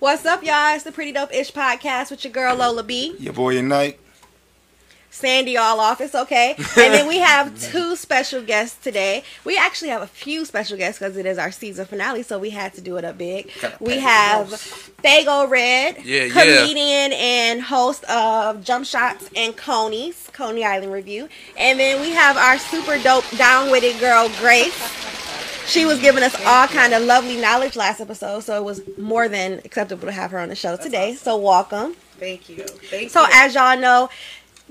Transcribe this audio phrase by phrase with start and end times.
[0.00, 0.74] What's up, y'all?
[0.74, 3.14] It's the Pretty Dope Ish podcast with your girl Lola B.
[3.18, 3.98] Your boy night.
[5.10, 6.00] Sandy all off.
[6.00, 6.54] It's okay.
[6.56, 9.24] And then we have two special guests today.
[9.44, 12.50] We actually have a few special guests because it is our season finale, so we
[12.50, 13.50] had to do it up big.
[13.80, 14.46] We have
[15.04, 16.30] Fago Red, Yeah, yeah.
[16.60, 21.28] comedian and host of Jump Shots and Coney's Coney Island Review.
[21.58, 24.78] And then we have our super dope down with it girl Grace.
[25.70, 29.28] She was giving us all kind of lovely knowledge last episode, so it was more
[29.28, 31.14] than acceptable to have her on the show today.
[31.14, 31.94] So welcome.
[32.18, 32.64] Thank you.
[32.64, 33.08] Thank you.
[33.08, 33.28] So you.
[33.32, 34.10] as y'all know,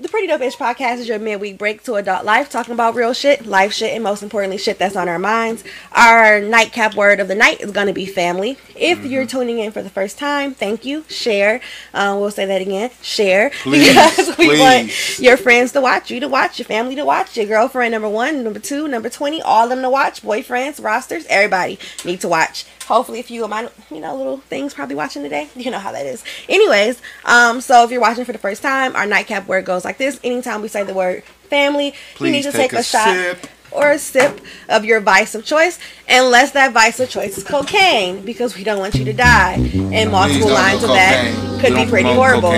[0.00, 3.12] the Pretty Dope Ish podcast is your midweek break to adult life, talking about real
[3.12, 5.62] shit, life shit, and most importantly, shit that's on our minds.
[5.92, 8.56] Our nightcap word of the night is going to be family.
[8.74, 11.04] If you're tuning in for the first time, thank you.
[11.08, 11.60] Share.
[11.92, 12.90] Uh, we'll say that again.
[13.02, 13.50] Share.
[13.62, 17.36] Please, because we want your friends to watch, you to watch, your family to watch,
[17.36, 21.26] your girlfriend number one, number two, number 20, all of them to watch, boyfriends, rosters,
[21.28, 22.64] everybody need to watch.
[22.90, 25.48] Hopefully, a few of my, you know, little things probably watching today.
[25.60, 26.24] You know how that is.
[26.48, 29.98] Anyways, um, so if you're watching for the first time, our nightcap word goes like
[29.98, 30.18] this.
[30.24, 33.46] Anytime we say the word family, you need to take take, a, a shot sip.
[33.70, 35.78] or a sip of your vice of choice,
[36.08, 39.54] unless that vice of choice is cocaine, because we don't want you to die.
[39.92, 42.54] And multiple lines of that could be pretty horrible.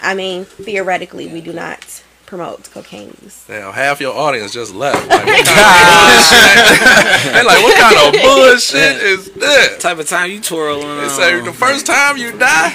[0.00, 1.99] I mean, theoretically, we do not
[2.30, 3.44] promote cocaine use.
[3.48, 4.96] Damn, half your audience just left.
[5.08, 5.82] Like, what kind of
[6.22, 7.44] bullshit?
[7.44, 9.82] like, what kind of bullshit is this?
[9.82, 11.10] type of time you twirling They on.
[11.10, 12.72] say the first time you die,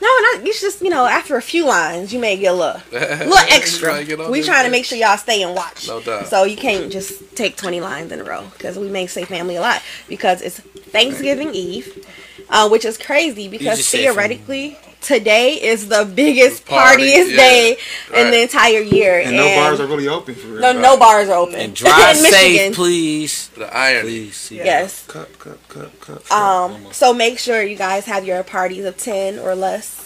[0.00, 2.80] No, not you just you know after a few lines you may get a little,
[2.92, 3.90] little extra.
[3.90, 5.86] Trying to get on we this trying to make sure y'all stay and watch.
[5.86, 6.28] No doubt.
[6.28, 9.56] So you can't just take twenty lines in a row because we may say family
[9.56, 12.06] a lot because it's Thanksgiving Eve,
[12.48, 17.36] uh, which is crazy because just said theoretically today is the biggest Party, partiest yeah.
[17.36, 17.76] day
[18.14, 20.60] in the entire year, And no bars are really open for real.
[20.60, 21.56] no no bars are open.
[21.56, 22.30] and drive in Michigan.
[22.72, 23.48] safe, please.
[23.50, 24.02] the irony.
[24.08, 24.50] Please.
[24.52, 24.64] Yeah.
[24.64, 25.06] Yes.
[25.06, 26.32] Cup, cup, cup, cup.
[26.32, 26.86] Um.
[26.92, 29.98] So make sure you guys have your parties of ten or less.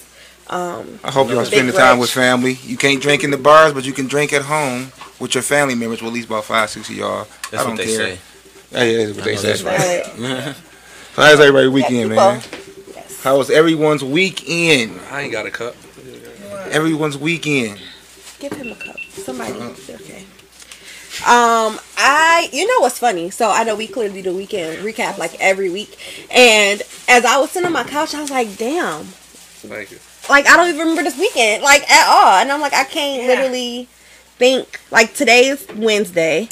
[0.49, 0.99] Um.
[1.05, 2.01] I hope y'all Big spending time Rich.
[2.03, 2.55] with family.
[2.63, 5.75] You can't drink in the bars, but you can drink at home with your family
[5.75, 6.01] members.
[6.03, 7.27] Well, at least about five, six of y'all.
[7.51, 8.17] That's I don't what they care.
[8.17, 8.19] say.
[8.73, 9.49] Yeah, yeah, that's what I they say.
[9.49, 10.07] that's right.
[10.17, 10.57] valid.
[11.17, 12.43] So how's everybody weekend, Yeah, man?
[13.27, 13.39] People- Yes.
[13.39, 15.01] How was everyone's weekend?
[15.11, 15.75] I ain't got a cup.
[16.71, 17.81] Everyone's weekend.
[18.39, 18.97] Give him a cup.
[19.13, 19.53] Somebody.
[19.53, 19.75] Uh-uh.
[19.95, 20.25] Okay.
[21.25, 23.31] Um, I you know what's funny?
[23.31, 25.97] So I know we clearly do the weekend recap like every week,
[26.31, 29.99] and as I was sitting on my couch, I was like, damn, Thank you.
[30.29, 33.23] like I don't even remember this weekend like at all, and I'm like I can't
[33.23, 33.29] Yeah.
[33.29, 33.89] literally
[34.37, 36.49] think like today is Wednesday,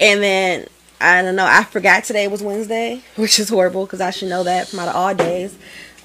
[0.00, 0.66] and then.
[1.00, 1.46] I don't know.
[1.46, 4.88] I forgot today was Wednesday, which is horrible because I should know that from out
[4.88, 5.56] of all days.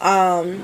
[0.04, 0.62] Um,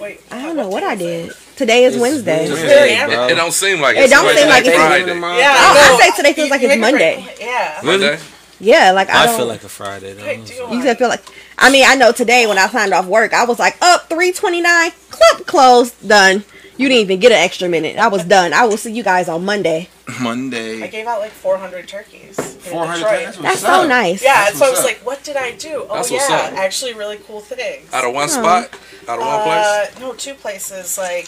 [0.00, 1.32] Wait, I don't know what I did.
[1.56, 2.48] Today is Wednesday.
[2.48, 3.28] Wednesday, Yeah.
[3.28, 5.06] It don't seem like It it's don't seem like it's Friday.
[5.06, 7.16] Yeah, Oh, no, I say today feels like it's make it Monday.
[7.18, 7.80] right- Yeah.
[7.84, 8.18] Monday?
[8.58, 10.24] Yeah, like I, I feel like a Friday though.
[10.30, 11.22] You You said feel like
[11.58, 14.32] I mean I know today when I signed off work I was like up three
[14.32, 16.44] twenty nine club closed done.
[16.80, 17.98] You didn't even get an extra minute.
[17.98, 18.54] I was done.
[18.54, 19.90] I will see you guys on Monday.
[20.18, 20.82] Monday.
[20.82, 22.36] I gave out like 400 turkeys.
[22.36, 23.20] 400 Detroit.
[23.24, 23.88] That's That's so up.
[23.88, 24.22] nice.
[24.22, 24.84] Yeah, That's so I was up.
[24.86, 25.84] like, what did I do?
[25.90, 26.52] Oh, That's what's yeah, up.
[26.54, 27.92] actually really cool things.
[27.92, 28.32] Out of one Oh.
[28.32, 28.70] spot?
[29.08, 29.66] Out of one place?
[29.66, 30.96] Uh, no, two places.
[30.96, 31.26] Like,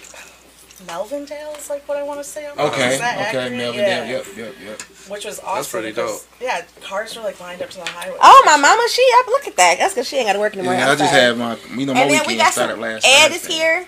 [0.87, 2.49] Melvindale is like what I want to say.
[2.51, 3.53] Okay, Is that okay, accurate?
[3.53, 3.81] Melvin.
[3.81, 4.09] Yeah.
[4.09, 4.83] Yep, yep, yep.
[5.09, 5.55] Which was awesome.
[5.57, 8.17] That's pretty because, Yeah, cars were like lined up to the highway.
[8.21, 9.27] Oh my mama, she up.
[9.29, 9.77] Look at that.
[9.79, 10.73] That's because she ain't got to work anymore.
[10.75, 12.81] Yeah, I just had my, you know, my And then weekend we got started some.
[12.81, 13.37] last Ed Thursday.
[13.37, 13.87] is here.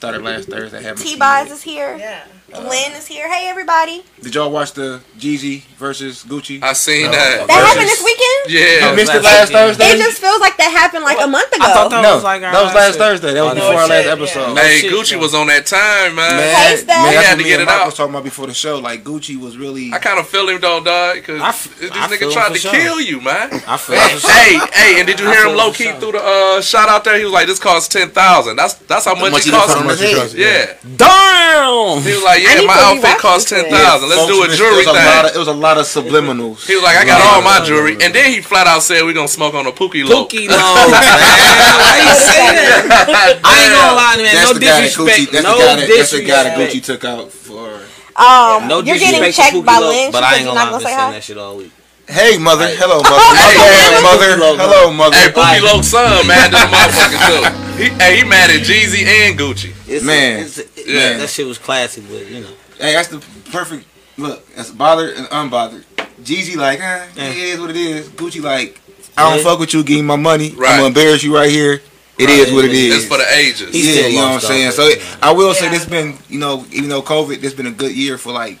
[0.00, 0.78] Started last Thursday.
[0.78, 1.18] I T kid.
[1.18, 1.94] Bies is here.
[1.98, 2.24] Yeah.
[2.52, 3.32] Lynn is here.
[3.32, 4.02] Hey everybody.
[4.20, 6.60] Did y'all watch the Jeezy versus Gucci?
[6.62, 7.12] I seen No.
[7.12, 7.46] that.
[7.46, 8.50] That happened this weekend.
[8.50, 8.90] Yeah.
[8.90, 9.76] you missed it last last weekend.
[9.78, 9.90] Thursday.
[9.94, 11.64] It just feels like that happened like a month ago.
[11.64, 12.98] I thought that no, was like our that was last shit.
[12.98, 13.32] Thursday.
[13.34, 14.54] That was Oh, no before our last shit, episode.
[14.56, 14.62] yeah.
[14.62, 15.18] Hey, shit, Gucci no.
[15.20, 16.42] was on that time, man.
[16.42, 16.86] Hey, Steph.
[16.88, 17.86] man, He that's had to get it Mike out.
[17.86, 18.78] was talking about before the show.
[18.80, 19.92] Like Gucci was really.
[19.92, 22.58] I kind of feel him though, dog, because I f- this I nigga tried to
[22.58, 22.72] sure.
[22.72, 23.62] kill you, man.
[23.66, 26.88] I feel Hey, hey, hey, and did you hear him low-key through the uh, shot
[26.88, 27.16] out there?
[27.16, 28.56] He was like, "This costs ten thousand.
[28.56, 30.32] That's that's how much, much it he costs him." on his head.
[30.34, 32.02] Yeah, Damn.
[32.02, 33.80] he was like, I "Yeah, my outfit rewatch costs this ten thing.
[33.80, 34.08] thousand.
[34.08, 35.84] Let's do a jewelry it was a lot of, thing." It was a lot of
[35.86, 36.66] subliminals.
[36.66, 39.12] He was like, "I got all my jewelry," and then he flat out said, "We
[39.12, 40.58] gonna smoke on a Pookie Loc." Pookie Loc,
[40.90, 41.00] man.
[41.00, 43.40] Why you say that?
[43.44, 44.34] I ain't gonna lie, man.
[44.34, 45.32] That's No the guy that disrespect.
[45.32, 46.58] That's no the guy that, that's the guy that.
[46.58, 47.68] Gucci took out for.
[48.16, 50.12] Um, No you're getting checked by Low, Lynn.
[50.12, 51.12] But I ain't gonna lie, gonna say saying hi.
[51.12, 51.72] that shit all week.
[52.10, 52.66] Hey, mother.
[52.66, 53.22] Hello, mother.
[53.22, 54.02] Oh, hey.
[54.02, 54.34] mother.
[54.34, 55.16] Pookie Loc, Hello, mother.
[55.16, 57.82] Hey, Pookie Like- Low son, man, this motherfucker too.
[57.82, 59.72] He, hey, he mad at Jeezy and Gucci.
[59.86, 60.40] It's, Man.
[60.42, 61.16] it's, it- Yeah.
[61.18, 62.48] that shit was classic, but you know.
[62.78, 63.18] Hey, that's the
[63.50, 64.46] perfect look.
[64.54, 65.84] That's bothered and unbothered.
[66.22, 67.24] Jeezy like, eh, Yeah.
[67.30, 68.08] it is what it is.
[68.08, 68.80] Gucci like,
[69.16, 69.44] I don't Yeah.
[69.44, 69.82] fuck with you.
[69.82, 70.50] Give me my money.
[70.50, 70.70] Right.
[70.72, 71.82] I'm gonna embarrass you right here.
[72.18, 72.38] It Right.
[72.38, 72.96] is what it is.
[72.96, 73.72] It's for the ages.
[73.72, 74.72] He's yeah, you know what I'm saying.
[74.72, 75.70] So it, it, I will say Yeah.
[75.70, 78.58] this been, you know, even though COVID, this been a good year for like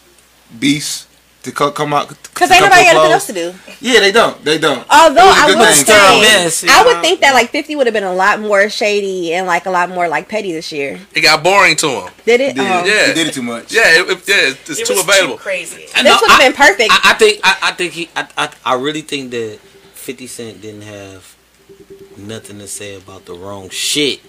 [0.58, 1.06] beasts.
[1.42, 2.08] To co- come out.
[2.08, 3.54] Because to ain't come nobody to got nothing else to do.
[3.80, 4.44] Yeah, they don't.
[4.44, 4.84] They don't.
[4.90, 7.50] Although It was a I good would say, Style mess, I would think that like
[7.50, 10.52] 50 would have been a lot more shady and like a lot more like petty
[10.52, 11.00] this year.
[11.14, 12.10] It got boring to him.
[12.26, 12.56] Did it?
[12.56, 12.84] Did Oh.
[12.84, 13.06] Yeah.
[13.08, 13.72] He did it too much.
[13.72, 15.36] Yeah, it, it- yeah, it's, it's It too was available.
[15.36, 15.86] too crazy.
[15.94, 16.90] I This know, would have been perfect.
[16.92, 19.58] I, I think I, I think he I, I I really think that
[19.94, 21.36] Fifty Cent didn't have
[22.16, 24.20] nothing to say about the wrong shit.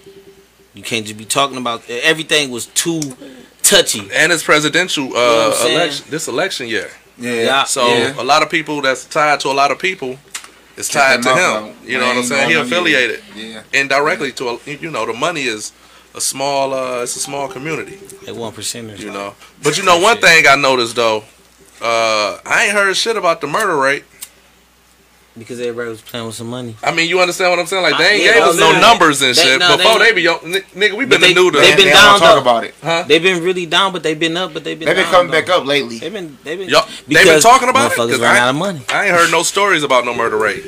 [0.74, 3.00] You can't just be talking about everything was too
[3.62, 4.08] touchy.
[4.14, 6.90] and it's presidential uh, what I'm election this election year.
[7.18, 7.32] Yeah.
[7.32, 7.64] Yeah.
[7.64, 8.14] So Yeah.
[8.20, 10.18] a lot of people that's tied to a lot of people
[10.76, 11.36] is tied to him.
[11.36, 11.74] mouth.
[11.84, 12.48] You know what I'm saying?
[12.50, 13.62] He affiliated Yeah.
[13.72, 15.72] indirectly to a, you know the money is
[16.14, 17.98] a small uh, it's a small community.
[18.26, 18.98] At one percenters.
[19.00, 21.24] You know, but you know one thing I noticed though,
[21.80, 24.04] uh, I ain't heard shit about the murder rate.
[25.38, 26.76] Because everybody was playing with some money.
[26.82, 27.82] I mean, you understand what I'm saying?
[27.82, 29.58] Like they ain't yeah, gave no, us no numbers and they- shit.
[29.60, 31.76] no, Before they- they, be yo, n- nigga, we been they- the new they the
[31.76, 32.40] been They down don't talk though.
[32.42, 32.74] about it.
[32.82, 33.04] huh?
[33.08, 34.86] They've been really down, but they've been up, but they've been.
[34.86, 35.40] They've been down, coming though.
[35.40, 35.98] back up lately.
[35.98, 36.36] They've been.
[36.44, 36.68] They've been.
[36.68, 36.86] Yup.
[37.06, 37.96] They been because talking about it.
[37.96, 38.82] 'Cause Motherfuckers ran I- out of money.
[38.90, 40.64] I ain't heard no stories about no murder rate.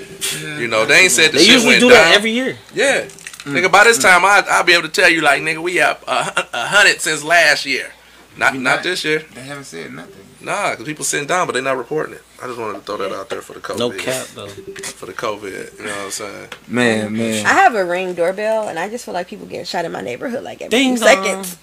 [0.59, 1.99] You know, they ain't said the They shit usually went do down.
[2.11, 2.57] that every year.
[2.75, 3.05] Yeah.
[3.45, 6.03] Nigga, by this time I I'll be able to tell you like nigga we up
[6.09, 7.93] a, a hundred since last year.
[8.37, 8.83] Not We not not.
[8.83, 9.21] this year.
[9.35, 10.25] They haven't said nothing.
[10.41, 12.23] Nah, because people sitting down, but they're not reporting it.
[12.43, 13.79] I just wanted to throw that out there for the COVID.
[13.79, 14.49] No cap though.
[14.49, 16.49] For the COVID, you know what I'm saying?
[16.69, 17.47] Man, man.
[17.47, 20.03] I have a ring doorbell, and I just feel like people getting shot in my
[20.03, 21.25] neighborhood like every Ding few dong.
[21.25, 21.59] seconds.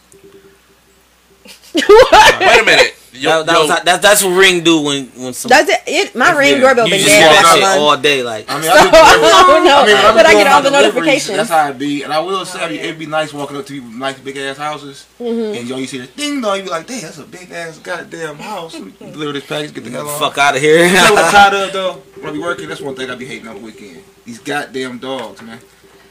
[1.76, 2.96] Wait a minute.
[3.14, 5.50] Yo, That, that yo, was, that, that's what ring do when when some.
[5.50, 5.82] Does it?
[5.86, 6.60] It my ring Yeah.
[6.62, 8.50] doorbell you been just dead hear that that shit all day, like.
[8.50, 10.34] I mean, So, I, do I don't know, I mean, when I be but I
[10.34, 11.38] get all the deliveries, notifications.
[11.38, 12.04] That's how it be.
[12.04, 14.56] And I will say, it'd be nice walking up to people with nice big ass
[14.58, 15.58] houses, Mm-hmm.
[15.60, 17.80] and yo, you see the ding dong, you be like, damn, that's a big ass
[17.80, 18.74] goddamn house.
[18.80, 20.18] Deliver this package, get the hell on.
[20.20, 20.86] Fuck out of here.
[20.86, 21.94] You know what I'm tired of though?
[22.22, 24.04] When I be working, that's one thing I be hating on the weekend.
[24.24, 25.60] These goddamn dogs, man.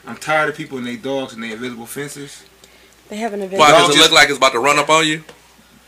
[0.06, 2.44] I'm tired of people and they dogs and they invisible fences.
[3.08, 3.60] They have an invisible.
[3.64, 5.24] why does it look like it's about to run up on you?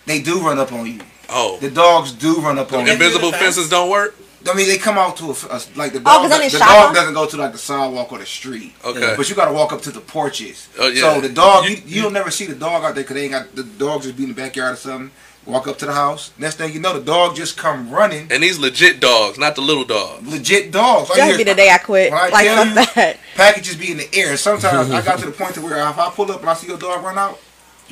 [0.07, 1.01] They do run up on you.
[1.29, 2.93] Oh, The dogs do run up on you.
[2.93, 4.15] invisible fences don't work.
[4.51, 6.25] I mean, they come out to a, a like the oh, dog.
[6.25, 6.31] Oh, dog.
[6.31, 6.93] 'cause I'm the the dog huh?
[6.95, 8.75] doesn't go to like the sidewalk or the street.
[8.85, 9.15] Okay.
[9.17, 10.69] But you got to walk up to the porches.
[10.81, 11.01] Oh, yeah.
[11.15, 13.23] So the dog, You- you, you, will never see the dog out there because they
[13.23, 15.13] ain't got the dogs just be in the backyard or something.
[15.47, 16.33] Walk up to the house.
[16.39, 18.31] Next thing you know, the dog just come running.
[18.31, 20.27] And these legit dogs, not the little dogs.
[20.29, 21.11] Legit dogs.
[21.11, 22.13] All you That'd hear be the day I quit.
[22.13, 23.17] When I Like tell fuck that.
[23.37, 24.31] packages be in the air.
[24.31, 26.55] And sometimes I got to the point to where if I pull up and I
[26.55, 27.41] see your dog run out,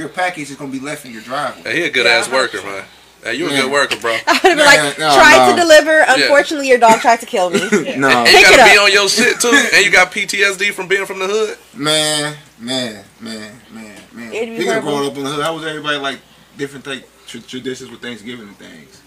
[0.00, 1.62] your package is gonna be left in your driveway.
[1.62, 2.85] Hey, he a good ass worker, man.
[3.23, 4.12] Hey, you a good worker, bro.
[4.12, 5.55] I would have been like, no, tried no.
[5.55, 6.05] to deliver.
[6.08, 7.58] Unfortunately, your dog tried to kill me.
[7.70, 8.85] No, And you Pick gotta be up.
[8.85, 9.49] on your shit too.
[9.75, 11.58] And you got PTSD from being from the hood.
[11.75, 14.32] man, man, man, man, man.
[14.32, 16.19] It'd be Speaking of growing up in the hood, how was everybody like
[16.56, 19.02] different like tr- traditions with Thanksgiving and things?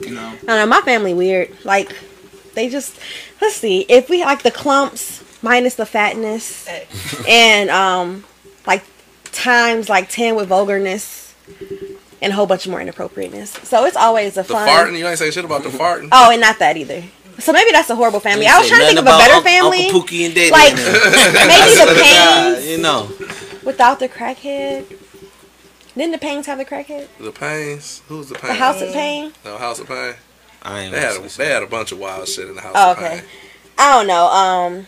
[0.00, 0.66] You know, I know.
[0.66, 1.64] My family weird.
[1.64, 1.94] Like,
[2.54, 2.98] they just
[3.40, 3.86] let's see.
[3.88, 6.68] If we like the Klumps minus the fatness,
[7.28, 8.24] and um,
[8.66, 8.82] like
[9.36, 11.34] times like ten with vulgarness,
[12.22, 13.50] and a whole bunch more inappropriateness.
[13.62, 14.68] So it's always a The fun.
[14.68, 16.08] farting, you ain't say shit about the farting.
[16.12, 17.02] Oh, and not that either.
[17.38, 18.46] So maybe that's a horrible family.
[18.46, 20.50] I was trying to think of a better family, Uncle Pookie and Daddy.
[20.50, 23.10] like maybe the Yeah, Paynes you know.
[23.62, 24.86] without the crackhead.
[25.94, 27.08] Didn't the Paynes have the crackhead?
[27.18, 28.00] The Paynes.
[28.08, 28.48] Who's the Paynes?
[28.48, 29.32] The House of Payne.
[29.44, 30.14] No, House of Payne.
[30.62, 32.72] I ain't They had a, they had a bunch of wild shit in the House
[32.74, 33.20] Oh, of okay.
[33.20, 33.28] Pain.
[33.78, 34.26] I don't know.
[34.28, 34.86] Um,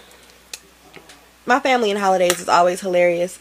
[1.47, 3.39] my family and holidays is always hilarious.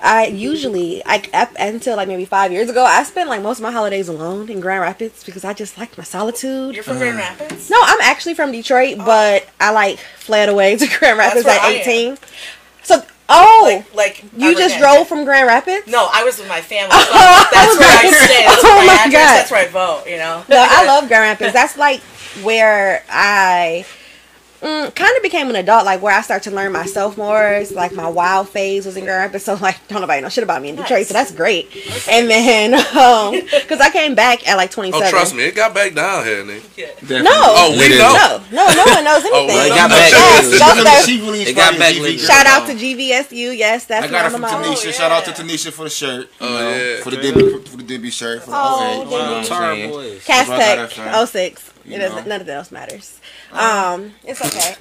[0.00, 3.62] I usually, like up until like maybe five years ago, I spent like most of
[3.64, 6.74] my holidays alone in Grand Rapids because I just like my solitude.
[6.74, 7.34] you're from Grand uh-huh.
[7.40, 7.68] Rapids?
[7.70, 9.04] No, I'm actually from Detroit, oh.
[9.04, 11.80] but I like fled away to Grand Rapids at where I am.
[11.80, 12.18] 18.
[12.82, 14.78] So, oh, Like, like you just Evergrande.
[14.78, 15.86] drove from Grand Rapids?
[15.88, 16.90] No, I was with my family.
[16.94, 18.44] Oh, that's was where I like- stay.
[18.46, 19.12] That's oh my, my address.
[19.12, 19.36] God.
[19.36, 20.04] That's where I vote.
[20.08, 20.44] You know.
[20.48, 21.52] No, I love Grand Rapids.
[21.52, 22.00] That's like
[22.42, 23.84] where I
[24.60, 27.42] mm, kind of became an adult, like where I start to learn myself more.
[27.52, 30.44] It's like my wild phase was in Grand Rapids, so like don't nobody know shit
[30.44, 31.68] about me in Detroit, so that's great.
[32.10, 35.10] And then, um, because I came back at like Oh, 27.
[35.10, 36.62] trust me, it got back down here, nigga.
[37.00, 37.22] Definitely.
[37.22, 37.30] No.
[37.34, 37.98] Oh, we Literally.
[37.98, 38.42] know.
[38.52, 39.46] No, no, no one knows Oh, anything.
[39.48, 40.10] well, it got back.
[40.12, 40.58] Yes, shit.
[40.60, 41.02] go Remember there.
[41.04, 42.16] she released It got back girl.
[42.18, 43.56] Shout out to GVSU.
[43.56, 44.64] Yes, that's I got it my from mama.
[44.66, 44.88] Tanisha.
[44.88, 45.30] Oh, Shout out to.
[45.32, 46.28] Tanisha for the shirt.
[46.40, 47.02] You Oh, know, yeah.
[47.02, 48.42] For the Debbie, for the Debbie shirt.
[48.42, 49.90] For the Oh, 08, you know what I'm Tar saying?
[49.90, 50.24] boys.
[50.24, 51.70] Cass That's what I Tech got, 06.
[51.88, 52.28] You It doesn't, know.
[52.28, 53.20] none of that else matters.
[53.52, 54.74] Um, it's okay.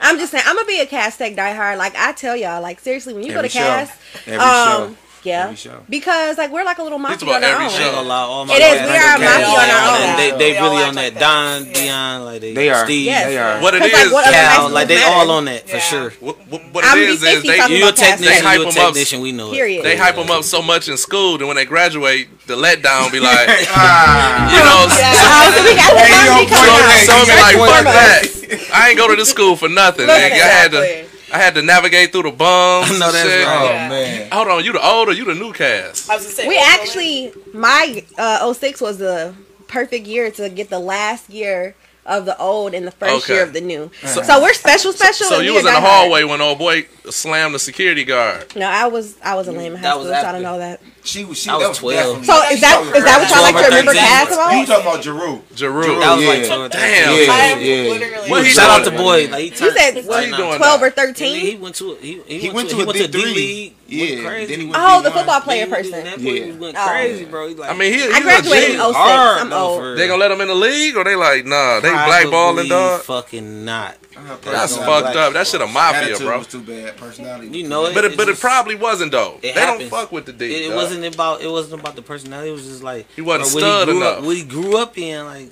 [0.00, 1.76] I'm just saying, I'm gonna be a Cass Tech diehard.
[1.76, 3.58] Like I tell y'all, like seriously, when you go to show.
[3.60, 3.90] Cass,
[4.26, 4.96] Every um, show.
[5.22, 5.82] Yeah, show.
[5.88, 7.70] because like we're like a little mafia about on our every own.
[7.70, 7.76] show.
[7.76, 9.60] I ain't gonna all my It is, we are like mafia that.
[9.60, 10.16] on our And own.
[10.16, 11.14] They, they We really act on that.
[11.14, 11.20] that.
[11.20, 11.72] Don, Yeah.
[11.74, 12.84] Dion, like they, They are.
[12.84, 13.24] Steve, Yes.
[13.26, 13.60] They are.
[13.60, 15.14] What it is, like, what other Cal, like they matter?
[15.14, 15.82] all on that for Yeah.
[15.82, 16.10] sure.
[16.20, 18.42] what, what, what I'm it is is 50 they talking You a about Cass technician,
[18.44, 18.54] Tech.
[18.56, 18.74] you a 'em up.
[18.74, 19.82] technician, we know it.
[19.82, 23.20] They hype them up so much in school that when they graduate, the letdown be
[23.20, 24.50] like, Ah.
[24.50, 26.90] you know, so we got the Hey, yo, comedy coming boy, out.
[26.90, 28.70] hey, so be like, fuck that.
[28.74, 30.06] I ain't go to this school for nothing.
[30.06, 30.16] Look.
[30.16, 31.09] I had to, Exactly.
[31.32, 32.90] I had to navigate through the bums.
[32.90, 33.46] I know and that's shit.
[33.46, 33.58] right.
[33.60, 33.88] Oh Yeah.
[33.88, 34.30] man.
[34.32, 36.10] Hold on, you the older, you the new cast.
[36.10, 36.48] I was gonna say.
[36.48, 39.34] We actually, my uh, 06 was the
[39.68, 41.74] perfect year to get the last year
[42.06, 43.34] of the old and the first Okay.
[43.34, 43.90] year of the new.
[44.04, 45.26] So, we're special, special.
[45.26, 45.82] So and you was in the diehard.
[45.82, 48.56] hallway when old boy slammed the security guard.
[48.56, 50.58] No, I was I was a lame in That high school, so I don't know
[50.58, 50.80] that.
[51.02, 51.38] She was.
[51.38, 52.24] She I was that was 12.
[52.26, 54.04] So is that is that what y'all like to remember 13.
[54.04, 55.40] Cass You talking about Jeru?
[55.54, 55.98] Jeru.
[56.00, 56.46] That was like Yeah.
[56.46, 56.80] 12 Damn.
[56.80, 57.90] Yeah, I'm yeah.
[57.92, 58.30] literally.
[58.30, 59.28] What he Shout out to boy.
[59.30, 60.36] Like he You said What he now.
[60.36, 60.58] doing?
[60.58, 61.40] twelve or thirteen.
[61.40, 63.08] he went to a, he, he, He went, went to, to he a went to
[63.08, 63.12] D3.
[63.12, 63.74] D League.
[63.90, 64.52] Yeah, crazy.
[64.54, 65.12] then he went Oh, the D1.
[65.14, 66.04] football player He person.
[66.04, 66.44] that boy, Yeah.
[66.44, 66.86] he went Oh.
[66.86, 67.48] crazy, bro.
[67.48, 68.94] He like, I mean, he, he I graduated in 06.
[68.96, 69.82] I'm though, old.
[69.98, 70.08] They real.
[70.08, 73.00] gonna let him in the league, or they like, nah, they blackballing Probably dog.
[73.02, 73.96] Fucking not.
[74.44, 75.32] That's fucked up.
[75.32, 76.38] That shit a mafia, bro.
[76.38, 76.96] was too bad.
[76.98, 77.48] Personality.
[77.58, 77.94] You know it.
[77.94, 79.36] But it, but it probably wasn't though.
[79.42, 79.88] It they happens.
[79.90, 80.44] don't fuck with the D.
[80.54, 80.76] It, it dog.
[80.90, 81.40] Wasn't about.
[81.42, 82.50] It wasn't about the personality.
[82.50, 84.18] It was just like He wasn't bro, what stud he grew enough.
[84.18, 85.48] Up, what he grew up in, like.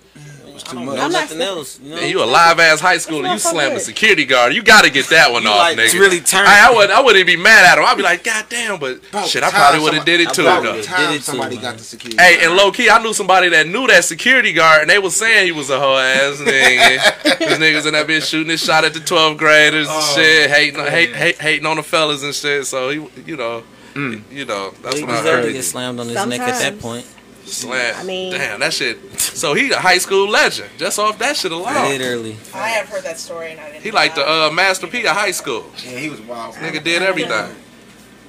[0.58, 0.96] I too don't much.
[0.96, 1.78] know nothing else.
[1.80, 1.98] You know.
[2.00, 3.18] And you a live ass high schooler.
[3.18, 4.52] You That's not slam the security guard.
[4.52, 5.84] You got to get that one off, like, nigga.
[5.84, 6.48] it's really turned.
[6.48, 7.84] I, I would I wouldn't be mad at him.
[7.84, 10.42] I'd be like, God damn, but About shit, I probably would have did it too.
[10.42, 10.82] about though.
[10.82, 11.62] Time Did it too, somebody man.
[11.62, 12.20] got the security.
[12.20, 15.14] Hey, and low key, I knew somebody that knew that security guard, and they was
[15.14, 17.38] saying he was a hoe ass nigga.
[17.38, 20.50] These niggas in that bitch shooting his shot at the 12th graders and Oh, shit,
[20.50, 21.20] hating, hate, man.
[21.20, 22.66] hate, hating on the fellas and shit.
[22.66, 23.62] So he, you know,
[23.96, 25.52] you know, that's he what I deserved to heard.
[25.52, 27.06] get slammed on his neck at that point.
[27.44, 27.94] Slam.
[27.96, 28.98] I mean- damn, that shit.
[29.18, 31.88] So he a high school legend just off that shit alone.
[31.88, 32.36] Literally.
[32.54, 33.82] I have heard that story and I didn't.
[33.84, 34.48] He know like the that.
[34.48, 35.64] uh, Master P of high school.
[35.82, 36.54] Yeah, he was wild.
[36.56, 37.54] Nigga did everything.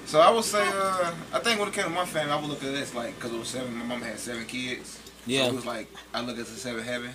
[0.05, 2.49] So I would say, uh, I think when it came to my family, I would
[2.49, 4.91] look at this like, because it was seven, my mom had seven kids.
[4.91, 5.47] So Yeah.
[5.47, 7.11] it was like, I look at the seven heaven.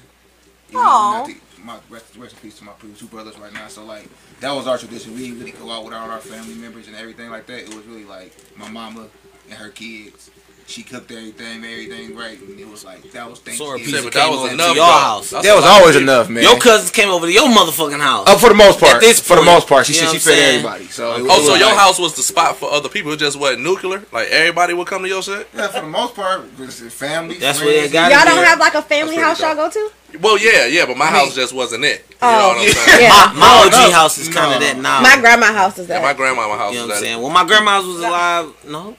[0.74, 1.26] Aw.
[1.64, 3.68] My rest, rest in peace to my two brothers right now.
[3.68, 4.06] So like,
[4.40, 5.14] that was our tradition.
[5.14, 7.60] We didn't really go out with all our family members and everything like that.
[7.60, 9.08] It was really like my mama
[9.48, 10.30] and her kids.
[10.66, 13.84] She cooked everything, everything right, and it was like that was Sore Thanksgiving.
[13.84, 15.30] pizza but that was enough, your house.
[15.30, 16.02] That's That was always people.
[16.08, 16.42] enough, man.
[16.42, 18.24] Your cousins came over to your motherfucking house.
[18.28, 19.00] Oh, for the most part.
[19.00, 20.84] this for the most part, she you she, know she what I'm fed everybody.
[20.86, 23.12] So it Oh, was so like- your house was the spot for other people.
[23.12, 24.02] It just wasn't nuclear.
[24.10, 25.48] Like everybody would come to your shit.
[25.54, 27.36] Yeah, for the most part, it's family.
[27.36, 27.72] That's friends.
[27.74, 29.90] where they got Y'all don't have like a family house y'all go to?
[30.20, 32.04] Well, yeah, yeah, but my house just wasn't it.
[32.08, 33.02] You Oh, what I'm saying?
[33.02, 33.32] Yeah.
[33.34, 34.66] My, my OG house is kind of no.
[34.66, 35.00] that now.
[35.02, 36.16] My grandma house is Yeah, my that.
[36.16, 37.20] grandmama house you know was what I'm saying?
[37.22, 38.96] When my grandma's was alive, no.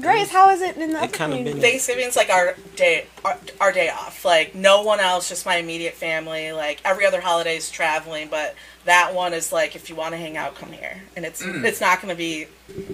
[0.00, 1.52] Grace, how is it in the It other community?
[1.52, 4.24] been- Thanksgiving's like our day, our, our day off.
[4.24, 6.52] Like no one else, just my immediate family.
[6.52, 10.18] Like every other holiday is traveling, but that one is like if you want to
[10.18, 11.02] hang out, come here.
[11.16, 11.64] And it's Mm.
[11.64, 12.46] it's not going to be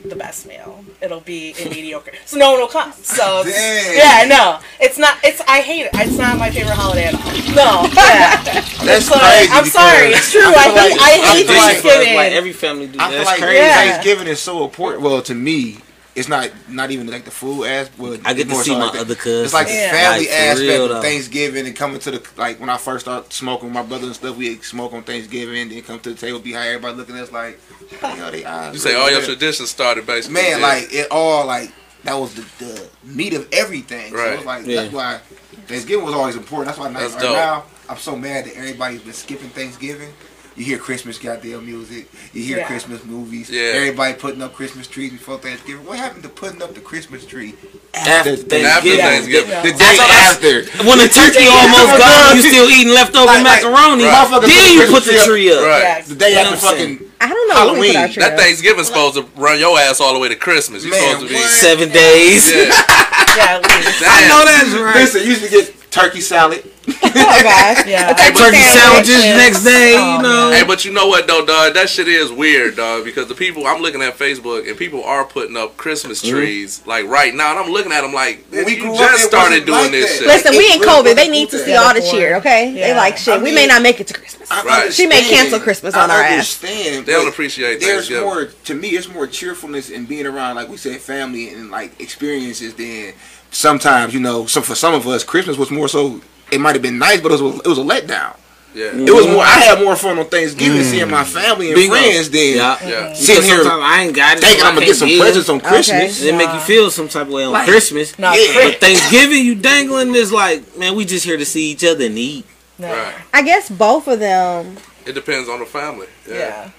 [0.08, 0.84] the best meal.
[1.00, 2.12] It'll be a mediocre.
[2.24, 2.92] So no one will come.
[2.92, 3.54] So it's-
[3.86, 3.96] Dang.
[4.30, 5.16] yeah, no, it's not.
[5.24, 5.90] It's I hate it.
[5.94, 7.54] It's not my favorite holiday at all.
[7.54, 8.42] No, yeah.
[8.84, 9.50] That's So, crazy.
[9.52, 10.08] I'm sorry.
[10.10, 10.40] It's true.
[10.42, 11.00] I I, feel like- hate.
[11.00, 12.14] I hate feel like- Thanksgiving.
[12.14, 12.98] Like every family do.
[13.00, 13.56] I feel That's like crazy.
[13.56, 13.74] Yeah.
[13.74, 15.02] Thanksgiving is so important.
[15.02, 15.78] Well, to me,
[16.14, 17.98] it's not not even like the food aspect.
[17.98, 19.44] Well, I get to see so my like the- other cousins.
[19.46, 21.02] It's like the family Like, aspect real, of.
[21.02, 24.14] Thanksgiving and coming to the like when I first started smoking with my brother and
[24.14, 24.36] stuff.
[24.36, 27.22] We smoke on Thanksgiving, and then come to the table, be how everybody looking at
[27.22, 27.58] us like,
[28.00, 29.26] how the they eyes You say all your Yeah.
[29.26, 30.34] traditions started basically.
[30.42, 30.66] man, yeah.
[30.66, 31.72] like it all like
[32.04, 34.10] that was the, the meat of everything.
[34.10, 34.32] So Right.
[34.32, 34.82] it was like Yeah.
[34.82, 35.20] that's why
[35.66, 36.66] Thanksgiving was always important.
[36.66, 37.32] That's why That's right dope.
[37.36, 40.12] now I'm so mad that everybody's been skipping Thanksgiving.
[40.56, 42.06] You hear Christmas goddamn music.
[42.34, 42.66] You hear Yeah.
[42.66, 43.48] Christmas movies.
[43.48, 43.62] Yeah.
[43.80, 45.84] Everybody putting up Christmas trees before Thanksgiving.
[45.86, 47.54] What happened to putting up the Christmas tree
[47.94, 49.00] After after Thanksgiving.
[49.00, 49.50] Thanksgiving.
[49.50, 49.62] Yeah.
[49.62, 50.54] The day after.
[50.84, 54.04] When the turkey almost gone, you still eating leftover Like- like- macaroni.
[54.04, 54.40] Right.
[54.42, 55.62] Then you put the put the Christmas tree up.
[55.64, 55.82] Right.
[55.82, 56.00] Yeah.
[56.06, 58.12] The day after I'm fucking I don't know when we put our Halloween.
[58.12, 58.38] tree That up.
[58.40, 60.84] Thanksgiving's supposed to run your ass all the way to Christmas.
[60.84, 61.40] You Man, supposed to be.
[61.40, 61.50] what?
[61.50, 62.50] Seven days.
[62.52, 62.84] Yeah.
[63.34, 63.60] Yeah.
[63.62, 64.10] Damn.
[64.10, 64.94] I know that's right.
[64.96, 66.64] Listen, you used to get turkey salad.
[66.88, 67.86] Oh gosh.
[67.86, 68.10] Yeah.
[68.10, 69.06] A turkey Turkey sandwich.
[69.06, 70.50] sandwiches next day, Oh, you know.
[70.50, 71.74] Hey, but you know what though, dog?
[71.74, 73.04] That shit is weird, dog.
[73.04, 76.36] Because the people I'm looking at Facebook and people are putting up Christmas mm-hmm.
[76.36, 79.24] trees like right now, and I'm looking at them like we you grew up, just
[79.24, 80.18] started doing like this that.
[80.18, 80.26] shit.
[80.26, 81.14] Listen, we It in COVID.
[81.14, 82.72] They need to see all the cheer, okay?
[82.72, 83.40] They like shit.
[83.40, 84.50] I we may not make it to Christmas.
[84.50, 84.92] Right.
[84.92, 86.32] She may cancel Christmas on I our ass.
[86.32, 87.06] understand.
[87.06, 88.90] They don't but appreciate There's more to me.
[88.90, 92.74] It's more cheerfulness in being around, like we said, family and like experiences.
[92.74, 93.12] Than
[93.52, 96.20] sometimes, you know, some for some of us, Christmas was more so.
[96.50, 98.36] It might have been nice, but it was it was a letdown.
[98.74, 98.86] Yeah.
[98.86, 99.06] Mm-hmm.
[99.06, 99.42] It was more.
[99.44, 101.38] I had more fun on Thanksgiving seeing my mm-hmm.
[101.38, 101.94] family and Bingo.
[101.94, 102.88] friends than Yeah.
[102.88, 103.12] Yeah.
[103.12, 104.40] sitting here I ain't got it.
[104.40, 105.20] thinking so I I'm gonna get some give.
[105.20, 106.20] presents on Christmas.
[106.20, 108.18] They make you feel some type of way on Like- Christmas.
[108.18, 108.52] Not Yeah.
[108.52, 108.70] Chris.
[108.72, 112.16] But Thanksgiving, you dangling is like, man, we just here to see each other and
[112.18, 112.46] eat.
[112.78, 112.90] No.
[112.90, 113.14] Right.
[113.34, 114.78] I guess both of them.
[115.04, 116.06] It depends on the family.
[116.26, 116.36] Yeah.
[116.36, 116.70] Yeah.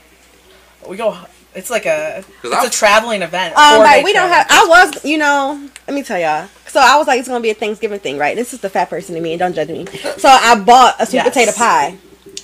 [0.88, 1.16] We go.
[1.56, 3.56] It's like a It's I- a traveling event.
[3.56, 4.48] Um, four-day like we don't have.
[4.50, 5.70] I was, you know.
[5.88, 6.48] Let me tell y'all.
[6.68, 8.36] So I was like, it's gonna be a Thanksgiving thing, right?
[8.36, 9.86] This is the fat person in me, and don't judge me.
[10.18, 11.28] So I bought a sweet Yes.
[11.30, 11.98] potato pie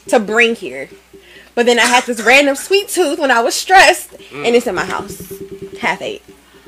[0.10, 0.90] to bring here,
[1.56, 4.76] but then I had this random sweet tooth when I was stressed, and it's in
[4.76, 5.34] my house,
[5.80, 6.22] half ate.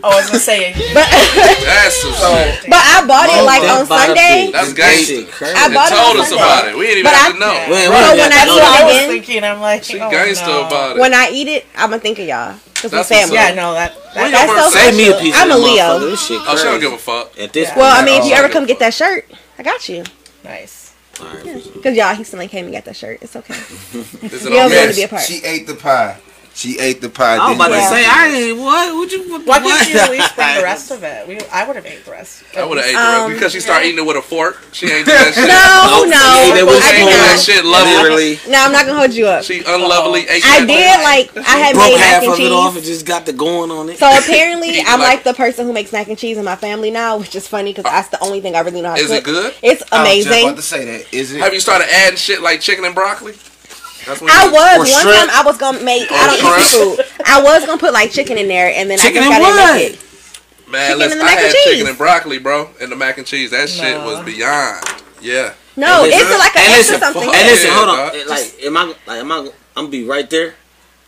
[0.03, 2.09] Oh, I was gonna say, but that's so.
[2.21, 4.49] Oh, but I bought it like on Sunday.
[4.51, 5.25] That's gangster.
[5.41, 6.77] I bought it told us about it.
[6.77, 7.53] We didn't even know.
[7.69, 10.67] When, when, so when I eat it I was thinking, I'm like, she gangster oh,
[10.67, 10.99] about it.
[10.99, 12.57] When I eat it, I'm gonna think of y'all.
[12.75, 13.35] Cause that's we family.
[13.35, 14.79] Yeah, no, that, that that's so.
[14.79, 15.35] Save me a piece.
[15.37, 15.99] I'm a Leo.
[15.99, 17.37] This shit oh, she don't give a fuck.
[17.37, 17.77] At this, yeah.
[17.77, 19.25] well, I mean, if you ever come get that shirt,
[19.57, 20.03] I got you.
[20.43, 20.93] Nice.
[21.11, 22.09] Because yeah.
[22.09, 23.19] y'all, he suddenly came and got that shirt.
[23.21, 23.53] It's okay.
[23.53, 25.21] It's an going to be a part.
[25.21, 26.19] She ate the pie.
[26.61, 27.41] She ate the pie.
[27.41, 28.61] I'm about to say, I didn't.
[28.61, 28.93] What?
[28.93, 29.31] Would you?
[29.31, 29.81] What, Why what?
[29.81, 31.27] did you bring the rest of it?
[31.27, 32.43] We, I would have ate the rest.
[32.55, 34.61] I would have ate the rest because she started um, eating it with a fork.
[34.71, 35.49] She ate that shit.
[35.49, 36.21] No, no.
[36.21, 38.37] She ate it with that shit lovely.
[38.45, 39.43] No, I'm not gonna hold you up.
[39.43, 40.45] She unlovely ate.
[40.45, 41.33] I did like.
[41.49, 42.51] I had made mac and cheese.
[42.51, 43.97] off and just got the going on it.
[43.97, 47.17] So apparently, I'm like the person who makes mac and cheese in my family now,
[47.17, 49.01] which is funny because uh, that's the only thing I really know how to.
[49.01, 49.55] Is it good?
[49.63, 50.31] It's amazing.
[50.31, 51.11] I was about to say that.
[51.11, 51.41] Is it?
[51.41, 53.33] Have you started adding shit like chicken and broccoli?
[54.07, 55.17] I was one shrimp.
[55.17, 57.25] time I was gonna make I don't eat seafood.
[57.25, 60.71] I was gonna put like chicken in there and then chicken I just got it.
[60.71, 61.63] Man, chicken and I had cheese.
[61.65, 63.51] chicken and broccoli, bro, and the mac and cheese.
[63.51, 63.83] That no.
[63.83, 64.85] shit was beyond.
[65.21, 65.53] Yeah.
[65.77, 67.23] No, it's like an extra something.
[67.23, 68.27] And listen, hold on.
[68.27, 68.95] Like, am I?
[69.07, 69.37] Like, am I?
[69.75, 70.55] I'm gonna be right there.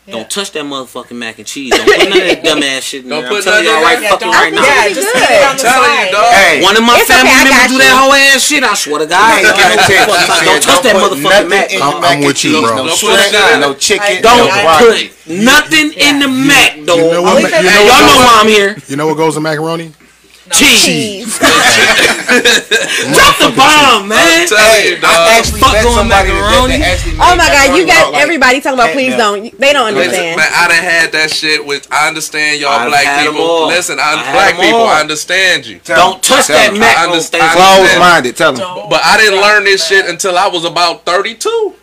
[0.04, 0.20] Yeah.
[0.20, 1.72] Don't touch that motherfucking mac and cheese.
[1.72, 3.24] Don't put none of that dumbass shit in there.
[3.24, 3.32] Don't.
[3.32, 4.60] Put I'm telling y'all right fucking right now.
[4.60, 6.04] Yeah, just put it on the side.
[6.04, 6.28] You, dog.
[6.28, 8.60] Hey, One of my family okay, members do that whole ass shit.
[8.60, 9.32] I swear to God.
[9.32, 9.64] Hey, don't,
[10.44, 11.72] don't touch that motherfucking mac.
[11.72, 12.84] I'm, I'm with you, bro.
[12.84, 13.32] No shrimp,
[13.64, 17.00] no chicken, Don't put nothing in the mac, dog.
[17.00, 18.76] Y'all know why I'm here.
[18.84, 19.96] You know what goes in macaroni?
[20.50, 20.84] cheese.
[20.84, 21.38] cheese.
[23.14, 24.44] Drop the bomb, man.
[24.48, 28.22] Hey, I actually Fuck met somebody that, that actually Oh my god, you got like,
[28.22, 29.48] everybody talking about please don't.
[29.58, 30.36] They don't understand.
[30.36, 31.88] Listen, man, I done had that shit with.
[31.90, 33.66] I understand y'all I black people.
[33.66, 35.78] Listen, I, I black people, I understand you.
[35.78, 37.20] Tell don't touch that macro.
[37.20, 38.36] Closed minded.
[38.36, 38.88] Tell them.
[38.90, 41.74] But I didn't learn this shit until I was about thirty two.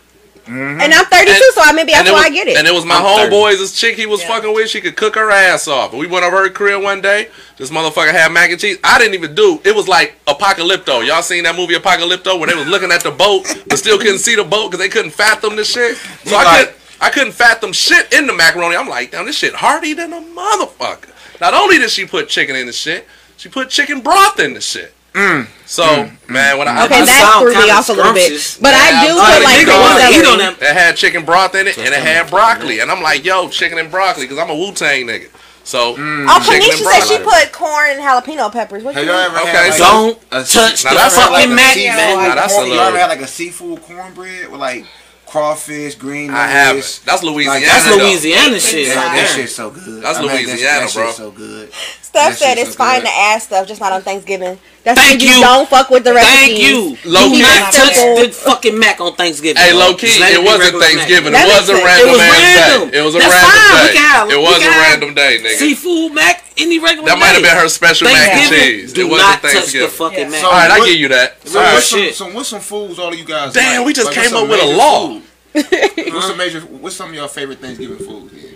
[0.45, 0.81] Mm-hmm.
[0.81, 2.57] And I'm 32, and, so I maybe that's why I get it.
[2.57, 4.27] And it was my homeboys, this chick he was yeah.
[4.27, 4.69] fucking with.
[4.69, 5.93] She could cook her ass off.
[5.93, 7.29] We went over her crib one day.
[7.57, 8.77] This motherfucker had mac and cheese.
[8.83, 9.61] I didn't even do.
[9.63, 11.05] It was like Apocalypto.
[11.05, 14.19] Y'all seen that movie Apocalypto where they was looking at the boat but still couldn't
[14.19, 15.95] see the boat because they couldn't fathom the shit.
[15.97, 16.77] So I like, couldn't.
[17.01, 18.75] I couldn't fathom shit in the macaroni.
[18.75, 21.09] I'm like, damn, this shit hardy than a motherfucker.
[21.41, 23.07] Not only did she put chicken in the shit,
[23.37, 24.93] she put chicken broth in the shit.
[25.13, 25.47] Mm.
[25.67, 26.29] So mm.
[26.29, 29.07] man, when I okay, I, that threw me off a little bit, but man, I
[29.07, 30.55] do I, feel I, like eat on them.
[30.59, 33.77] That had chicken broth in it, and it had broccoli, and I'm like, yo, chicken
[33.77, 35.29] and broccoli, because I'm a Wu Tang nigga.
[35.63, 36.25] So, mm.
[36.27, 38.83] oh, Panisha said she put corn and jalapeno peppers.
[38.83, 41.75] What you ever okay, had, like, don't a, touch now the that's fucking like mac,
[41.75, 42.17] man.
[42.17, 42.83] Like, now that's corn, a little.
[42.83, 44.85] You ever had like a seafood cornbread with like
[45.27, 47.01] crawfish, green I have it.
[47.05, 47.65] That's Louisiana.
[47.65, 48.87] That's Louisiana shit.
[48.89, 50.03] That, shit's so good.
[50.03, 51.11] That's Louisiana, that bro.
[51.11, 51.71] so good.
[51.73, 54.59] Stuff said it's fine to add stuff, just not on Thanksgiving.
[54.83, 55.37] That's Thank you.
[55.39, 56.33] Don't fuck with the recipes.
[56.33, 56.97] Thank you.
[57.05, 59.61] Low key, I the fucking mac on Thanksgiving.
[59.61, 61.33] Hey, low key, it wasn't Thanksgiving.
[61.33, 62.97] It was a random ass day.
[62.97, 64.33] It was a random day.
[64.33, 65.59] It was a random day, nigga.
[65.59, 67.09] Seafood mac any regular.
[67.09, 68.93] That might have been her special mac and cheese.
[68.93, 69.87] Do it wasn't Thanksgiving.
[69.87, 70.29] Touch the fucking yeah.
[70.29, 70.41] mac.
[70.41, 71.47] So all right, I give you that.
[71.47, 71.73] So, right.
[71.73, 73.53] what's some, so what's some foods all of you guys?
[73.53, 73.87] Damn, like?
[73.87, 75.21] we just like, came up with a law.
[75.51, 76.61] what's some major?
[76.61, 78.33] What's some of your favorite Thanksgiving foods?
[78.33, 78.50] Yeah.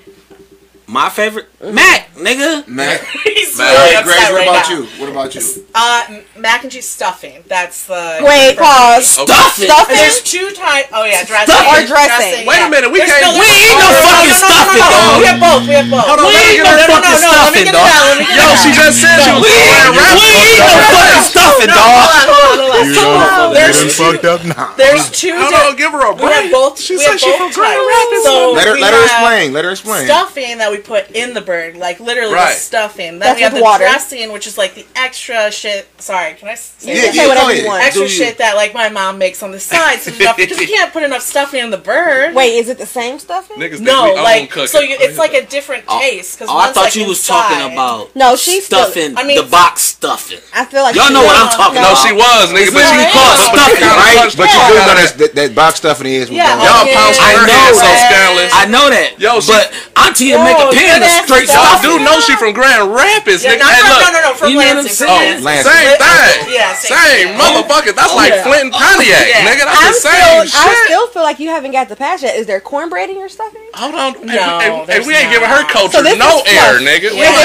[0.88, 1.74] My favorite, mm-hmm.
[1.74, 2.62] Mac, nigga.
[2.70, 3.02] Mac.
[3.26, 3.74] He's Mac.
[3.74, 4.76] really upset Grace, right what about now.
[4.78, 4.82] you?
[5.02, 5.42] What about you?
[5.74, 7.42] Uh, mac and cheese stuffing.
[7.50, 9.18] That's the Wait, pause.
[9.18, 9.66] Stuffing.
[9.66, 10.94] Stuffing there's two types.
[10.94, 11.74] Oh yeah, dressing Stuffing.
[11.74, 12.46] Or dressing.
[12.46, 13.34] Wait a minute, we There's can't.
[13.34, 15.18] no- We ain't no fucking stuffing, no, no, no, dog.
[15.18, 15.62] We have both.
[15.66, 16.06] We have both.
[16.06, 17.90] Hold on, We let me ain't get no her fucking no, no, stuffing, dog.
[18.30, 21.82] Yo, she just said she was We wearing we ain't no fucking stuffing, dog.
[21.82, 23.58] hold on, hold on, hold on.
[23.58, 24.70] There's two- fucked up now.
[24.78, 25.34] There's two.
[25.34, 26.30] Hold on, give her a break.
[26.30, 26.78] we have both.
[26.78, 28.54] She said have she both from Grand types.
[28.54, 29.50] Let her explain.
[29.54, 30.06] Let her explain.
[30.06, 32.54] Stuffing that we put in the bird, like literally right.
[32.54, 33.20] the stuffing.
[33.20, 33.84] Then That's we have the water.
[33.84, 35.88] dressing, which is like the extra shit.
[36.02, 37.84] Sorry, can I say, yeah, yeah, whatever you want?
[37.84, 41.22] Extra shit that like my mom makes on the side, because you can't put enough
[41.22, 42.36] stuffing in the bird.
[42.36, 43.58] Wait, is it the same stuffing?
[43.58, 46.38] Niggas no, like so you, it's like a different oh, taste.
[46.38, 49.18] Because oh, I thought like, you was talking about no, she's stuffing.
[49.18, 50.40] I mean, the box stuffing.
[50.54, 51.96] I feel like y'all know what I'm talking about.
[51.96, 54.30] No, she was nigga, but she called stuffing, right?
[54.36, 56.30] But you do know that that box stuffing is.
[56.30, 56.46] Y'all.
[56.46, 58.52] I know that.
[58.54, 59.20] I know that.
[59.20, 61.50] Yo, but Auntie Jamaica Penn is straight.
[61.52, 63.66] Y'all do know she from Grand Rapids, yeah, nigga.
[63.66, 65.08] Not hey, from, look, no, no, no, from you Lansing.
[65.10, 65.70] Oh, Lansing.
[65.70, 66.38] Same thing.
[66.50, 67.42] Yeah, same, same yeah.
[67.42, 67.92] motherfucker.
[67.94, 68.46] That's oh, like yeah.
[68.48, 69.46] Flint and Pontiac, yeah.
[69.46, 69.64] nigga.
[69.68, 70.66] That's I'm the same still, shit.
[70.66, 72.30] I still feel like you haven't got the passion.
[72.34, 73.62] Is there cornbread in your stuffing?
[73.76, 74.14] Hold on.
[74.26, 77.12] No, hey, hey, we ain't giving her culture so no air, nigga.
[77.12, 77.36] Yeah,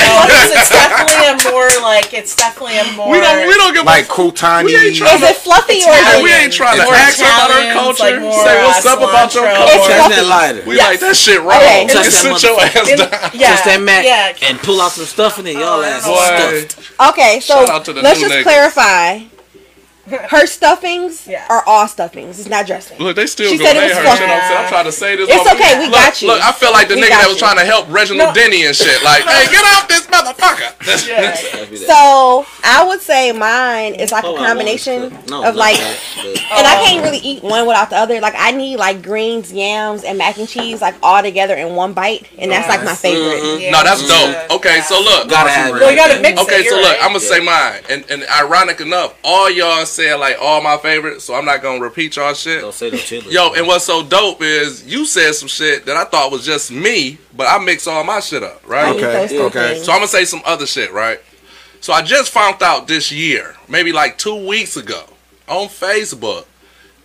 [0.54, 3.10] it's definitely a more like it's definitely a more.
[3.10, 4.70] We don't give like Kutani.
[4.70, 8.20] Is it fluffy or we ain't trying to ask about her culture.
[8.20, 9.96] Say what's up about your culture.
[10.10, 10.62] It's lighter.
[10.66, 11.88] We like that shit wrong.
[11.88, 14.48] Sit your ass down yeah, just that mat yeah.
[14.48, 15.54] and pull out some stuff in it.
[15.54, 17.10] Y'all ass stuffed.
[17.10, 17.64] Okay, so
[18.02, 19.20] let's just clarify.
[20.30, 21.46] her stuffings yeah.
[21.48, 22.40] are all stuffings.
[22.40, 22.98] It's not dressing.
[22.98, 24.30] Look, they still she gonna said it was her shit.
[24.30, 25.28] I'm, trying to say this.
[25.30, 25.78] It's okay.
[25.78, 26.28] We look, got you.
[26.28, 27.46] Look, I feel like the we nigga that was you.
[27.46, 28.34] trying to help Reginald no.
[28.34, 29.02] Denny and shit.
[29.04, 30.74] Like, hey, get off this motherfucker.
[31.08, 31.34] yeah.
[31.86, 36.82] so I would say mine is like oh, a combination no, of like, and I
[36.86, 37.04] can't oh.
[37.04, 38.20] really eat one without the other.
[38.20, 41.92] Like, I need like greens, yams, and mac and cheese like all together in one
[41.92, 43.42] bite, and that's like my favorite.
[43.42, 43.62] Mm-hmm.
[43.62, 43.70] Yeah.
[43.70, 44.48] No, that's mm-hmm.
[44.48, 44.58] dope.
[44.58, 45.72] Okay, so look, gotta have.
[45.72, 49.16] Well, you gotta mix Okay, so look, I'm gonna say mine, and and ironic enough,
[49.22, 52.62] all y'all said like all my favorites, so I'm not gonna repeat y'all shit.
[52.62, 53.32] Don't say no chili.
[53.32, 56.70] Yo, and what's so dope is you said some shit that I thought was just
[56.70, 58.86] me, but I mix all my shit up, right?
[58.86, 59.82] I Okay, those okay.
[59.82, 61.20] So I'm gonna say some other shit, right?
[61.80, 65.04] So I just found out this year, maybe like two weeks ago,
[65.48, 66.44] on Facebook,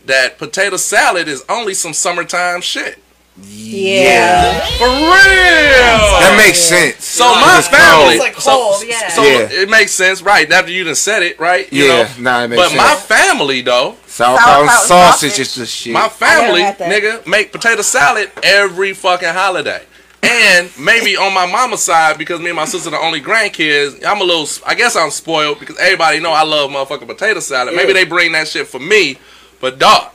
[0.06, 3.00] that potato salad is only some summertime shit.
[3.41, 4.60] Yeah.
[4.78, 6.19] For real.
[6.19, 7.04] That makes sense.
[7.04, 9.10] So my family, It's like so, cold, yeah.
[9.10, 9.48] so Yeah.
[9.52, 10.50] it makes sense, right?
[10.52, 11.71] After you done said it, right?
[11.71, 12.10] You Yeah, know?
[12.19, 15.39] nah, it makes but my family though, Sauerkraut Sauerkraut sausage sausage.
[15.39, 15.93] is the shit.
[15.93, 19.82] my family, nigga, make potato salad every fucking holiday.
[20.24, 24.04] And maybe on my mama's side, because me and my sister are the only grandkids,
[24.04, 27.76] I'm a little, I guess I'm spoiled because everybody know I love motherfucking potato salad.
[27.76, 29.17] Maybe they bring that shit for me,
[29.60, 30.12] but dog,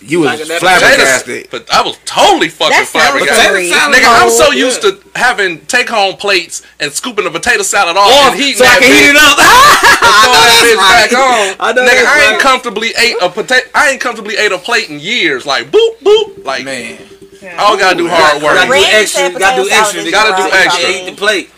[0.00, 1.48] you was Like that potato, flabbergasted.
[1.50, 3.50] but I was totally fucking That flabbergasted.
[3.52, 3.70] great.
[3.72, 7.62] salad Nigga, I'm so cold, used to having take home plates and scooping the potato
[7.62, 9.38] salad off Oh, and heating so I can heat it up.
[9.40, 11.10] and throw that bitch right.
[11.10, 11.56] back on.
[11.60, 12.40] I know Nigga, I ain't right.
[12.40, 13.68] comfortably ate a potato.
[13.74, 15.46] I ain't comfortably ate a plate in years.
[15.46, 16.44] Like boop boop.
[16.44, 16.98] Like Man,
[17.42, 17.56] Yeah.
[17.58, 18.54] I don't gotta do hard work.
[18.54, 19.20] Gotta do extra.
[19.32, 20.00] said Gotta do extra.
[20.00, 20.90] salad Gotta do extra.
[20.90, 21.50] Eat the plate.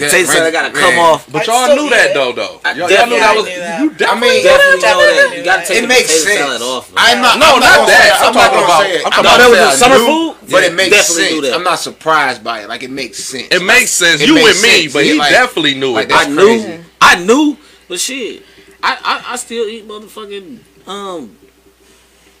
[0.00, 0.98] That- Potato salad gotta come man.
[0.98, 1.30] off.
[1.30, 2.60] But I'd y'all knew that though, though.
[2.64, 3.46] I Y'all, y'all knew that knew was.
[3.46, 3.80] that.
[3.80, 4.28] You I definitely.
[4.28, 5.36] mean, Definitely know that.
[5.38, 6.40] You gotta take it the makes potato sense.
[6.40, 6.84] salad off.
[6.94, 7.04] man.
[7.06, 7.38] I'm not.
[7.38, 8.18] No, I'm not gonna that.
[8.20, 10.50] I'm I'm talking about- I'm I'm talking about- that was say summer I food?
[10.50, 11.46] but it makes sense.
[11.54, 12.68] I'm not surprised by it.
[12.68, 13.48] Like it makes sense.
[13.50, 14.20] It makes sense.
[14.20, 16.10] You and me, but he definitely knew it.
[16.12, 16.82] I knew.
[17.00, 17.56] I knew,
[17.88, 18.42] but shit,
[18.82, 21.36] I, I I still eat motherfucking um,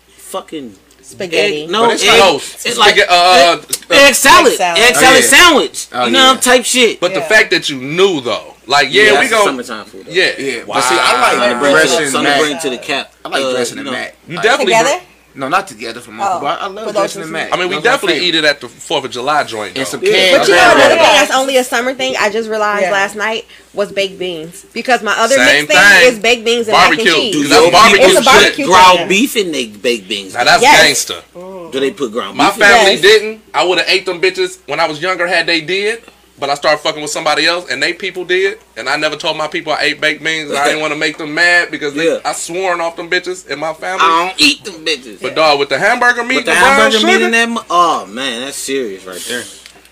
[0.08, 0.74] fucking
[1.10, 1.62] Spaghetti.
[1.64, 1.70] egg.
[1.70, 4.94] No, But it's egg, No, it's like spaghetti- uh, egg, egg salad, egg salad.
[4.94, 5.20] salad, Oh, yeah.
[5.20, 5.86] sandwich.
[5.92, 6.40] Oh, you know, yeah.
[6.40, 7.00] type shit.
[7.00, 9.44] But the fact that you knew though, like yeah, we that's go.
[9.44, 10.06] summertime food.
[10.06, 10.12] though.
[10.12, 12.78] Yeah, Yeah, but see, I like Something to dressing the, something to bring to the
[12.78, 13.12] cap.
[13.24, 13.96] I like uh, dressing you the know.
[13.96, 14.16] mac.
[14.28, 14.72] You Like, definitely.
[14.74, 15.00] Together?
[15.34, 17.52] No, not together for my Oh, but I love for those dressing the who- mac.
[17.52, 19.76] I mean, we That's definitely eat it at the Fourth of July joint.
[19.76, 19.90] And though.
[19.90, 20.12] some Yeah.
[20.12, 20.38] cans.
[20.38, 22.90] But you know I another thing that's only a summer thing I just realized Yeah.
[22.92, 26.12] last night was baked beans because my other Same mixed thing, thing.
[26.12, 27.04] is baked beans and Barbecue.
[27.04, 27.34] mac and cheese.
[27.36, 30.34] Do That's barbecue It's a barbecue put ground beef in they baked beans?
[30.34, 30.82] Now that's Yes.
[30.82, 31.22] gangster.
[31.34, 32.54] Do they put ground My beef?
[32.56, 33.00] in family Yes.
[33.00, 33.42] didn't.
[33.54, 36.02] I would have ate them bitches when I was younger had they did.
[36.40, 38.58] But I started fucking with somebody else and they people did.
[38.76, 40.48] And I never told my people I ate baked beans.
[40.48, 42.20] And I didn't want to make them mad because they, Yeah.
[42.24, 44.00] I sworn off them bitches in my family.
[44.02, 45.20] I don't eat them bitches.
[45.20, 47.66] but dog, with the hamburger meat, But the the brown hamburger meat sugar, in that,
[47.68, 49.44] oh man, that's serious right there.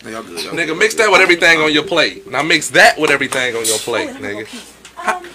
[0.03, 2.31] Good, nigga, mix that with everything on your plate.
[2.31, 4.47] Now mix that with everything on your plate, nigga.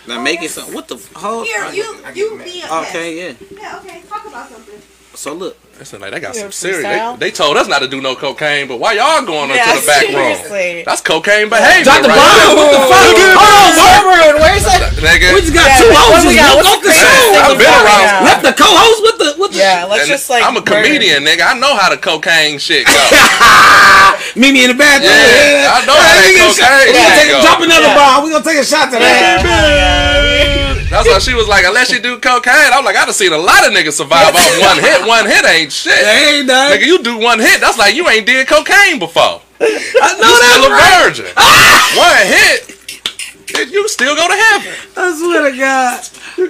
[0.08, 0.74] Now make it something.
[0.74, 1.46] What the f- hold?
[1.46, 3.34] Here, you, you be a Okay, yeah.
[3.52, 4.02] Yeah, okay.
[4.10, 4.82] Talk about something.
[5.16, 6.86] So look, Listen, like they got You some serious.
[6.86, 9.82] They, they told us not to do no cocaine, but why y'all going Yeah, into
[9.82, 10.38] the back room?
[10.86, 12.08] That's cocaine behavior, Dr.
[12.08, 13.10] right Brown, what the fuck?
[13.36, 14.38] Hold on, bro.
[14.38, 14.94] Where's that?
[15.02, 15.34] nigga.
[15.34, 16.30] We just got Yeah, two what hosts.
[16.30, 16.62] we got?
[16.62, 17.42] Woke the the show.
[17.42, 18.22] I've been around.
[18.22, 19.66] Left the co-host with the with the.
[19.66, 20.46] Yeah, let's just like.
[20.46, 20.86] I'm a murder.
[20.86, 21.42] comedian, nigga.
[21.42, 22.94] I know how the cocaine shit go.
[24.40, 25.10] Meet me in the bathroom.
[25.10, 27.46] Yeah, I know how that we gonna shot- cocaine We gonna shit take a, go.
[27.50, 28.20] drop another bomb.
[28.24, 30.63] We gonna take a shot to that.
[30.94, 31.02] Yeah.
[31.02, 33.38] That's why she was like, unless you do cocaine, I'm like, I done seen a
[33.38, 35.08] lot of niggas survive off one hit.
[35.08, 35.94] One hit ain't shit.
[35.98, 36.70] Hey, dog.
[36.72, 39.42] Nigga, you do one hit, that's like you ain't did cocaine before.
[39.60, 41.02] I know You still a that's right.
[41.02, 41.26] virgin.
[41.98, 44.74] one hit, you still go to heaven.
[44.96, 46.00] I swear to God.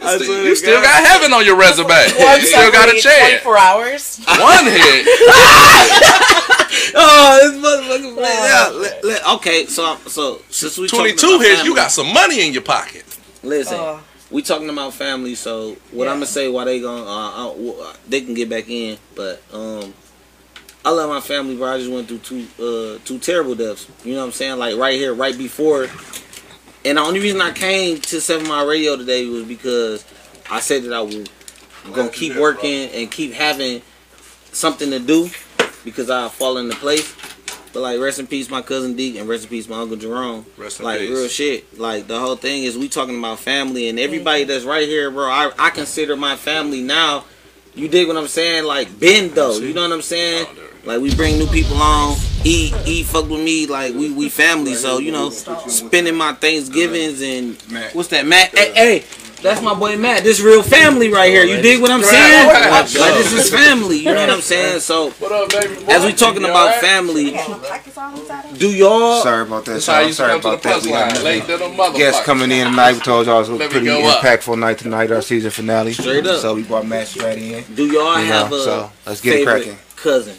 [0.03, 0.91] I You, swear you still God.
[0.91, 1.88] got heaven on your resume.
[2.19, 3.41] Once You still got a chance.
[3.43, 4.19] 24 hours.
[4.27, 5.08] One hit.
[6.95, 8.19] Oh, this motherfucker.
[8.21, 8.79] Yeah, oh.
[8.82, 12.51] let- let- okay, so so since we 22 hits, family- you got some money in
[12.53, 13.03] your pocket.
[13.41, 13.99] Listen, Oh.
[14.34, 16.12] We talking about family, so what Yeah.
[16.12, 17.76] I'm gonna say why they going uh, w-
[18.10, 19.93] they can get back in, but um,
[20.84, 23.88] I love my family, but I just went through two uh two terrible deaths.
[24.04, 24.58] You know what I'm saying?
[24.58, 25.88] Like right here, right before.
[26.86, 30.04] And the only reason I came to Seven Mile Radio today was because
[30.52, 31.26] I said that I was
[31.93, 33.82] gonna keep working and keep having
[34.52, 35.30] something to do
[35.86, 37.13] because I fall into place.
[37.74, 40.46] But like rest in peace, my cousin Deke, and rest in peace, my uncle Jerome.
[40.58, 41.10] Rest in like peace.
[41.10, 41.80] real shit.
[41.80, 44.06] Like the whole thing is we talking about family and mm-hmm.
[44.06, 45.26] everybody that's right here, bro.
[45.26, 47.26] I, I consider my family now.
[47.74, 48.66] You dig what I'm saying?
[48.66, 50.46] Like Ben though, you know what I'm saying?
[50.48, 53.66] Oh, like we bring new people on, eat, eat, fuck with me.
[53.66, 57.60] Like we we family, so you know, spending my Thanksgivings and
[57.94, 58.56] what's that, Matt?
[58.56, 59.00] Hey, hey,
[59.43, 60.23] that's my boy Matt.
[60.23, 61.43] This real family right here.
[61.43, 62.47] You dig what I'm saying?
[62.47, 63.97] Like, like this is family.
[63.97, 64.79] You know what I'm saying?
[64.79, 65.86] So What up, baby?
[65.91, 67.38] as we talking about family,
[68.58, 69.21] do y'all?
[69.21, 69.73] Sorry about that.
[69.73, 70.08] That's how I y'all.
[70.08, 70.84] used to Sorry come to the about that.
[70.84, 71.23] We got punchline.
[71.23, 72.93] Late a guest coming in tonight.
[72.93, 74.21] We told y'all it was a pretty go up.
[74.23, 75.93] impactful night tonight, our season finale.
[75.93, 76.39] Straight up.
[76.41, 77.75] So we brought Matt Stratty in.
[77.75, 79.77] Do y'all have a so let's get it favorite cracking.
[79.95, 80.36] cousin?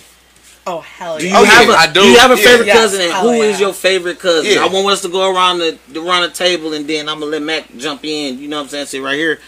[0.66, 2.00] Oh, hell Do you Oh, have yeah, a I do.
[2.00, 2.44] you have a Yeah.
[2.44, 3.00] favorite Yes, cousin?
[3.02, 3.66] And hell who is yeah.
[3.66, 4.52] your favorite cousin?
[4.52, 4.64] Yeah.
[4.64, 7.42] I want us to go around the around the table and then I'm gonna let
[7.42, 8.38] Mac jump in.
[8.38, 8.86] You know what I'm saying?
[8.86, 9.40] Sit right here.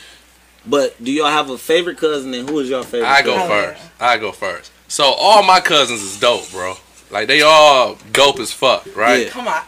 [0.67, 3.09] But do y'all have a favorite cousin and who is your favorite?
[3.09, 3.49] I go cousin?
[3.51, 3.83] Hell first.
[4.01, 4.73] I go first.
[4.89, 6.75] So all my cousins is dope, bro.
[7.11, 9.27] Like they all dope as fuck, right?
[9.27, 9.31] Yeah.
[9.31, 9.63] Come on.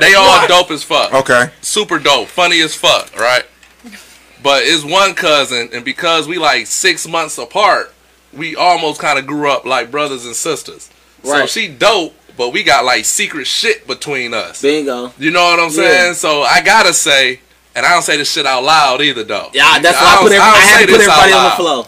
[0.00, 1.12] They all dope as fuck.
[1.12, 1.46] Okay.
[1.62, 3.44] Super dope, funny as fuck, right?
[4.42, 7.93] But it's one cousin, and because we like six months apart,
[8.36, 10.90] we almost kind of grew up like brothers and sisters.
[11.22, 11.48] So Right.
[11.48, 14.60] she dope, but we got like secret shit between us.
[14.62, 15.12] Bingo.
[15.18, 15.88] You know what I'm Yeah.
[15.88, 16.14] saying?
[16.14, 17.40] So I gotta say,
[17.74, 19.50] and I don't say this shit out loud either, though.
[19.52, 21.50] Yeah, that's why I, don't- put every, I, don't had to put everybody on the
[21.56, 21.86] flow.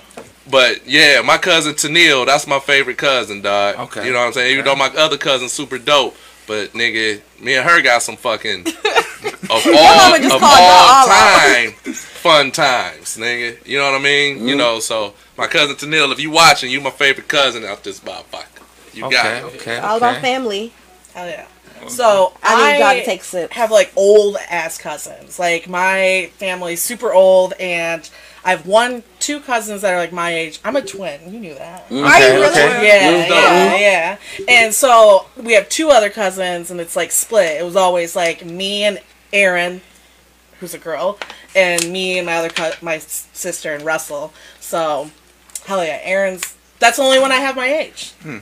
[0.48, 3.76] But yeah, my cousin Tennille, that's my favorite cousin, dog.
[3.80, 4.06] Okay.
[4.06, 4.52] You know what I'm saying?
[4.52, 8.64] Even though my other cousin's super dope, but nigga, me and her got some fucking
[9.50, 11.72] of all, of y'all all all out.
[11.72, 13.64] time fun times, nigga.
[13.66, 14.38] You know what I mean?
[14.38, 14.48] Mm-hmm.
[14.48, 18.00] You know, so my cousin Tennille, if you watching, you my favorite cousin out this
[18.00, 18.94] motherfucker.
[18.94, 19.44] You got it.
[19.56, 20.22] okay, All about okay.
[20.22, 20.72] family.
[21.14, 21.46] Oh yeah.
[21.88, 23.54] So I need y'all I to take sips.
[23.54, 25.38] have like old ass cousins.
[25.38, 28.09] Like my family's super old, and
[28.44, 30.59] I have one, two cousins that are like my age.
[30.64, 31.32] I'm a twin.
[31.32, 31.85] You knew that.
[31.90, 32.46] Are you Okay, really?
[32.48, 32.87] okay.
[32.87, 34.16] Yeah, Mm, yeah, yeah.
[34.48, 37.61] And so we have two other cousins, and it's like split.
[37.61, 38.98] It was always like me and
[39.37, 39.83] Erin,
[40.61, 41.18] who's a girl,
[41.55, 44.33] and me and my other co- my sister and Russell.
[44.61, 45.11] So,
[45.66, 46.57] hell yeah, Erin's.
[46.79, 48.12] That's the only one I have my age.
[48.22, 48.38] Hmm.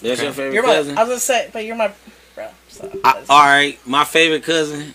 [0.00, 0.74] That's your favorite You're my.
[0.74, 0.96] cousin.
[0.96, 1.92] I was gonna say, but you're my
[2.36, 2.48] bro.
[2.68, 4.94] So I, all right, my favorite cousin.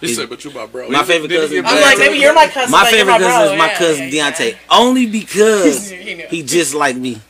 [0.00, 0.88] He said, but you're my bro.
[0.90, 1.64] My favorite cousin.
[1.64, 2.70] I'm like, maybe you're my cousin.
[2.72, 3.52] My favorite my cousin bro.
[3.52, 7.20] is my Yeah, cousin yeah, Deontay, only because He he just like me.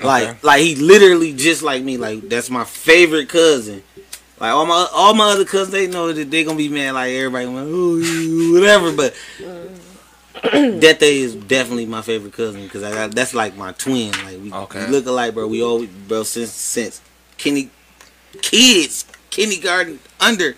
[0.00, 0.38] Like, Okay.
[0.42, 1.96] like he literally just like me.
[1.96, 3.82] Like that's my favorite cousin.
[4.44, 6.92] Like all my all my other cousins, they know that they gonna be mad.
[6.92, 8.92] Like everybody, like, whatever.
[8.92, 9.14] But
[10.42, 14.12] that day is definitely my favorite cousin because I got, that's like my twin.
[14.12, 14.84] Like we, Okay.
[14.84, 15.46] we look alike, bro.
[15.46, 17.00] We always bro since since
[17.38, 17.70] Kenny
[18.42, 20.56] kids kindergarten under.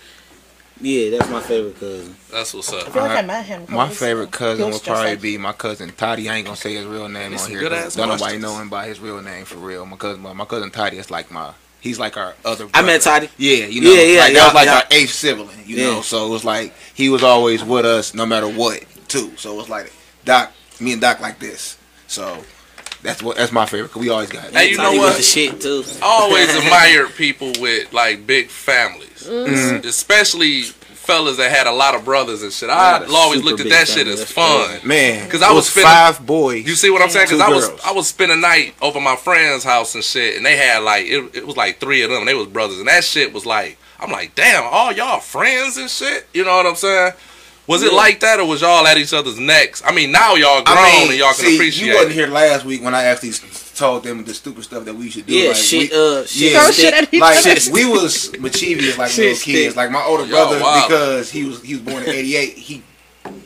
[0.80, 2.16] Yeah, that's my favorite cousin.
[2.32, 2.74] That's what's up.
[2.74, 2.92] I up.
[2.92, 3.26] feel like I Alright.
[3.28, 3.66] met him.
[3.68, 6.28] My favorite cousin would probably like- be my cousin Toddy.
[6.28, 7.60] I ain't gonna say his real name He's on here.
[7.60, 9.86] good 'cause Don't nobody know him by his real name for real.
[9.86, 11.52] My cousin, my cousin Toddy is like my.
[11.86, 12.66] He's like our other.
[12.74, 13.28] I met Toddy.
[13.38, 14.74] Yeah, you know, Yeah, yeah, like, yeah, that was like yeah.
[14.74, 15.58] our eighth sibling.
[15.64, 15.84] You Yeah.
[15.84, 19.32] know, so it was like he was always with us no matter what, too.
[19.36, 19.92] So it was like
[20.24, 21.78] Doc, me and Doc like this.
[22.08, 22.42] So
[23.02, 23.92] that's what that's my favorite.
[23.92, 24.50] Cause we always got.
[24.50, 25.16] Hey, you know what?
[25.16, 25.84] the shit too.
[26.02, 29.86] I always admired people with like big families, Mm-hmm.
[29.86, 30.64] especially
[31.06, 32.68] fellas that had a lot of brothers and shit.
[32.68, 34.68] I always looked at that shit as fun.
[34.68, 34.86] crazy.
[34.86, 36.66] Man, 'Cause I was was finna- five boys.
[36.66, 37.26] You see what I'm saying?
[37.26, 37.80] Because I was girls.
[37.84, 41.24] I was spending night over my friend's house and shit, and they had like it,
[41.34, 42.24] it was like three of them.
[42.26, 45.88] They was brothers, and that shit was like I'm like, damn, all y'all friends and
[45.88, 46.26] shit.
[46.34, 47.12] You know what I'm saying?
[47.66, 49.82] Was it like that, or was y'all at each other's necks?
[49.84, 51.88] I mean, now y'all grown I mean, and y'all can see, appreciate.
[51.88, 54.94] you wasn't here last week when I asked s- told them the stupid stuff that
[54.94, 55.34] we should do.
[55.34, 55.90] Yeah, like, shit.
[55.90, 56.52] we, uh, shit.
[56.52, 57.72] yeah, shit like other.
[57.72, 59.76] we was mischievous like Shit little kids.
[59.76, 60.88] Like my older Y'all brother, wild.
[60.88, 62.54] because he was he was born in '88.
[62.54, 62.82] He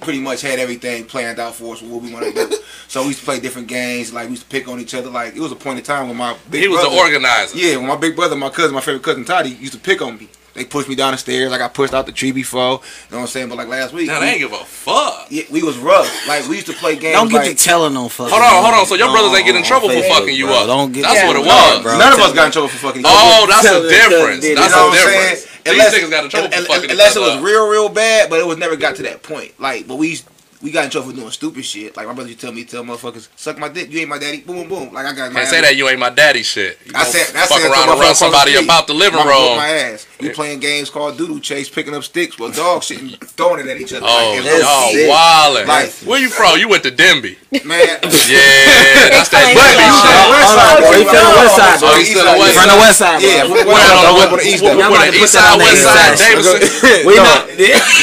[0.00, 2.56] pretty much had everything planned out for us what we wanted to do.
[2.88, 4.12] So we used to play different games.
[4.12, 5.10] Like we used to pick on each other.
[5.10, 7.58] Like it was a point in time when my big He was brother, the organizer.
[7.58, 10.18] Yeah, when my big brother, my cousin, my favorite cousin Toddy used to pick on
[10.18, 10.28] me.
[10.54, 11.50] They pushed me down the stairs.
[11.50, 12.60] Like I got pushed out the tree before.
[12.60, 12.66] You
[13.12, 13.48] know what I'm saying?
[13.48, 15.26] But like last week, Now we, they ain't give a fuck.
[15.30, 16.10] yeah, we was rough.
[16.26, 17.14] Like we used to play games.
[17.16, 18.32] Don't get like, to telling on fucking.
[18.32, 18.86] Hold on, hold on.
[18.86, 20.66] So your brothers ain't get in trouble for fucking you up.
[20.66, 21.02] Don't get.
[21.02, 21.82] That's what it was.
[21.82, 21.98] bro.
[21.98, 23.16] none of us got in trouble for fucking each other.
[23.16, 24.44] Oh, that's Tell the them, tell them, difference.
[24.44, 25.40] That's You know the difference.
[25.40, 25.46] saying?
[25.60, 27.44] These Unless, niggas got in trouble for un- un- fucking unless it was up.
[27.44, 29.52] real, real bad, but it was never got to that point.
[29.60, 30.26] Like, but we used-
[30.62, 31.96] we got in trouble for doing stupid shit.
[31.96, 33.90] Like my brother used to tell me, tell motherfuckers, suck my dick.
[33.90, 34.40] You ain't my daddy.
[34.42, 34.92] Boom, boom, boom.
[34.94, 35.32] Like I got.
[35.32, 36.78] my Can't say that you ain't my daddy shit.
[36.84, 39.24] You I gonna said, I fuck said, around and run somebody about the living my,
[39.24, 39.56] room.
[39.56, 40.06] My ass.
[40.20, 43.70] We playing games called doodle chase, picking up sticks with dog shit and throwing it
[43.72, 44.04] at each other.
[44.04, 45.66] Oh, like, that's y'all wildin'.
[45.66, 46.58] Like- Where you from?
[46.60, 47.38] You went to Denby.
[47.64, 48.00] man.
[48.30, 50.12] Yeah, that's that Explain Denby it shit.
[50.30, 50.90] West Hold on, side, bro.
[50.92, 53.26] He from the west side, Oh, he's still the west From the west side, bro.
[53.26, 53.96] Yeah, from the west side.
[53.96, 54.60] on Don't the go to the east.
[54.62, 54.80] where- though.
[54.80, 56.18] where might the east side, west side, side.
[56.20, 57.06] Davidson?
[57.08, 57.40] We not.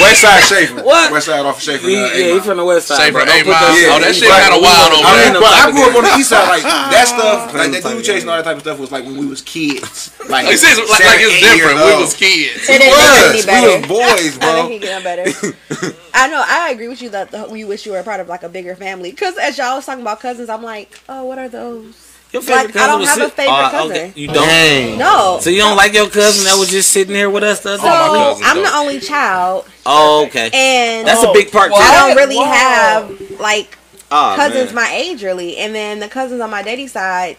[0.02, 0.82] West side Schaefer.
[0.84, 1.06] What?
[1.14, 1.86] West side off of Schaefer.
[1.86, 2.47] Uh, yeah, eight he mile.
[2.48, 2.98] From the west side.
[2.98, 3.22] Say bro.
[3.22, 4.42] for Don't eight put that- Yeah, Oh, that he shit right.
[4.48, 5.44] kind of wild over I there.
[5.44, 6.48] but I grew up on the east side.
[6.48, 6.64] Like
[6.96, 9.04] that stuff, like Friends that doodle like chase all that type of stuff was like
[9.04, 10.16] when we was kids.
[10.28, 11.78] Like, Like, see, it's like, like it's different.
[11.78, 12.64] years We was kids.
[12.68, 13.46] It We didn't get any was.
[13.46, 13.68] better.
[13.68, 15.28] We was boys, I think he get no better.
[16.14, 16.42] I know.
[16.46, 18.50] I agree with you that the, we wish you were a part of like a
[18.50, 19.12] bigger family.
[19.12, 22.07] Because as y'all was talking about cousins, I'm like, oh, what are those?
[22.34, 23.92] Your Like, I don't was have a favorite Oh, cousin.
[23.92, 24.12] okay.
[24.16, 24.98] You don't.
[24.98, 25.38] No.
[25.42, 27.78] So you don't like your cousin that was just sitting here with us the other
[27.80, 27.90] So day?
[27.90, 28.64] All I'm don't.
[28.64, 30.50] the only child, Oh, okay.
[30.54, 31.72] and That's a big part.
[31.72, 31.78] Whoa.
[31.78, 31.84] too.
[31.84, 32.46] I don't really Whoa.
[32.46, 33.78] have like
[34.12, 34.76] Oh, cousins man.
[34.90, 35.58] my age really.
[35.58, 37.38] And then the cousins on my daddy side,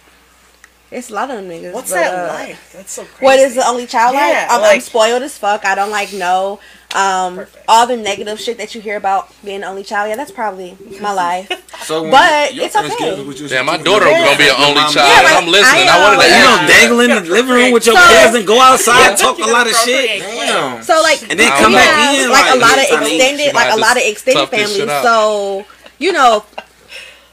[0.91, 1.75] it's a lot of them niggas.
[1.75, 2.57] What's but, that uh, like?
[2.73, 3.25] That's so crazy.
[3.27, 4.37] What is the only child Yeah, like?
[4.51, 5.67] I'm, I'm like- spoiled as fuck.
[5.67, 6.61] I don't like no.
[6.95, 7.65] Um, Perfect.
[7.69, 10.09] all the negative shit that you hear about being the only child.
[10.09, 11.51] Yeah, that's probably my life.
[11.79, 12.89] So when But it's okay.
[12.99, 14.25] get you, Yeah, my daughter Yeah.
[14.27, 15.09] gonna be an only child.
[15.09, 15.89] Yeah, like, I'm listening.
[15.89, 16.75] I, I, wanted to Like, you ask don't you.
[16.75, 19.73] dangle in the living room with your So- cousin, go outside, talk a lot of
[19.75, 20.83] shit, Damn.
[20.83, 22.29] So like, and then come back in.
[22.31, 23.17] like a lot of trying to eat.
[23.21, 25.03] extended, like a lot of extended tough families.
[25.03, 25.65] So
[25.99, 26.45] you know,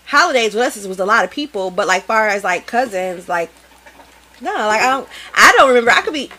[0.06, 3.50] holidays with us was a lot of people, but like far as like cousins, like
[4.42, 5.92] no, like I don't, I don't remember.
[5.92, 6.30] I could be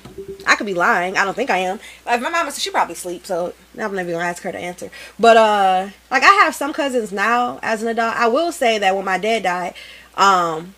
[0.46, 1.16] I could be lying.
[1.16, 1.78] I don't think I am.
[2.04, 4.90] Like my mama said, she probably sleeps, so I'm never gonna ask her to answer.
[5.18, 8.16] But uh, like I have some cousins now as an adult.
[8.16, 9.74] I will say that when my dad died,
[10.16, 10.74] um,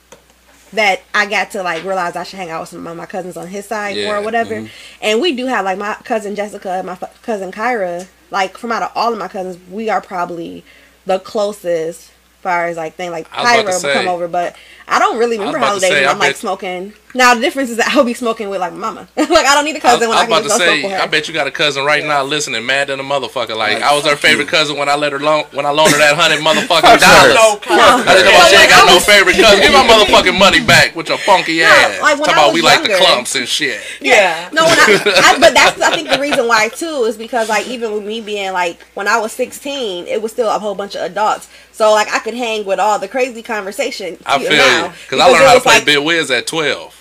[0.73, 3.37] that I got to like realize I should hang out with some of my cousins
[3.37, 4.69] on his side Yeah, or whatever.
[5.01, 8.09] And we do have like my cousin Jessica and my f- cousin Kyra.
[8.31, 10.65] Like from out of all of my cousins, we are probably
[11.07, 12.13] the closest.
[12.43, 14.55] Far as like thing like I was about to Kyra will come over, but
[14.89, 16.93] I don't really remember about to holidays say, when I I'm like bet- smoking.
[17.15, 19.09] Now the difference is that I'll be smoking with like my mama.
[19.17, 20.65] like I don't need a cousin when I I, was can about just to go
[20.65, 20.99] smoke say, with her.
[21.03, 23.57] I bet you got a cousin right now listening, mad than a motherfucker.
[23.57, 24.51] Like, Like, I was her favorite you.
[24.51, 27.33] cousin when I let her loan when I loaned her that hundred motherfucking Fuck her.
[27.33, 27.35] dollars.
[27.35, 27.85] No, No.
[28.05, 29.61] I just about she ain't got I no favorite cousin.
[29.61, 32.01] Give my motherfucking money back with your funky No, ass.
[32.03, 33.81] like, when Talk I about was we like the Klumps and shit.
[34.01, 34.49] Yeah.
[34.53, 37.93] No, I, I but that's I think the reason why too is because like even
[37.93, 41.03] with me being like when I was 16, it was still a whole bunch of
[41.03, 41.49] adults.
[41.73, 44.19] So like I could hang with all the crazy conversation.
[44.27, 46.95] I feel now, you because I learned how to play like, Bid Whist at twelve.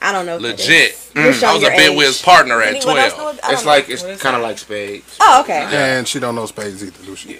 [0.00, 0.36] I don't know.
[0.36, 0.68] Legit.
[0.70, 1.10] is.
[1.14, 1.42] Mm.
[1.44, 1.96] I was a your Bid.
[1.96, 3.40] Whist partner at Anyone twelve.
[3.44, 5.16] It's like it's kind of like spades.
[5.20, 5.62] Oh, okay.
[5.70, 7.34] And she don't know spades either, do she?
[7.34, 7.36] Yeah.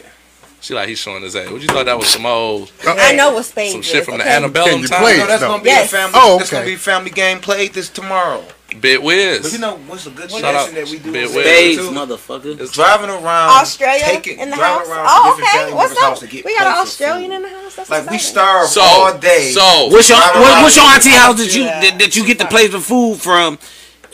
[0.61, 1.50] She like he's showing his age.
[1.50, 4.18] What you thought that was some old I know what spades some shit is, from
[4.18, 4.37] the okay?
[4.37, 5.00] antebellum you time?
[5.02, 5.18] play?
[5.18, 5.48] No, that's No.
[5.48, 5.87] gonna be Yes.
[5.92, 6.12] a family.
[6.14, 6.38] Oh, okay.
[6.38, 8.44] That's gonna be family game played this tomorrow.
[8.80, 9.52] Bit But Wiz.
[9.52, 11.12] you know what's a good Shout out tradition that we do?
[11.12, 11.76] Big in Wiz.
[11.76, 11.90] Too?
[11.90, 12.52] motherfucker.
[12.54, 14.87] It's- Driving around Australia taking, in the house.
[14.88, 15.72] Oh, to okay.
[15.74, 16.20] What's up?
[16.22, 17.76] We got an Australian in the house.
[17.76, 18.32] That's Like we exciting.
[18.32, 19.52] starve So all day.
[19.52, 21.80] so What's your Driving what, what's your auntie house that you Yeah.
[21.80, 23.58] that, that you get the plate of food from?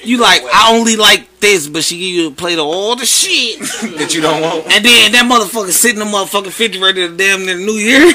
[0.03, 3.05] You like I only like this, but she give you a plate of all the
[3.05, 3.59] shit,
[3.99, 4.65] that you don't want.
[4.73, 8.07] and then that motherfucker sitting in the motherfucking refrigerator the damn near New Year.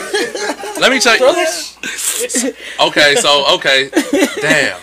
[0.79, 1.43] let me tell you.
[2.79, 3.89] Okay, so okay,
[4.41, 4.79] damn.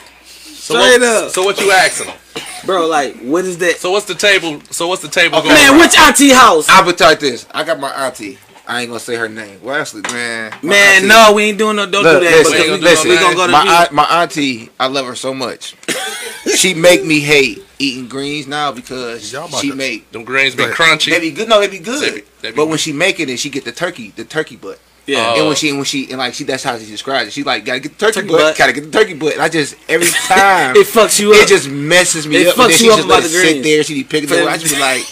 [0.70, 1.30] So Straight what, up.
[1.32, 2.16] So what you asking them?
[2.64, 3.76] Bro, like what is that?
[3.78, 4.60] So what's the table?
[4.70, 5.52] So what's the table going?
[5.54, 5.80] Man, around?
[5.80, 6.68] which auntie house?
[6.68, 7.44] I would type this.
[7.50, 8.38] I got my auntie.
[8.68, 9.60] I ain't gonna say her name.
[9.64, 10.54] Well, actually, man.
[10.62, 11.90] Man, auntie- no, we ain't doing no.
[11.90, 12.36] Don't Look, do that.
[12.36, 14.70] listen, We we, ain't gonna do we gonna go to my the- aunt, my auntie,
[14.78, 15.74] I love her so much.
[16.54, 20.72] she make me hate eating greens now because she to- make Them greens be Right.
[20.72, 21.10] crunchy.
[21.10, 21.48] they be good.
[21.48, 22.00] No, they be good.
[22.00, 22.68] They be- they be but good.
[22.68, 24.78] when she make it, and she get the turkey, the turkey butt.
[25.06, 25.34] Yeah.
[25.34, 25.34] Oh.
[25.36, 25.54] And when oh.
[25.54, 27.32] she and when she and like she that's how she describes it.
[27.32, 28.58] She like gotta get the turkey, Turkey butt, butt.
[28.58, 29.34] gotta get the turkey butt.
[29.34, 31.42] And I just every time it fucks you up.
[31.42, 32.58] it just messes me It up.
[32.58, 33.82] And fucks then she up just about let it the sit there.
[33.82, 34.42] She be picking it.
[34.42, 34.48] up.
[34.48, 35.04] I just be like,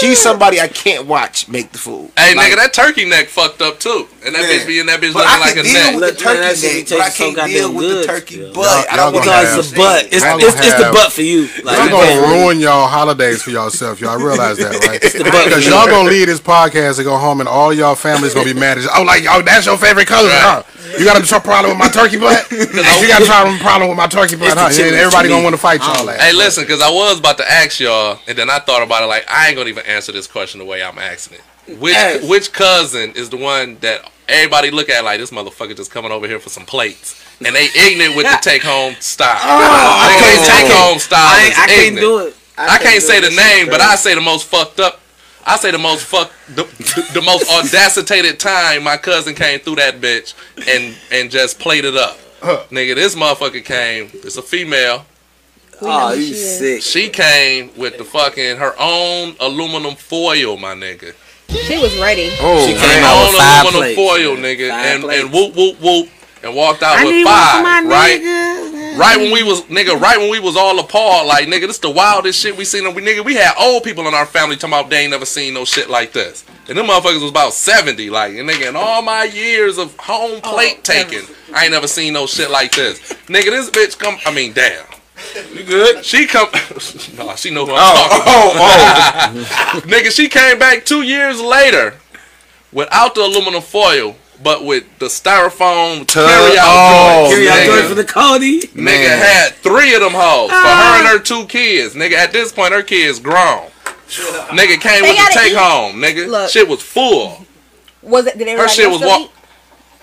[0.00, 2.10] she's somebody I can't watch make the food.
[2.16, 4.50] Hey, Like, nigga, that turkey neck fucked up too, and that Man.
[4.50, 5.94] bitch be in that bitch But looking I like can a deal neck.
[5.94, 8.06] with Look, the man, turkey that shit neck, but I can't deal goddamn with the
[8.06, 8.52] turkey Yeah.
[8.52, 8.64] butt.
[8.64, 10.04] Y'all- I y'all don't because it's the butt.
[10.10, 11.48] It's, Y'all it's, gonna it's the butt for you.
[11.64, 14.00] Like, Y'all gonna ruin y'all holidays for yourself.
[14.00, 15.00] Y'all realize that, right?
[15.00, 18.54] Because y'all gonna leave this podcast and go home, and all y'all families gonna be
[18.54, 18.78] mad.
[18.78, 18.90] At you.
[18.94, 20.62] Oh, like, oh, that's your favorite cousin, huh?
[20.98, 22.46] You got a problem with my turkey butt?
[22.50, 22.66] you
[23.08, 24.70] got a problem problem with my turkey butt, huh?
[24.70, 26.06] everybody gonna want to fight y'all.
[26.06, 29.06] Hey, listen, because I was about to ask y'all, and then I thought about it.
[29.06, 31.78] Like, I ain't gonna even answer this question the way I'm asking it.
[31.80, 32.28] Which Ask.
[32.28, 36.26] which cousin is the one that everybody look at like this motherfucker just coming over
[36.26, 39.36] here for some plates, and they ignorant with the take home style.
[39.42, 41.20] Oh, I can't- take home style.
[41.20, 42.00] I, I can't ignorant.
[42.00, 42.36] do it.
[42.56, 43.80] I can't do say the name, but.
[43.80, 45.00] I say the most fucked up.
[45.46, 49.74] I say the most fuck, the, the, the most audacitated time my cousin came through
[49.76, 50.32] that bitch
[50.68, 52.18] and and just played it up.
[52.70, 54.10] Nigga, this motherfucker came.
[54.12, 55.04] It's a female.
[55.80, 56.82] We Oh, you she sick.
[56.82, 61.14] She came with the fucking her own aluminum foil, my nigga.
[61.48, 62.30] She was ready.
[62.40, 63.04] Oh, She came man.
[63.04, 63.96] out own with five aluminum plates.
[63.96, 65.22] foil, nigga, Five and plates.
[65.24, 66.08] and whoop whoop whoop,
[66.42, 68.20] and walked out I with need five, my right?
[68.20, 68.98] nigga.
[68.98, 71.90] Right when we was nigga, right when we was all apart, like nigga, this the
[71.90, 72.92] wildest shit we seen.
[72.94, 75.52] We nigga, we had old people in our family talking about they ain't never seen
[75.54, 76.44] no shit like this.
[76.68, 80.40] And them motherfuckers was about seventy, like and nigga, in all my years of home
[80.44, 83.00] oh, plate taking, I ain't never seen no shit like this.
[83.26, 84.16] Nigga, this bitch come.
[84.24, 84.84] I mean, damn.
[85.54, 86.04] You good?
[86.04, 86.48] She come.
[87.16, 89.40] no, she know who I'm Oh, talking oh,
[89.76, 89.80] oh.
[89.86, 91.94] Nigga, she came back two years later
[92.72, 97.66] without the aluminum foil, but with the styrofoam Tub- carry out oh, Carry out nigga.
[97.66, 98.60] joint for the Cody.
[98.62, 99.18] Nigga Man.
[99.22, 101.22] had three of them hoes for her and her ah.
[101.24, 101.94] two kids.
[101.94, 103.70] Nigga, at this point, her kids grown.
[104.08, 105.56] Nigga came They with the take eat.
[105.56, 105.96] home.
[105.96, 106.50] Nigga, Look.
[106.50, 107.46] shit was full.
[108.02, 108.36] Was it?
[108.36, 109.20] Did everybody Her shit was walk.
[109.22, 109.30] eat?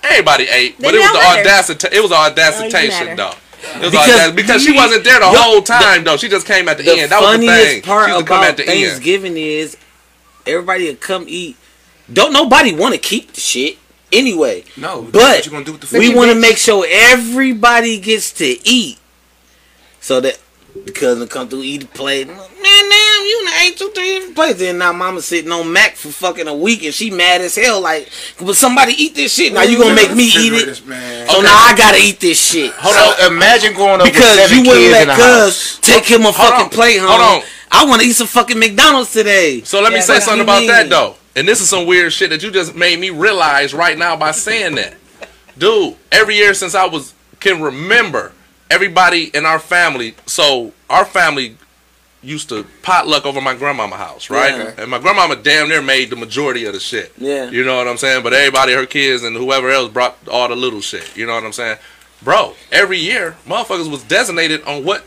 [0.04, 1.88] Everybody ate, They but it was don't the audacity.
[1.96, 2.42] It was the oh, matter.
[2.42, 3.34] audacitation though.
[3.64, 6.18] It was Because because, because she wasn't there the Yo, whole time though.
[6.18, 7.12] She just came at the, The end.
[7.12, 7.82] That was the thing.
[7.84, 8.82] part she used to come at about the end.
[8.92, 9.78] Thanksgiving is
[10.46, 11.58] everybody will come eat.
[12.12, 13.78] Don't nobody want to keep the shit
[14.12, 14.64] anyway.
[14.76, 16.00] No, But what you gonna do with the food?
[16.00, 18.98] we want to make sure everybody gets to eat,
[20.00, 20.40] so that
[20.86, 22.28] the cousin come through eat a plate.
[22.28, 24.60] Man, damn, you done ate two, three different plates.
[24.60, 27.82] Then now mama sitting on Mac for fucking a week and she mad as hell.
[27.82, 28.10] Like,
[28.40, 29.54] but somebody eat this shit.
[29.54, 30.52] Now you gonna make me eat it?
[30.52, 31.28] Refrigerators, Man.
[31.30, 32.72] So now I gotta eat this shit.
[32.76, 33.34] Hold on.
[33.34, 36.32] Imagine growing up with Because seven you wouldn't kids let the Cuz take him a
[36.32, 36.70] Hold fucking on.
[36.70, 37.10] plate home.
[37.10, 37.48] Hold on.
[37.72, 39.62] I want to eat some fucking McDonald's today.
[39.62, 40.68] So let me Yeah, say something about mean?
[40.68, 41.16] that though.
[41.36, 44.32] And this is some weird shit that you just made me realize right now by
[44.32, 44.96] saying that.
[45.58, 48.34] Dude, every year since I was can remember,
[48.72, 50.16] everybody in our family.
[50.26, 51.58] So our family
[52.24, 54.56] used to potluck over my grandmama house, right?
[54.56, 54.74] Yeah.
[54.78, 57.12] And my grandmama damn near made the majority of the shit.
[57.18, 57.50] Yeah.
[57.50, 58.24] You know what I'm saying?
[58.24, 61.18] But everybody, her kids and whoever else brought all the little shit.
[61.18, 61.78] You know what I'm saying?
[62.24, 65.04] Bro, every year, motherfuckers was designated on what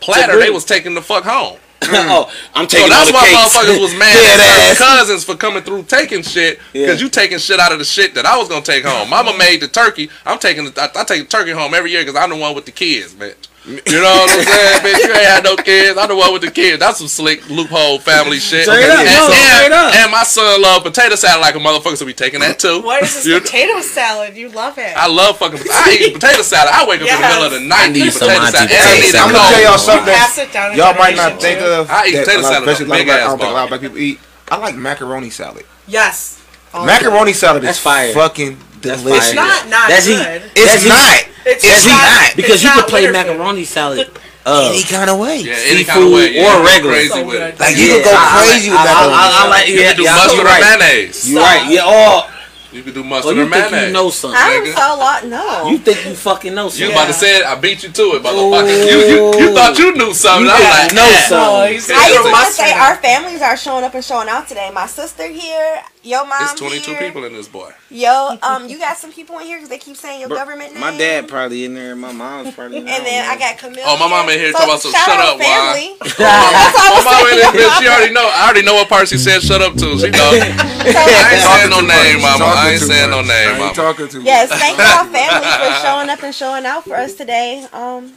[0.00, 1.58] platter they was taking the fuck home.
[1.86, 2.06] Mm.
[2.10, 2.88] oh, I'm taking.
[2.88, 7.04] So that's why motherfuckers was mad at cousins for coming through taking shit because yeah.
[7.04, 9.10] you taking shit out of the shit that I was gonna take home.
[9.10, 10.10] Mama made the turkey.
[10.24, 10.64] I'm taking.
[10.64, 12.72] The, I, I take the turkey home every year because I'm the one with the
[12.72, 13.48] kids, bitch.
[13.66, 15.02] You know what I'm saying, bitch?
[15.02, 15.98] You ain't had no kids.
[15.98, 16.78] I'm the one with the kids.
[16.78, 18.62] That's some slick loophole family shit.
[18.62, 19.26] Straight and, up, no,
[19.66, 19.94] and, up.
[19.94, 22.80] and my son love potato salad like a motherfucker, so we taking that too.
[22.80, 23.80] What is this you potato know?
[23.80, 24.36] salad?
[24.36, 24.96] You love it.
[24.96, 25.58] I love fucking.
[25.66, 26.70] I eat potato salad.
[26.72, 27.18] I wake up yes.
[27.18, 28.70] in the middle of the night and eat potato salad.
[28.70, 30.06] I need I'm gonna tell y'all something.
[30.06, 31.66] That y'all might not think too.
[31.66, 31.90] of.
[31.90, 32.68] I eat potato salad.
[32.68, 34.20] Especially like, I don't think a lot of black people eat.
[34.48, 35.66] I like macaroni salad.
[35.88, 36.40] Yes.
[36.72, 38.12] Macaroni salad is fire.
[38.12, 39.26] fucking delicious.
[39.26, 40.42] It's not not that's good.
[40.42, 41.36] He, it's that's not.
[41.46, 44.10] It's, it's not, not because it's you could play macaroni salad.
[44.46, 46.34] Uh, any kind of way, yeah, any seafood kind of way.
[46.34, 46.94] Yeah, or regular.
[46.94, 47.58] Crazy with it.
[47.58, 49.14] Like you yeah, could go I, crazy I, with macaroni.
[49.14, 50.62] I, I, I like you could do mustard right.
[50.62, 51.18] or mayonnaise.
[51.26, 51.66] You right?
[51.66, 51.82] Yeah.
[51.82, 52.30] all.
[52.70, 53.90] you could do oh, mustard oh, you or think mayonnaise.
[53.90, 54.38] You know something?
[54.38, 55.18] I don't a lot.
[55.26, 55.66] No.
[55.66, 56.86] You think you fucking know something?
[56.86, 57.46] You about to say it?
[57.46, 58.70] I beat you to it, motherfucker.
[58.70, 58.86] Oh.
[58.86, 60.46] You, you you thought you knew something?
[60.46, 61.42] You I was like, know something.
[61.42, 64.70] Oh, I used to say our families are showing up and showing out today.
[64.70, 65.82] My sister here.
[66.06, 66.38] Yo, mom.
[66.40, 67.00] It's 22 here.
[67.00, 67.74] people in this boy.
[67.90, 70.80] Yo, um, you got some people in here because they keep saying your government name.
[70.80, 71.96] My dad probably in there.
[71.96, 72.94] My mom's probably in there.
[72.94, 73.82] and then I got Camille.
[73.84, 75.96] Oh, my mom in here so, talking about some shut up, why?
[75.98, 77.70] my mom in here.
[77.82, 78.22] She already know.
[78.22, 79.98] I already know what parts he said shut up to.
[79.98, 80.30] She know.
[80.30, 80.46] so,
[80.94, 82.54] I ain't saying no name, mama.
[82.54, 83.74] I ain't saying no name, mama.
[83.74, 87.66] Talking to yes, thank y'all family for showing up and showing out for us today.
[87.72, 88.12] Um,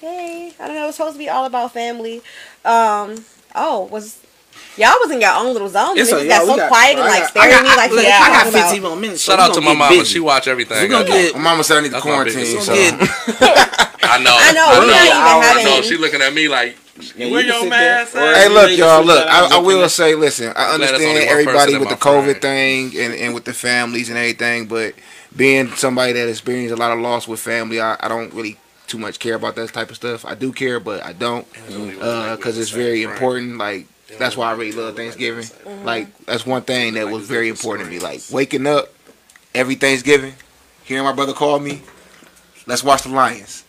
[0.00, 0.88] hey, I don't know.
[0.88, 2.22] It's supposed to be all about family.
[2.64, 3.22] Um,
[3.54, 4.18] oh, was
[4.78, 5.96] Y'all was in your own little zone.
[5.96, 8.20] You it's a, got so got, quiet and like staring at me like, look, yeah,
[8.22, 9.22] I got 15 more minutes.
[9.22, 10.04] Shout out to my mama.
[10.04, 10.82] She watch everything.
[10.82, 12.60] We gonna get, my mama said I need to quarantine.
[12.60, 12.72] So.
[14.08, 14.36] I know.
[14.38, 14.66] I know.
[14.66, 14.86] I know.
[14.86, 15.82] Not even I know.
[15.82, 16.76] She looking at me like.
[17.16, 18.14] You your mask.
[18.14, 19.04] Hey, look, y'all.
[19.04, 23.34] Look, I, I will say, listen, I understand everybody with the COVID thing and, and
[23.34, 24.94] with the families and everything, but
[25.36, 28.56] being somebody that experienced a lot of loss with family, I, I don't really
[28.88, 30.24] too much care about that type of stuff.
[30.24, 33.58] I do care, but I don't because uh, it's very important.
[33.58, 33.86] Like
[34.16, 35.44] that's why I really love Thanksgiving.
[35.44, 35.84] Mm-hmm.
[35.84, 38.00] Like that's one thing that was very important to me.
[38.00, 38.88] Like waking up
[39.54, 40.34] every Thanksgiving,
[40.84, 41.82] hearing my brother call me,
[42.66, 43.64] let's watch the Lions.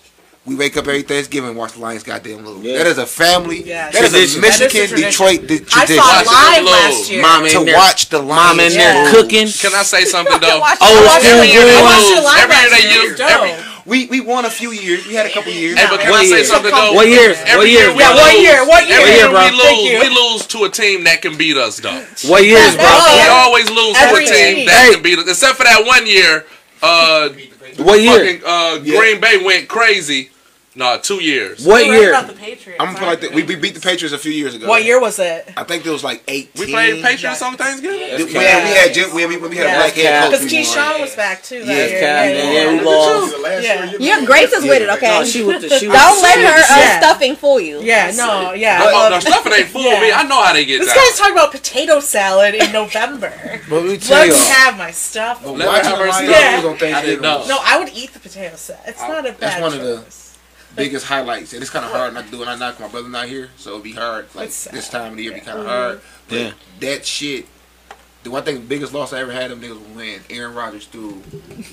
[0.46, 2.64] We wake up every Thanksgiving and watch the Lions goddamn little.
[2.64, 2.78] Yeah.
[2.78, 3.64] That is a family.
[3.64, 5.68] That is a Michigan Detroit tradition.
[5.76, 7.22] I saw live last year.
[7.22, 8.58] Mom to watch the Lions.
[8.58, 9.12] Mom in there yeah.
[9.12, 9.48] cooking.
[9.48, 10.48] Can I say something though?
[10.48, 14.72] I watched, oh, I watched, I watched, I watched, I we we won a few
[14.72, 15.08] years.
[15.08, 15.78] We had a couple years.
[15.78, 16.46] Hey, but can what I say year?
[16.46, 16.94] something though?
[16.94, 17.38] What years?
[17.42, 17.90] Every what years?
[17.90, 18.66] Year yeah, what year?
[18.66, 19.00] What year?
[19.00, 19.44] Every year, bro.
[19.44, 22.06] we lose, we lose to a team that can beat us though.
[22.30, 22.86] What years, bro?
[22.86, 24.66] We always lose every to a team year.
[24.68, 24.94] that hey.
[24.94, 26.46] can beat us, except for that one year.
[26.82, 27.30] Uh,
[27.84, 28.40] what year?
[28.40, 28.98] Fucking, uh, yeah.
[28.98, 30.30] Green Bay went crazy.
[30.76, 31.66] No, two years.
[31.66, 32.12] What we year?
[32.12, 33.34] The I'm gonna put like that.
[33.34, 34.68] We, we beat the Patriots a few years ago.
[34.68, 35.52] What year was that?
[35.58, 36.50] I think it was like 18.
[36.60, 38.00] We played Patriots on Thanksgiving.
[38.00, 38.18] Yeah.
[38.18, 39.78] We, had, we had Jim, we had, we had yeah.
[39.78, 40.42] black head coach.
[40.42, 41.58] Because Keyshawn was back too.
[41.58, 43.36] Yeah, yeah, yeah, yeah, we lost.
[43.64, 43.92] Yeah.
[44.00, 44.90] yeah, Grace is with it.
[44.90, 47.82] Okay, no, she with she don't let her uh, stuffing fool you.
[47.82, 48.80] Yeah, no, yeah.
[48.80, 50.12] But, oh, no, stuffing ain't fool me.
[50.14, 50.80] I know how they get.
[50.80, 53.34] This guy's talking about potato salad in November.
[53.70, 55.46] But we tell you, let me have my stuff.
[55.46, 56.62] Watching the Lions, yeah.
[56.98, 57.18] I.
[57.22, 58.82] No, I would eat the potato salad.
[58.88, 59.40] It's not a bad.
[59.40, 60.29] That's one of the
[60.76, 62.42] biggest highlights, and it's kind of hard not to do.
[62.42, 64.34] And I knock my brother not here, so it'd be hard.
[64.36, 66.02] Like this time of the year, it'd be kind of hard.
[66.28, 66.52] But yeah.
[66.80, 67.46] that shit.
[68.22, 71.22] The one thing, the biggest loss I ever had them niggas when Aaron Rodgers threw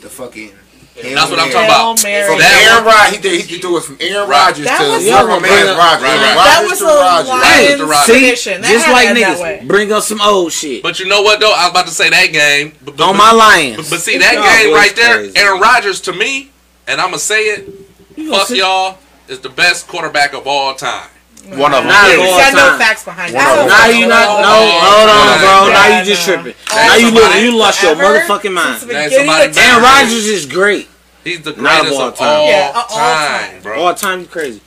[0.01, 0.53] the fucking.
[0.95, 1.99] Hell that's what I'm talking about.
[1.99, 5.77] From Aaron Rodgers, he did, he did do it from Aaron Rodgers to was man
[5.77, 6.03] Rodgers.
[6.03, 6.37] Right, right.
[6.41, 8.07] That was a Rodgers.
[8.07, 8.63] Tradition.
[8.63, 10.83] That just like niggas, bring up some old shit.
[10.83, 11.53] But you know what though?
[11.53, 12.73] I was about to say that game.
[12.83, 13.77] But, but, On my Lions.
[13.77, 16.51] But, but see that game right there, Aaron Rodgers to me,
[16.87, 17.86] and I'ma say it
[18.17, 18.99] Fuck y'all
[19.29, 21.11] is the best quarterback of all time.
[21.47, 21.89] One, of them.
[21.89, 23.69] Not all got no facts behind one that.
[23.69, 24.43] Now you not.
[24.43, 25.73] No, hold on, bro.
[25.73, 26.55] now you just tripping.
[26.75, 27.37] Now you look.
[27.37, 28.91] You lost your motherfucking mind.
[28.91, 30.89] Aaron Rodgers is great.
[31.23, 32.73] He's the greatest of uh, all, time.
[32.75, 33.81] All time, bro.
[33.83, 34.61] All time, crazy.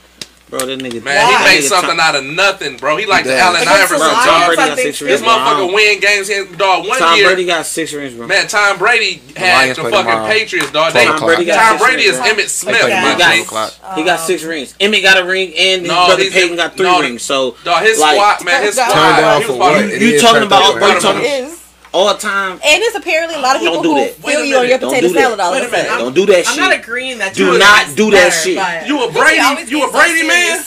[0.50, 1.04] Bro, that nigga.
[1.04, 1.38] Man, wow.
[1.38, 2.96] he made something Tom, out of nothing, bro.
[2.96, 3.98] He like the Allen Iverson.
[3.98, 5.20] Bro, Tom Brady got six rings.
[5.20, 7.26] This motherfucker win games in dog one Tom year.
[7.26, 8.26] Tom Brady got six rings, bro.
[8.26, 10.26] Man, Tom Brady had the, fucking tomorrow.
[10.26, 10.92] Patriots, dog.
[10.92, 12.76] They, Tom Brady, Tom Brady is Emmitt Emmett Smith.
[12.80, 13.34] Yeah.
[13.34, 14.74] He, got, uh, he got six rings.
[14.78, 17.22] Emmitt got a ring, and no, his brother Peyton got three no, rings.
[17.22, 19.90] So, dog, his like, squad, man, his squad.
[20.00, 20.74] You talking about?
[20.74, 21.59] You talking?
[21.92, 22.52] all the time.
[22.52, 25.12] And it's apparently a lot of people do who feel you on your don't potato
[25.12, 25.98] salad all the time.
[25.98, 26.62] Don't do that I'm shit.
[26.62, 27.34] I'm not agreeing that.
[27.34, 28.86] Do not do that shit.
[28.86, 29.70] You a Brady?
[29.70, 30.64] You a Brady man?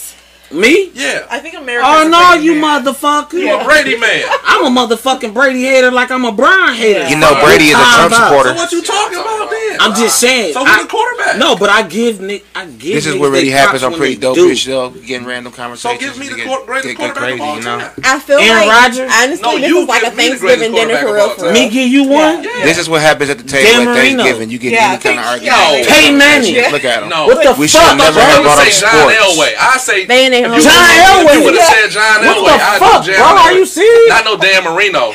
[0.53, 0.91] Me?
[0.93, 1.25] Yeah.
[1.29, 1.85] I think America.
[1.87, 2.85] Oh no, you man.
[2.85, 3.33] motherfucker!
[3.33, 3.61] You yeah.
[3.61, 4.23] a Brady man?
[4.43, 7.07] I'm a motherfucking Brady hater, like I'm a Brown hater.
[7.09, 8.49] You know Brady is a Trump supporter.
[8.49, 9.77] So what you talking about then?
[9.81, 10.53] I'm just saying.
[10.53, 11.37] So who's the quarterback?
[11.37, 12.45] No, but I give Nick.
[12.53, 12.93] I give.
[12.93, 14.65] This is what really happens I'm pretty dope bitch.
[14.65, 14.91] though.
[14.91, 16.01] Getting random conversations.
[16.01, 17.57] So give me the get, greatest get, quarterback crazy, of all.
[17.57, 17.91] You know?
[18.03, 19.11] I feel Aaron like Rodgers.
[19.11, 21.53] Honestly, no, this is like a Thanksgiving dinner for real.
[21.53, 22.43] Me, give you one.
[22.61, 24.49] This is what happens at the table at Thanksgiving.
[24.49, 25.87] You get any kind of argument.
[25.89, 26.71] pay Manning.
[26.71, 27.09] Look at him.
[27.09, 27.57] What the fuck?
[27.57, 29.17] We should never have brought up sports.
[29.57, 30.05] I say
[30.49, 31.23] John Elway.
[31.23, 31.33] Elway.
[31.39, 32.57] You would have said John what Elway.
[32.57, 33.25] The I fuck, John bro?
[33.25, 33.45] Elway.
[33.45, 34.09] Are you serious?
[34.09, 35.13] Not no Dan Marino.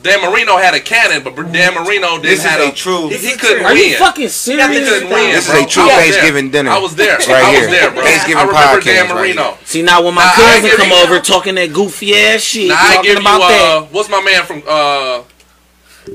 [0.00, 3.08] Dan Marino had a cannon, but Dan Marino didn't have a, a true.
[3.08, 3.66] He, he couldn't win.
[3.66, 4.68] Are you fucking serious?
[4.68, 5.32] He couldn't win.
[5.32, 6.70] This is a true Thanksgiving dinner.
[6.70, 7.18] I was there.
[7.18, 8.02] right I was there, bro.
[8.02, 9.42] Thanksgiving I remember podcast Dan Marino.
[9.42, 12.40] Right See now when my now, cousin come you, over uh, talking that goofy ass
[12.42, 13.92] shit, now, talking about you, uh, that.
[13.92, 14.62] What's my man from?
[14.66, 15.22] Uh,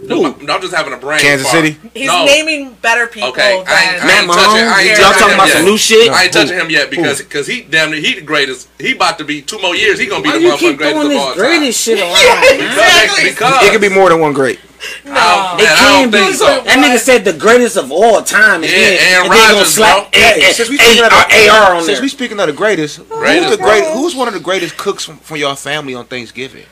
[0.04, 1.20] no, I'm just having a brain.
[1.20, 1.66] Kansas fart.
[1.66, 1.78] City.
[1.94, 2.26] He's no.
[2.26, 3.30] naming better people.
[3.30, 4.68] Okay, than I, ain't, I ain't touching.
[4.68, 6.08] I ain't Y'all talking about some new shit?
[6.08, 6.14] No.
[6.14, 8.70] I ain't touching him yet because because he damn near he the greatest.
[8.80, 10.00] He about to be two more years.
[10.00, 11.82] He gonna be Why the motherfucking greatest of all greatest.
[11.82, 13.30] Shit yeah, exactly.
[13.30, 14.60] Because it could be more than one great.
[15.06, 16.34] No, oh, man, it can be.
[16.34, 16.46] So.
[16.46, 18.64] That nigga said the greatest of all time.
[18.64, 20.08] And yeah, then, Aaron Rodgers, bro.
[20.12, 23.86] Hey, since we speaking AR on Since we speaking of the greatest, who's the great?
[23.94, 26.66] Who's one of the greatest cooks from, from your family on Thanksgiving?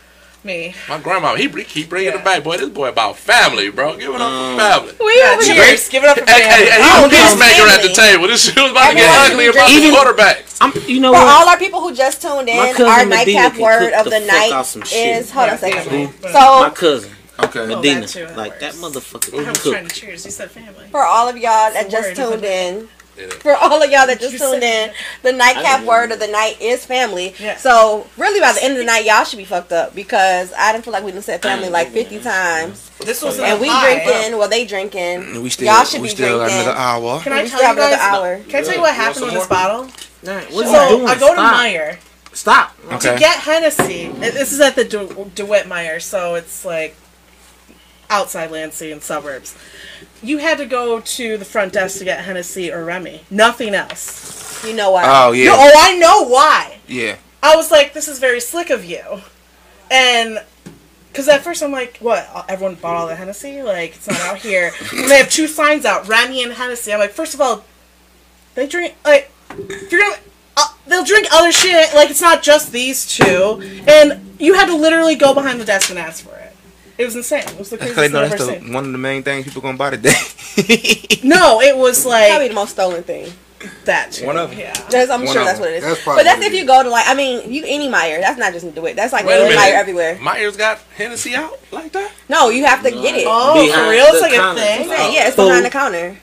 [0.44, 0.74] Man.
[0.90, 2.20] My grandma, he he bringing yeah.
[2.20, 2.58] it back, boy.
[2.58, 3.96] This boy about family, bro.
[3.96, 4.72] Give it up um, for mm.
[4.74, 4.94] family.
[5.00, 5.78] We over here.
[5.90, 6.44] Give it up for family.
[6.44, 8.28] Hey, hey, hey, he a peacemaker at the table.
[8.28, 10.58] This shit was about to get ugly about even, the quarterbacks.
[10.60, 11.28] I'm, you know for what?
[11.28, 14.50] all our people who just tuned in, our nightcap word of the, the night
[14.92, 16.12] is hold on a second.
[16.22, 17.12] So my cousin.
[17.44, 17.68] Okay.
[17.68, 18.08] Medina.
[18.36, 19.46] Like that motherfucker.
[19.46, 20.26] I was trying to cheers.
[20.26, 20.88] You said family.
[20.90, 22.88] For all of y'all that just tuned in,
[23.40, 24.92] for all of y'all that just tuned in,
[25.24, 27.36] the nightcap word of the night is family.
[27.40, 27.58] Yeah.
[27.58, 30.72] So really, by the end of the night, y'all should be fucked up because I
[30.72, 31.72] didn't feel like we done said family mm.
[31.72, 32.90] like fifty times.
[33.00, 34.38] This was and we drinking.
[34.38, 35.00] Well, they drinking.
[35.00, 36.62] And we still, y'all should we be still drinking.
[36.62, 37.20] Another hour.
[37.22, 38.00] Can I we tell you guys?
[38.00, 38.40] Hour.
[38.48, 39.86] Can I tell you what happened with this bottle?
[39.86, 41.08] What so you doing?
[41.08, 41.56] I go to Stop.
[41.56, 41.98] Meijer.
[42.34, 42.76] Stop.
[42.86, 43.14] Okay.
[43.14, 44.08] To get Hennessy.
[44.08, 46.96] This is at the DeWitt Meijer, so it's like
[48.10, 49.56] outside Lansing suburbs.
[50.24, 53.24] You had to go to the front desk to get Hennessy or Remy.
[53.30, 54.64] Nothing else.
[54.66, 55.04] You know why?
[55.06, 55.46] Oh yeah.
[55.46, 56.80] No, oh, I know why.
[56.88, 57.18] Yeah.
[57.44, 59.22] I was like, this is very slick of you,
[59.90, 60.44] and
[61.12, 62.30] because at first I'm like, what?
[62.48, 63.64] Everyone bought all the Hennessy?
[63.64, 64.72] Like it's not out here.
[64.94, 66.94] and they have two signs out, Remy and Hennessy.
[66.94, 67.66] I'm like, first of all,
[68.56, 70.16] they drink like you're gonna.
[70.58, 71.94] Uh, they'll drink other shit.
[71.94, 73.62] Like it's not just these two.
[73.88, 76.41] And you had to literally go behind the desk and ask for it.
[77.02, 77.40] It was insane.
[77.40, 78.74] It was the craziest thing I've ever the, seen.
[78.74, 80.14] One of the main things people gonna buy today.
[81.24, 83.34] no, it was like probably the most stolen thing.
[83.86, 84.60] That one of them.
[84.60, 85.84] Yeah, that's, I'm one sure that's what it is.
[85.84, 88.20] That's but that's if you go to like I mean you any Meijer.
[88.20, 88.96] That's not just do it.
[88.96, 90.16] That's like any Meijer everywhere.
[90.18, 92.12] Meijer's got Hennessy out like that.
[92.30, 93.02] No, you have to no.
[93.02, 93.26] get it.
[93.28, 94.06] Oh, behind for real?
[94.10, 94.88] It's like a thing.
[94.90, 95.12] Oh.
[95.12, 96.18] Yeah, it's behind the counter.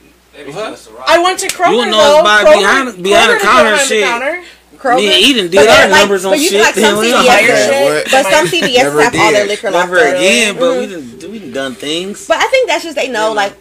[0.45, 0.89] What?
[1.05, 1.85] I went to Kroger.
[1.85, 2.23] You know, though.
[2.23, 4.05] know Kroger, behind, behind the counter shit.
[4.05, 4.43] The counter.
[4.79, 4.97] Kroger.
[4.97, 6.39] Me Eden did our like, numbers on shit.
[6.39, 6.61] but you shit.
[6.61, 8.11] Like some CVS shit.
[8.11, 10.59] But some CVS have all their liquor Never again, up.
[10.59, 11.11] but mm-hmm.
[11.11, 12.27] we done, we done things.
[12.27, 13.33] But I think that's just they know yeah.
[13.33, 13.53] like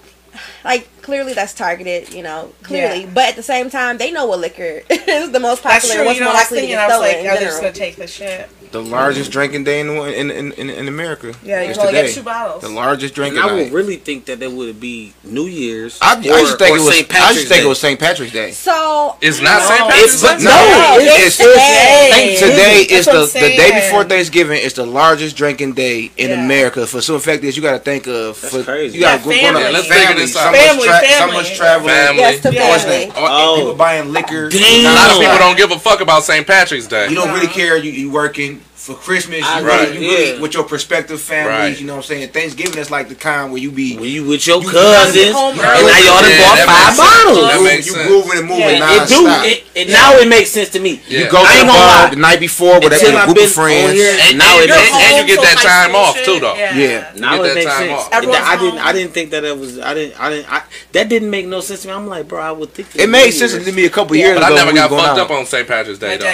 [0.64, 3.02] like clearly that's targeted, you know, clearly.
[3.02, 3.10] Yeah.
[3.12, 6.18] But at the same time, they know what liquor is the most popular, that's what's
[6.18, 7.10] you know, more likely to get stolen.
[7.10, 9.32] I was like, I'm just gonna take the shit the largest mm.
[9.32, 11.34] drinking day in in in, in America.
[11.42, 12.62] Yeah, you only get two bottles.
[12.62, 13.40] The largest drinking.
[13.40, 15.98] And I would really think that it would be New Year's.
[16.00, 16.94] I, or, I just think it was.
[16.94, 17.08] St.
[17.08, 17.66] Patrick's I just think day.
[17.66, 18.00] it was St.
[18.00, 18.50] Patrick's Day.
[18.52, 19.66] So it's not no.
[19.66, 19.90] St.
[19.90, 20.44] Patrick's Day.
[20.44, 22.36] No, it's, it's today.
[22.38, 24.60] today is the the day before Thanksgiving.
[24.62, 26.44] It's the largest drinking day in yeah.
[26.44, 26.86] America.
[26.86, 28.40] For some fact is you got to think of.
[28.40, 28.98] That's for, crazy.
[28.98, 29.72] You got to yeah, go on.
[29.72, 29.88] Let's.
[29.88, 31.90] Family, family, so much traveling.
[31.90, 32.20] Family.
[32.20, 33.12] Yes.
[33.16, 33.56] Oh.
[33.58, 34.48] People buying liquor.
[34.48, 34.90] Damn.
[34.90, 36.46] A lot of people don't give a fuck about St.
[36.46, 37.08] Patrick's Day.
[37.08, 37.76] You don't really care.
[37.76, 39.93] You you working for Christmas, you, right.
[39.93, 40.41] you really yeah.
[40.41, 41.81] with your prospective families, right.
[41.81, 42.31] you know what I'm saying?
[42.31, 45.59] Thanksgiving is like the time where you be when you with your you cousins, and
[45.59, 47.85] now y'all done bought five bottles.
[47.85, 48.79] You moving and moving yeah.
[48.79, 49.45] non-stop.
[49.45, 49.95] It do, it, it yeah.
[49.99, 51.03] now it makes sense to me.
[51.09, 51.26] Yeah.
[51.26, 54.39] You go to the bar the night before with a group of friends, and, and
[54.39, 56.55] now and, it makes, and you get that time off too, though.
[56.55, 58.07] Yeah, now it makes sense.
[58.14, 60.47] I didn't, I didn't think that it was, I didn't, I didn't,
[60.93, 61.95] that didn't make no sense to me.
[61.95, 64.47] I'm like, bro, I would think it made sense to me a couple years ago.
[64.47, 65.66] But I never got oh, fucked up on St.
[65.66, 66.31] Patrick's Day though.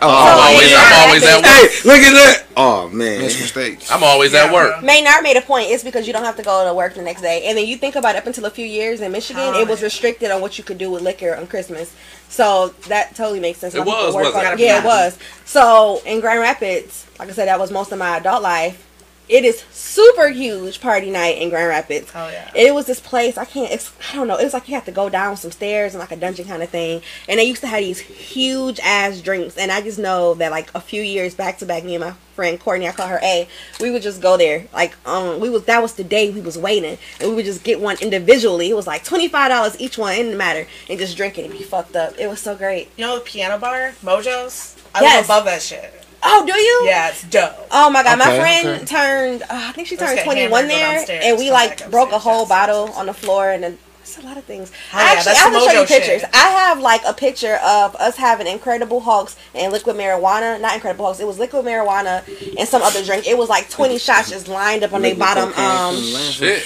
[0.00, 1.66] Oh, I'm always at work.
[1.84, 2.44] Look at that.
[2.56, 3.90] Oh man, mistakes.
[3.90, 4.82] I'm always yeah, at work.
[4.82, 5.70] Maynard made a point.
[5.70, 7.76] It's because you don't have to go to work the next day, and then you
[7.76, 10.40] think about it, up until a few years in Michigan, oh, it was restricted on
[10.40, 11.94] what you could do with liquor on Christmas.
[12.28, 13.74] So that totally makes sense.
[13.74, 14.58] It was, was it?
[14.58, 15.18] Yeah, it was.
[15.44, 18.85] So in Grand Rapids, like I said, that was most of my adult life
[19.28, 22.10] it is super huge party night in Grand Rapids.
[22.14, 22.50] Oh yeah.
[22.54, 23.72] It was this place I can't.
[23.72, 24.36] It's, I don't know.
[24.36, 26.62] It was like you have to go down some stairs and like a dungeon kind
[26.62, 27.02] of thing.
[27.28, 29.56] And they used to have these huge ass drinks.
[29.56, 32.14] And I just know that like a few years back to back, me and my
[32.36, 33.48] friend Courtney, I call her A.
[33.80, 34.66] We would just go there.
[34.72, 37.64] Like um, we was that was the day we was waiting, and we would just
[37.64, 38.70] get one individually.
[38.70, 41.46] It was like twenty five dollars each one, it didn't matter, and just drink it
[41.46, 42.16] and be fucked up.
[42.18, 42.90] It was so great.
[42.96, 44.76] You know the piano bar, Mojo's.
[44.94, 45.22] I yes.
[45.22, 46.05] was above that shit.
[46.22, 46.82] Oh, do you?
[46.86, 47.52] Yeah, it's dope.
[47.70, 48.84] Oh my god, okay, my friend okay.
[48.84, 49.42] turned.
[49.42, 52.90] Uh, I think she turned twenty one there, and we like broke a whole bottle
[52.94, 54.72] on the floor, and then it's a lot of things.
[54.92, 56.20] Oh, Actually, I have to show you pictures.
[56.22, 56.30] Shit.
[56.32, 60.60] I have like a picture of us having Incredible Hulks and liquid marijuana.
[60.60, 61.20] Not Incredible Hulks.
[61.20, 62.22] It was liquid marijuana
[62.58, 63.26] and some other drink.
[63.26, 65.52] It was like twenty shots just lined up on the bottom.
[65.54, 66.64] Um, shit.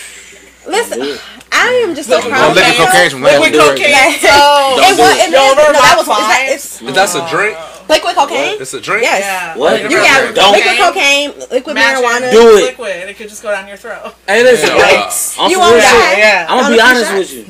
[0.66, 1.18] Listen,
[1.52, 2.54] I am just so proud.
[2.54, 3.22] Liquid cocaine.
[3.22, 3.92] Liquid cocaine.
[3.92, 6.06] Like, so, it was, it, yo, no, that was.
[6.06, 7.56] Is that, it's, That's a drink.
[7.88, 8.60] Liquid cocaine.
[8.60, 9.02] It's a drink.
[9.02, 9.20] Yes.
[9.20, 9.56] Yeah.
[9.56, 9.82] What?
[9.82, 10.52] You got Don't.
[10.52, 12.04] liquid cocaine, liquid Magic.
[12.04, 12.30] marijuana.
[12.30, 12.64] Do it.
[12.70, 14.14] Liquid, and it could just go down your throat.
[14.28, 14.68] Hey, listen.
[14.68, 14.82] Yeah.
[14.82, 15.50] Right.
[15.50, 16.14] You want that?
[16.18, 16.46] Yeah.
[16.48, 17.46] I'm gonna be honest with you.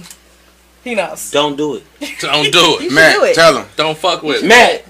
[0.83, 1.31] He knows.
[1.31, 1.85] Don't do it.
[2.21, 2.93] Don't do it.
[2.93, 3.35] Matt, do it.
[3.35, 3.67] tell him.
[3.77, 4.85] Don't fuck with Matt.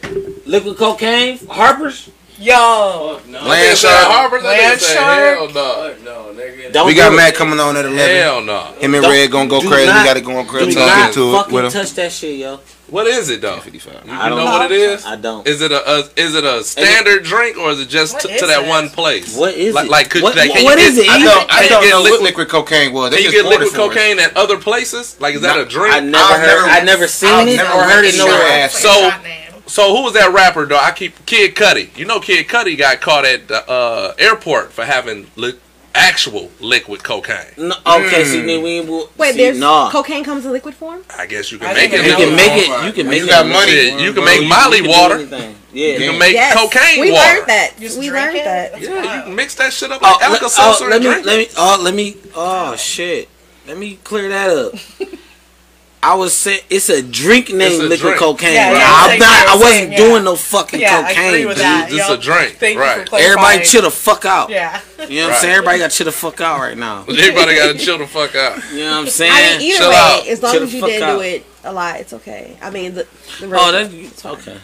[0.47, 2.11] Liquid cocaine, Harper's.
[2.39, 3.19] Yo.
[3.19, 3.45] Fuck no.
[3.45, 4.07] Land Shark.
[4.07, 4.45] Harper's.
[4.45, 5.39] Land Shark.
[5.39, 6.30] Hell no.
[6.73, 8.17] Don't we got Matt coming on at eleven.
[8.17, 8.73] Hell no.
[8.79, 9.87] Him and don't, Red gonna go crazy.
[9.87, 10.73] Not, we gotta go on crazy.
[10.73, 12.61] Do not to fucking it with touch that shit, yo.
[12.89, 13.61] What is it though?
[13.61, 14.05] Fifty five.
[14.05, 15.05] You, I know, know what it is?
[15.07, 15.47] I don't.
[15.47, 18.33] Is it a, a is it a standard it, drink or is it just t-
[18.33, 19.37] is to that, one place?
[19.37, 19.89] What is it?
[19.89, 21.11] Like could what, can what you is get, it?
[21.11, 25.21] I don't, I don't liquid cocaine Well, Can you get liquid cocaine at other places?
[25.21, 25.95] Like is that a drink?
[25.95, 26.69] I never heard.
[26.69, 28.69] I never seen it or heard it nowhere.
[28.69, 29.11] So.
[29.67, 30.81] So who was that rapper though?
[30.81, 31.97] I keep Kid Cudi.
[31.97, 35.61] You know Kid Cudi got caught at the uh, airport for having li-
[35.95, 37.53] actual liquid cocaine.
[37.57, 38.25] No, okay, mm.
[38.25, 39.33] see, we, we, we wait.
[39.33, 39.91] See, there's nah.
[39.91, 41.03] cocaine comes in liquid form.
[41.17, 42.07] I guess you can I make it.
[42.07, 42.87] You can make it.
[42.87, 43.21] You can make.
[43.21, 44.03] You got money.
[44.03, 45.19] You can make Molly water.
[45.73, 46.55] Yeah, you can make yes.
[46.59, 47.23] cocaine we water.
[47.23, 47.75] We learned that.
[47.79, 48.45] We learned it.
[48.45, 48.81] that.
[48.81, 50.87] Yeah, you can mix that shit up like oh, Alka Seltzer.
[50.87, 51.09] Oh, let me.
[51.09, 51.47] Let me.
[51.57, 52.17] Oh, let me.
[52.35, 53.29] Oh shit.
[53.67, 54.75] Let me clear that up.
[56.03, 58.17] I was saying it's a drink named a drink.
[58.17, 58.55] cocaine.
[58.55, 59.49] Yeah, yeah, I'm not.
[59.49, 60.23] I wasn't saying, doing yeah.
[60.23, 61.47] no fucking cocaine.
[61.47, 61.57] dude.
[61.59, 63.07] It's a drink, Thank right?
[63.13, 64.49] Everybody chill the fuck out.
[64.49, 65.29] Yeah, you know right.
[65.29, 65.55] what I'm saying.
[65.55, 67.01] Everybody got to chill the fuck out right now.
[67.09, 68.63] Everybody got to chill the fuck out.
[68.73, 69.33] You know what I'm saying.
[69.35, 70.27] I mean, either chill way, out.
[70.27, 71.17] as long chill as you didn't out.
[71.17, 72.57] do it a lot, it's okay.
[72.63, 73.07] I mean, the,
[73.41, 74.57] the oh, that's it's okay.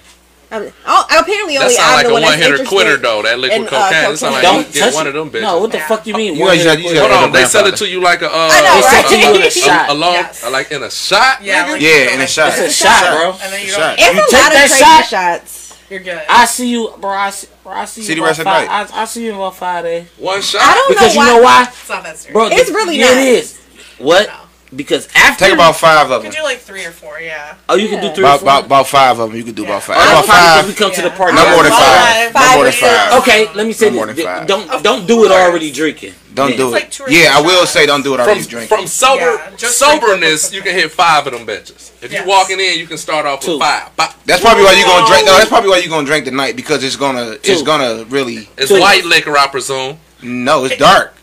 [0.49, 3.23] I oh, apparently only I'm like the a one hitter quitter though.
[3.23, 4.15] That liquid cocaine.
[4.15, 4.15] Uh, cocaine.
[4.15, 5.43] That like Don't you get one of them bitches.
[5.43, 6.37] No, what the fuck you mean?
[6.37, 8.31] You got, you got Hold on, they sell it to you like a.
[8.31, 8.85] Uh, know, right?
[8.85, 9.91] Sell to you a.
[9.91, 10.45] A, a long, yes.
[10.45, 11.43] Uh, like in a shot.
[11.43, 12.53] Yeah, like yeah, in a shot.
[12.55, 13.33] It's a shot, bro.
[13.43, 15.05] And then you, shot.
[15.07, 15.67] Shots.
[15.91, 16.23] You're good.
[16.29, 17.11] I see you, bro.
[17.11, 18.21] I see, bro, I see you.
[18.21, 18.45] Night.
[18.45, 20.07] I, I, see you on Friday.
[20.19, 20.63] One shot.
[20.63, 21.37] I don't because know you why.
[21.37, 21.67] know why.
[21.69, 22.33] It's not that serious.
[22.33, 23.11] Bro, it's really not.
[23.13, 23.61] It is.
[23.99, 24.46] What?
[24.77, 26.27] because after take about five of them.
[26.27, 27.57] You can do like three or four, yeah.
[27.69, 27.91] Oh, you yeah.
[27.91, 28.25] can do three.
[28.25, 29.37] About, about, about, five of them.
[29.37, 29.69] You can do yeah.
[29.69, 29.97] about five.
[29.97, 30.67] About five.
[30.67, 30.97] We come yeah.
[30.97, 31.37] to the party.
[31.37, 32.33] No more than five.
[32.33, 32.51] five.
[32.51, 33.23] No more than five.
[33.23, 34.25] Okay, let me say no this.
[34.25, 34.47] Five.
[34.47, 36.15] Don't don't do it already drinking.
[36.35, 36.71] Don't do it.
[36.71, 38.77] Like yeah, I will say don't do it already from, drinking.
[38.77, 41.93] From sober soberness, you can hit five of them bitches.
[42.03, 42.23] If yes.
[42.23, 43.53] you walking in, you can start off Two.
[43.53, 43.91] with five.
[44.27, 45.27] That's probably why you're gonna drink.
[45.27, 48.49] No, that's probably why you're gonna drink tonight because it's gonna it's gonna really.
[48.59, 49.99] It's white liquor, I presume.
[50.23, 51.16] No, it's dark.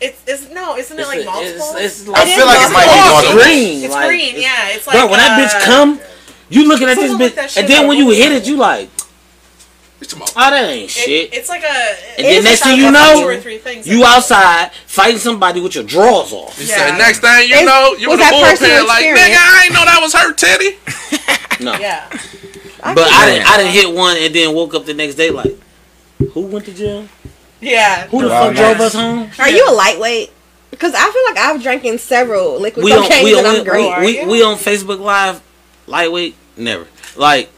[0.00, 1.76] It's, it's no, isn't it's it like multiple?
[1.76, 3.42] It's, it's like, I feel like it might be multiple.
[3.42, 3.84] green.
[3.84, 4.74] It's like, green, it's, yeah.
[4.74, 6.00] It's like bro, when uh, that bitch come,
[6.48, 8.88] you looking at this bitch, and then when you hit it, you like.
[10.00, 11.34] It's oh, ah, that ain't it, shit.
[11.34, 11.76] It's like a.
[12.16, 13.28] And then next thing you know,
[13.84, 16.58] you outside fighting somebody with your drawers off.
[16.58, 16.88] Yeah.
[16.88, 19.84] Said, next thing you it's, know, you in the bullpen like, nigga, I ain't know
[19.84, 20.80] that was her titty.
[21.62, 21.74] no.
[21.76, 22.08] Yeah.
[22.82, 23.46] I but I didn't.
[23.46, 25.52] I didn't hit one, and then woke up the next day like,
[26.32, 27.06] who went to jail?
[27.60, 28.06] Yeah.
[28.08, 29.30] Who the fuck drove us home?
[29.38, 30.32] Are you a lightweight?
[30.70, 34.24] Because I feel like I've drinking several liquid we cocaine on, we, on, we, we,
[34.24, 35.42] we, we, on Facebook Live,
[35.86, 36.86] lightweight, never.
[37.16, 37.50] Like,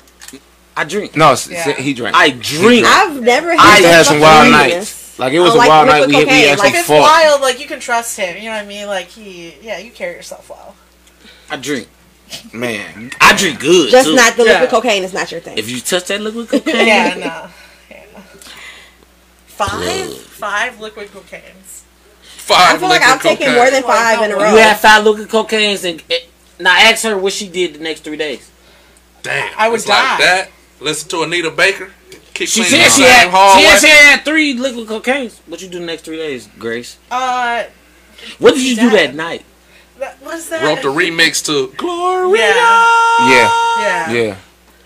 [0.77, 1.17] I drink.
[1.17, 1.75] No, yeah.
[1.75, 2.17] he drank.
[2.17, 2.87] I drink.
[2.87, 3.61] I've never had.
[3.61, 4.75] I had some wild nights.
[4.75, 5.19] nights.
[5.19, 6.07] Like it was oh, a like, wild night.
[6.07, 6.29] We, cocaine.
[6.29, 7.03] we actually like, it's fought.
[7.03, 7.41] wild.
[7.43, 8.37] Like you can trust him.
[8.37, 8.87] You know what I mean?
[8.87, 10.75] Like he, yeah, you carry yourself well.
[11.51, 11.89] I drink.
[12.55, 13.91] Man, I drink good.
[13.91, 14.15] Just too.
[14.15, 14.71] not the liquid yeah.
[14.71, 15.05] cocaine.
[15.05, 15.59] It's not your thing.
[15.59, 17.51] If you touch that liquid cocaine, yeah, no.
[19.57, 20.17] Five?
[20.17, 21.83] Five liquid cocaines.
[22.23, 23.37] Five I feel like I'm cocaine.
[23.37, 24.51] taking more than five in a row.
[24.53, 26.29] You had five liquid cocaines, and it,
[26.59, 28.51] now ask her what she did the next three days.
[29.23, 30.11] Damn, I would it's die.
[30.11, 30.51] Like that.
[30.81, 31.91] Listen to Anita Baker.
[32.35, 33.29] Keep she said she had.
[33.29, 33.63] Hallway.
[33.63, 35.39] She said she had three liquid cocaines.
[35.47, 36.99] What you do the next three days, Grace?
[37.11, 37.65] Uh,
[38.39, 39.45] what did you that, do that night?
[39.99, 40.65] That, what's that?
[40.65, 42.41] Wrote the remix to Gloria.
[42.41, 43.29] Yeah.
[43.29, 43.51] Yeah.
[43.79, 44.13] Yeah.
[44.13, 44.37] yeah.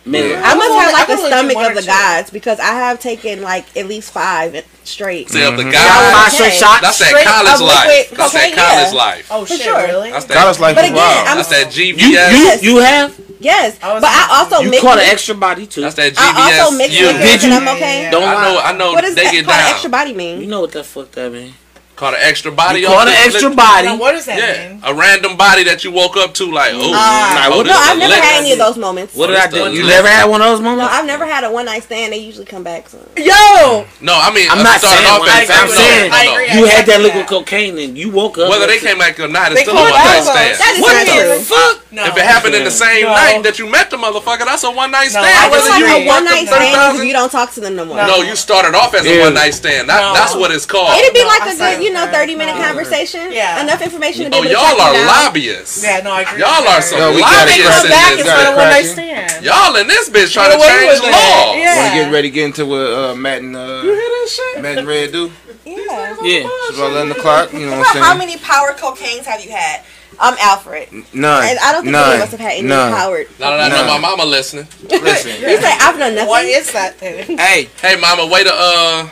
[0.07, 0.41] Yeah.
[0.45, 1.87] I must have like the stomach of the to.
[1.87, 5.29] gods because I have taken like at least five straight.
[5.31, 5.57] See, mm-hmm.
[5.57, 6.81] the gods, straight, shots.
[6.81, 8.11] that's that college life.
[8.15, 8.99] That's that college yeah.
[8.99, 9.29] life.
[9.33, 9.77] Oh shit, sure.
[9.83, 10.11] really?
[10.13, 10.77] That's that college life.
[10.77, 11.25] But again, wow.
[11.27, 11.99] I'm, that's that GBS.
[11.99, 12.63] You, yes.
[12.63, 13.21] you, have.
[13.41, 15.83] Yes, I but I also you mix caught an extra body too.
[15.83, 16.19] That's that GBS.
[16.19, 17.07] I also mix you.
[17.07, 17.53] Did you?
[17.53, 18.09] I'm okay.
[18.11, 18.61] Don't I know.
[18.63, 18.93] I know.
[18.93, 20.41] What does that, get extra body mean?
[20.41, 21.53] You know what the fuck that mean?
[21.97, 22.81] Caught an extra body.
[22.81, 23.89] You caught an extra body.
[23.89, 24.85] What is what does that yeah, mean?
[24.85, 28.45] A random body that you woke up to, like, oh, uh, no, I've never had
[28.45, 29.17] any of those moments.
[29.17, 29.73] What did I do?
[29.73, 30.85] You never had one of those moments?
[30.85, 32.13] No, I've never had a one night stand.
[32.13, 32.87] They usually come back.
[32.93, 33.01] So.
[33.17, 35.25] Yo, no, I mean, I'm uh, not starting off.
[35.25, 36.13] As, I'm saying
[36.53, 38.53] you had that liquid cocaine and you woke up.
[38.53, 40.85] Whether they came back or not, it's still a one night stand.
[40.85, 41.77] What the fuck?
[41.97, 44.93] If it happened in the same night that you met the motherfucker, that's a one
[44.93, 45.49] night stand.
[45.49, 47.97] Whether you one night stand, you don't talk to them no more.
[48.05, 49.89] No, you started off as a one night stand.
[49.89, 50.93] That's what it's called.
[51.01, 53.31] It'd be like a good you know, 30 minute conversation.
[53.33, 53.63] Yeah.
[53.63, 55.07] Enough information to be Oh, able to y'all are down.
[55.07, 55.83] lobbyists.
[55.83, 56.41] Yeah, no, I agree.
[56.43, 57.57] Y'all are some No, we got it.
[57.57, 59.29] They lobbyists come in back this and got start it a one night cracking.
[59.31, 59.45] stand.
[59.47, 61.13] Y'all in this bitch trying Get to away change with it.
[61.15, 61.57] laws.
[61.57, 61.77] Yeah.
[61.77, 64.35] Want to get ready to get into what uh, Matt and uh, You hear this
[64.35, 64.63] shit?
[64.63, 65.31] Matt and Red do?
[65.65, 66.17] Yeah.
[66.23, 66.49] Yeah.
[66.69, 67.53] It's about 11 o'clock.
[67.53, 68.05] You know what I'm saying?
[68.05, 69.83] How many power cocaines have you had?
[70.19, 70.89] I'm Alfred.
[71.13, 71.45] None.
[71.45, 72.09] And I don't think None.
[72.13, 72.93] any of us have had any None.
[72.93, 73.29] powered.
[73.39, 73.93] No, no, no, no, No.
[73.95, 74.67] my mama listening.
[74.89, 75.33] Listen.
[75.41, 76.29] You say I've done nothing.
[76.29, 77.37] What is that thing?
[77.37, 79.09] Hey, Hey, mama, way to uh,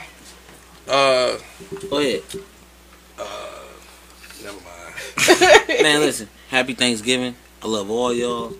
[0.89, 1.39] uh,
[1.91, 2.22] go ahead.
[5.17, 5.83] Never mind.
[5.83, 6.29] Man, listen.
[6.49, 7.35] Happy Thanksgiving.
[7.62, 8.53] I love all y'all.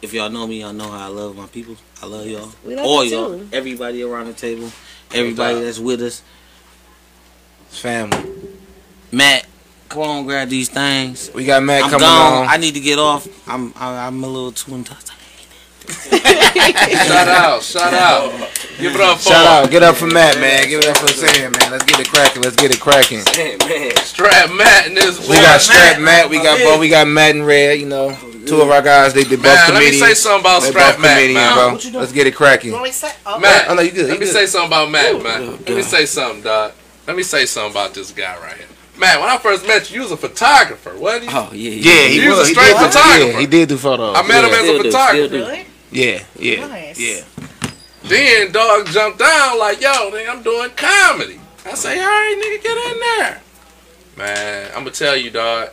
[0.00, 1.76] If y'all know me, y'all know how I love my people.
[2.02, 2.50] I love y'all.
[2.64, 3.38] We love all you y'all.
[3.38, 3.48] too.
[3.52, 4.70] Everybody around the table.
[5.12, 6.22] Everybody that's with us.
[7.68, 8.18] It's family.
[9.10, 9.46] Matt,
[9.88, 11.30] come on, grab these things.
[11.34, 12.42] We got Matt I'm coming gone.
[12.44, 12.48] on.
[12.48, 13.26] I need to get off.
[13.48, 15.17] I'm I, I'm a little too intoxicated.
[16.18, 18.30] Shout out, shout out.
[18.78, 19.70] Give it up for Shout out.
[19.70, 20.68] Get up for Matt, man.
[20.68, 21.70] Give it up for Sam, man.
[21.72, 22.42] Let's get it cracking.
[22.42, 23.20] Let's get it cracking.
[24.04, 25.18] Strap Matt and this.
[25.28, 26.28] We got Strap Matt.
[26.30, 26.78] We got Bo.
[26.78, 27.80] We got Matt and Red.
[27.80, 28.16] You know,
[28.46, 29.14] two of our guys.
[29.14, 30.00] They did both Man, let me comedians.
[30.08, 31.34] say something about They Strap both Matt, comedians,
[31.84, 31.92] man.
[31.92, 32.00] bro.
[32.00, 32.72] Let's get it cracking.
[32.72, 33.12] What we say?
[33.26, 34.06] Oh, Matt, Oh no, you good.
[34.06, 34.32] let You me good.
[34.34, 35.50] say something about Matt, man.
[35.52, 36.72] Let me say something, dog.
[37.06, 38.66] Let me say something about this guy right here.
[38.98, 41.30] Man, when I first met you, you was a photographer, wasn't you?
[41.32, 41.70] Oh yeah.
[41.70, 43.32] Yeah, he He was was a straight did- photographer.
[43.32, 44.16] Yeah, he did do photos.
[44.16, 45.28] I met him as a Still do, photographer.
[45.28, 45.36] do.
[45.44, 45.64] Really?
[45.90, 46.98] Yeah, yeah, Nice.
[47.00, 47.22] yeah.
[48.04, 51.40] Then dog jumped down like, yo, nigga, I'm doing comedy.
[51.66, 53.40] I say, all right, nigga, get in there.
[54.16, 55.70] Man, I'm gonna tell you, dog.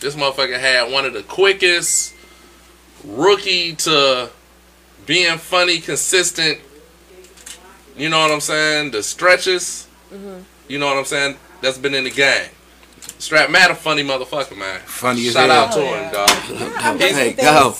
[0.00, 2.14] This motherfucker had one of the quickest
[3.04, 4.30] rookie to
[5.06, 6.58] being funny, consistent.
[7.96, 8.90] You know what I'm saying?
[8.90, 9.86] The stretches.
[10.68, 11.36] You know what I'm saying?
[11.60, 12.48] That's been in the game.
[13.18, 14.80] Strap Matt a funny motherfucker, man.
[14.84, 15.64] Funny as Shout hell.
[15.64, 16.10] out to Oh, him, yeah.
[16.90, 17.00] dog.
[17.00, 17.74] Hey, go.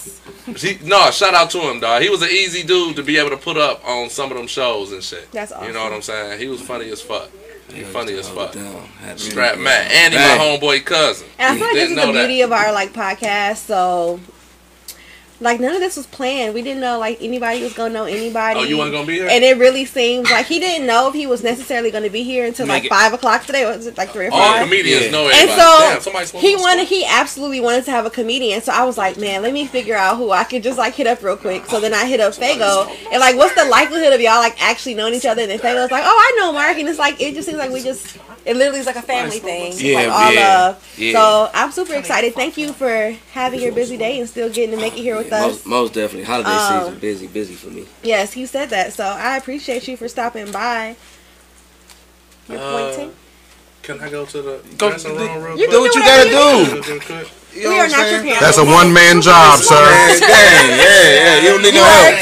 [0.47, 2.03] He, no, shout out to him, dog.
[2.03, 4.47] He was an easy dude to be able to put up on some of them
[4.47, 5.31] shows and shit.
[5.33, 5.67] That's awesome.
[5.67, 6.39] You know what I'm saying?
[6.39, 7.31] He was funny as fuck.
[7.73, 8.53] He funny as fuck.
[8.53, 8.89] Down.
[9.17, 11.27] Strap Matt, and he my homeboy cousin.
[11.39, 12.27] And I feel like this is the know that.
[12.27, 13.57] beauty of our like podcast.
[13.57, 14.21] So,
[15.41, 16.55] like none of this was planned.
[16.55, 18.61] We didn't know like anybody was gonna know anybody.
[18.61, 19.29] Oh, you weren't gonna be here?
[19.29, 22.23] And it really seems like he didn't know if he was necessarily going to be
[22.23, 23.65] here until Make like it- five o'clock today.
[23.65, 25.11] Or was it like three or All comedians Yeah.
[25.11, 28.63] know And so Damn, he wanted, he absolutely wanted to have a comedian.
[28.63, 31.07] So I was like, man, let me figure out who I could just like hit
[31.07, 31.67] up real quick.
[31.67, 34.95] So then I hit up Fago and like, what's the likelihood of y'all like actually
[34.95, 35.43] knowing each other?
[35.43, 37.71] And then Fago's like, oh, I know Mark, and it's like it just seems like
[37.73, 38.19] we just.
[38.47, 39.73] It literally is like a family thing.
[39.77, 40.95] Yeah, like all yeah, love.
[40.99, 41.13] yeah.
[41.15, 42.35] So I'm super excited.
[42.35, 45.33] Thank you for having your busy day and still getting to make it here with
[45.33, 45.43] us.
[45.43, 46.25] Most, most definitely.
[46.25, 47.87] Holiday Um, season, busy, busy for me.
[48.03, 48.93] Yes, he said that.
[48.93, 50.97] So I appreciate you for stopping by.
[52.49, 53.13] You're Uh, pointing.
[53.83, 55.71] Can I go to the Go- dressing room real You quick?
[55.71, 56.65] Do what you gotta do.
[56.93, 57.29] Real quick?
[57.55, 58.41] You know we are not your parents.
[58.41, 59.75] That's a one man job, sir.
[59.79, 61.41] Man, dang, yeah, yeah.
[61.43, 62.15] You don't need no help.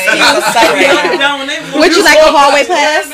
[1.81, 3.09] Would you like a hallway pass?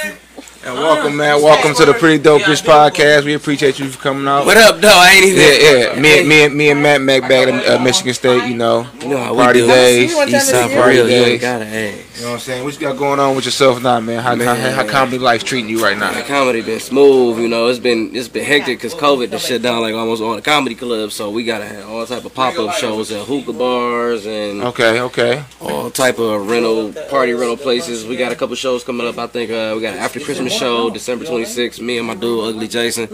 [0.68, 1.42] And welcome, man.
[1.42, 3.24] Welcome to the Pretty Dope Bitch podcast.
[3.24, 4.44] We appreciate you for coming out.
[4.44, 4.90] What up, though?
[4.92, 5.40] I ain't even.
[5.40, 5.98] Yeah, yeah.
[6.00, 8.46] Me, and me, and me and Matt Mac back at uh, Michigan State.
[8.46, 9.66] You know, You know how we party do.
[9.66, 10.14] days.
[10.14, 11.04] One time East side this for year.
[11.04, 11.04] real.
[11.04, 11.28] You Days.
[11.32, 12.18] ain't gotta ask.
[12.18, 12.64] You know what I'm saying?
[12.64, 14.20] What you got going on with yourself now, man?
[14.22, 16.12] How, how, how comedy life treating you right now?
[16.12, 16.26] The now?
[16.26, 17.68] comedy been smooth, you know.
[17.68, 20.74] It's been it's been hectic because COVID just shut down like almost all the comedy
[20.74, 21.14] clubs.
[21.14, 25.00] So we gotta have all type of pop up shows at hookah bars and Okay,
[25.00, 25.44] okay.
[25.62, 28.04] all type of rental party rental places.
[28.04, 29.16] We got a couple shows coming up.
[29.16, 31.80] I think uh, we got an after Christmas show December 26th.
[31.80, 33.09] Me and my dude Ugly Jason.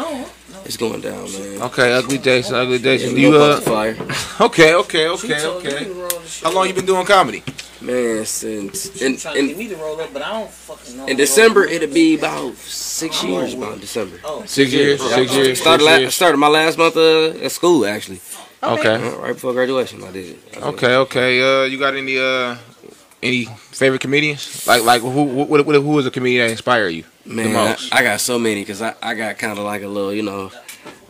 [0.64, 1.62] It's going down, man.
[1.68, 3.16] Okay, ugly Jason, ugly Jason.
[3.18, 3.96] You You uh, fire,
[4.40, 5.92] okay, okay, okay, okay.
[6.42, 7.42] How long you been doing comedy?
[7.82, 8.24] man.
[8.24, 11.06] Since in, Trying to in, me to roll up, but I don't fucking know.
[11.06, 13.52] in December it'll be about six years.
[13.52, 14.16] About December.
[14.46, 16.14] Six years, six years, Started six la- years.
[16.14, 18.20] started my last month uh, at school actually.
[18.62, 20.62] Okay, Uh, right before graduation, I did it.
[20.72, 21.30] okay, okay.
[21.44, 22.56] Uh, you got any uh,
[23.22, 23.44] any
[23.76, 24.66] favorite comedians?
[24.66, 27.76] Like, like who, who, who, who is a comedian that inspired you Man, I?
[27.98, 30.50] I got so many because I, I got kind of like a little, you know,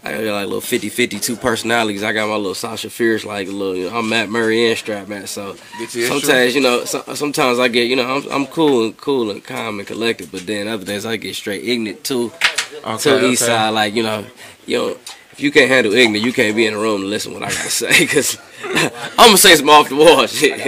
[0.05, 2.03] I got like a little 50 52 personalities.
[2.03, 4.79] I got my little Sasha Fierce, like a little, you know, I'm Matt Murray and
[4.79, 5.29] Strap Matt.
[5.29, 5.57] So
[5.89, 9.43] sometimes, you know, so, sometimes I get, you know, I'm, I'm cool and cool and
[9.43, 12.33] calm and collected, but then other days I get straight ignorant too.
[12.85, 13.47] Okay, to East.
[13.47, 14.27] Side, like, you know,
[14.67, 14.97] you know,
[15.35, 17.49] if you can't handle ignorant, you can't be in the room to listen to what
[17.49, 20.61] I gotta say because I'm gonna say some off the wall shit.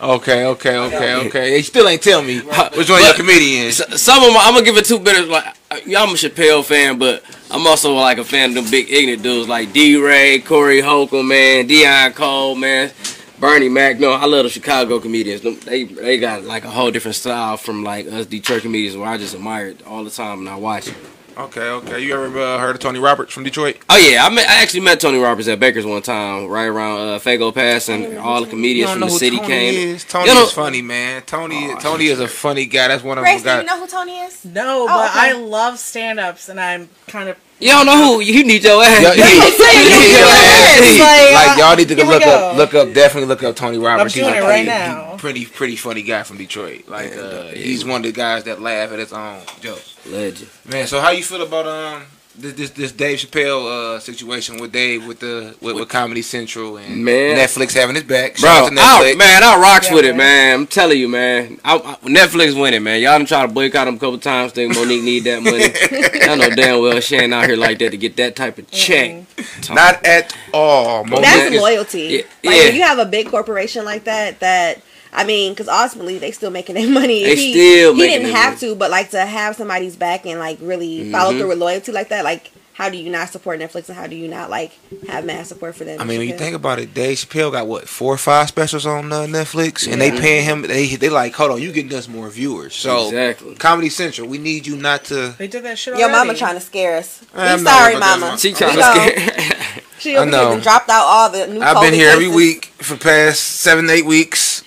[0.00, 1.50] Okay, okay, okay, okay.
[1.50, 3.76] They still ain't tell me which one your comedians.
[4.00, 5.28] Some of my, I'm gonna give it two bitters.
[5.28, 8.70] Like uh, yeah, I'm a Chappelle fan, but I'm also like a fan of them
[8.72, 9.96] big ignorant dudes like D.
[9.96, 12.90] Ray, Corey Holcomb, man, Deon Cole, man,
[13.38, 14.00] Bernie Mac.
[14.00, 15.42] No, I love the Chicago comedians.
[15.62, 19.16] They they got like a whole different style from like us Detroit comedians, where I
[19.16, 20.96] just admire it all the time and I watch it.
[21.38, 22.00] Okay, okay.
[22.00, 23.76] You ever uh, heard of Tony Roberts from Detroit?
[23.88, 26.98] Oh yeah, I met, I actually met Tony Roberts at Baker's one time, right around
[26.98, 29.74] uh, Fago Pass, and all the comedians from the city Tony came.
[29.94, 30.04] is.
[30.04, 31.22] Tony You know- is funny, man.
[31.26, 32.88] Tony, Tony is a funny guy.
[32.88, 34.44] That's one of Grace, them do you know who Tony is?
[34.44, 35.30] No, Oh, but okay.
[35.30, 37.36] I love stand-ups, and I'm kind of.
[37.60, 39.02] You don't know who you need your ass.
[39.02, 39.18] Yo, beat.
[39.18, 40.98] yeah, You need your ass.
[41.34, 44.14] Like, like y'all need to look up, look up, definitely look up Tony Roberts.
[44.14, 45.16] doing He's a it right pretty- now.
[45.16, 46.86] Pretty, pretty funny guy from Detroit.
[46.86, 47.54] Like, Yeah, uh, yeah.
[47.56, 49.96] he's one of the guys that laugh at his own jokes.
[50.06, 50.48] Legend.
[50.70, 52.02] Man, so how you feel about um
[52.38, 56.76] this this, this Dave Chappelle uh situation with Dave with the with, with Comedy Central
[56.78, 57.36] and Man.
[57.36, 58.36] Netflix having his back?
[58.38, 59.18] Bro, out to I, Netflix.
[59.18, 60.18] man, I rocks Yeah, with it, man.
[60.18, 60.54] man.
[60.60, 61.60] I'm telling you, man.
[61.64, 63.00] I, I, Netflix winning, man.
[63.00, 64.52] Y'all done try to boycott them a couple times.
[64.52, 65.64] Think Mo'Nique need that money.
[66.30, 68.70] I know damn well she ain't out here like that to get that type of
[68.70, 69.24] check.
[69.70, 71.04] Not at all.
[71.04, 72.00] Mo'Nique That's loyalty.
[72.00, 72.64] Yeah, Like yeah.
[72.66, 74.82] when you have a big corporation like that, that
[75.12, 77.24] I mean, because ultimately they still making their money.
[77.24, 80.38] They he, still he didn't their have to, but like to have somebody's back and
[80.38, 81.38] like really follow Mhm.
[81.38, 84.14] through with loyalty like that, like how do you not support Netflix and how do
[84.14, 84.70] you not like
[85.08, 86.00] have mass support for them?
[86.00, 88.86] I mean, when you think about it, Dave Chappelle got what four or five specials
[88.86, 90.20] on uh, Netflix, and they Yeah.
[90.20, 90.62] paying him.
[90.62, 92.76] They they like, hold on, you getting us more viewers.
[92.76, 93.56] So Exactly.
[93.56, 95.34] Comedy Central, we need you not to.
[95.38, 96.28] They did that shit your already.
[96.28, 97.24] mama trying to scare us.
[97.34, 98.38] I'm sorry, worried about that, mama.
[98.38, 99.54] She We trying to scare.
[99.98, 100.60] She I know.
[100.60, 101.60] dropped out all the new.
[101.60, 104.62] I've been COVID here every week for past seven eight weeks.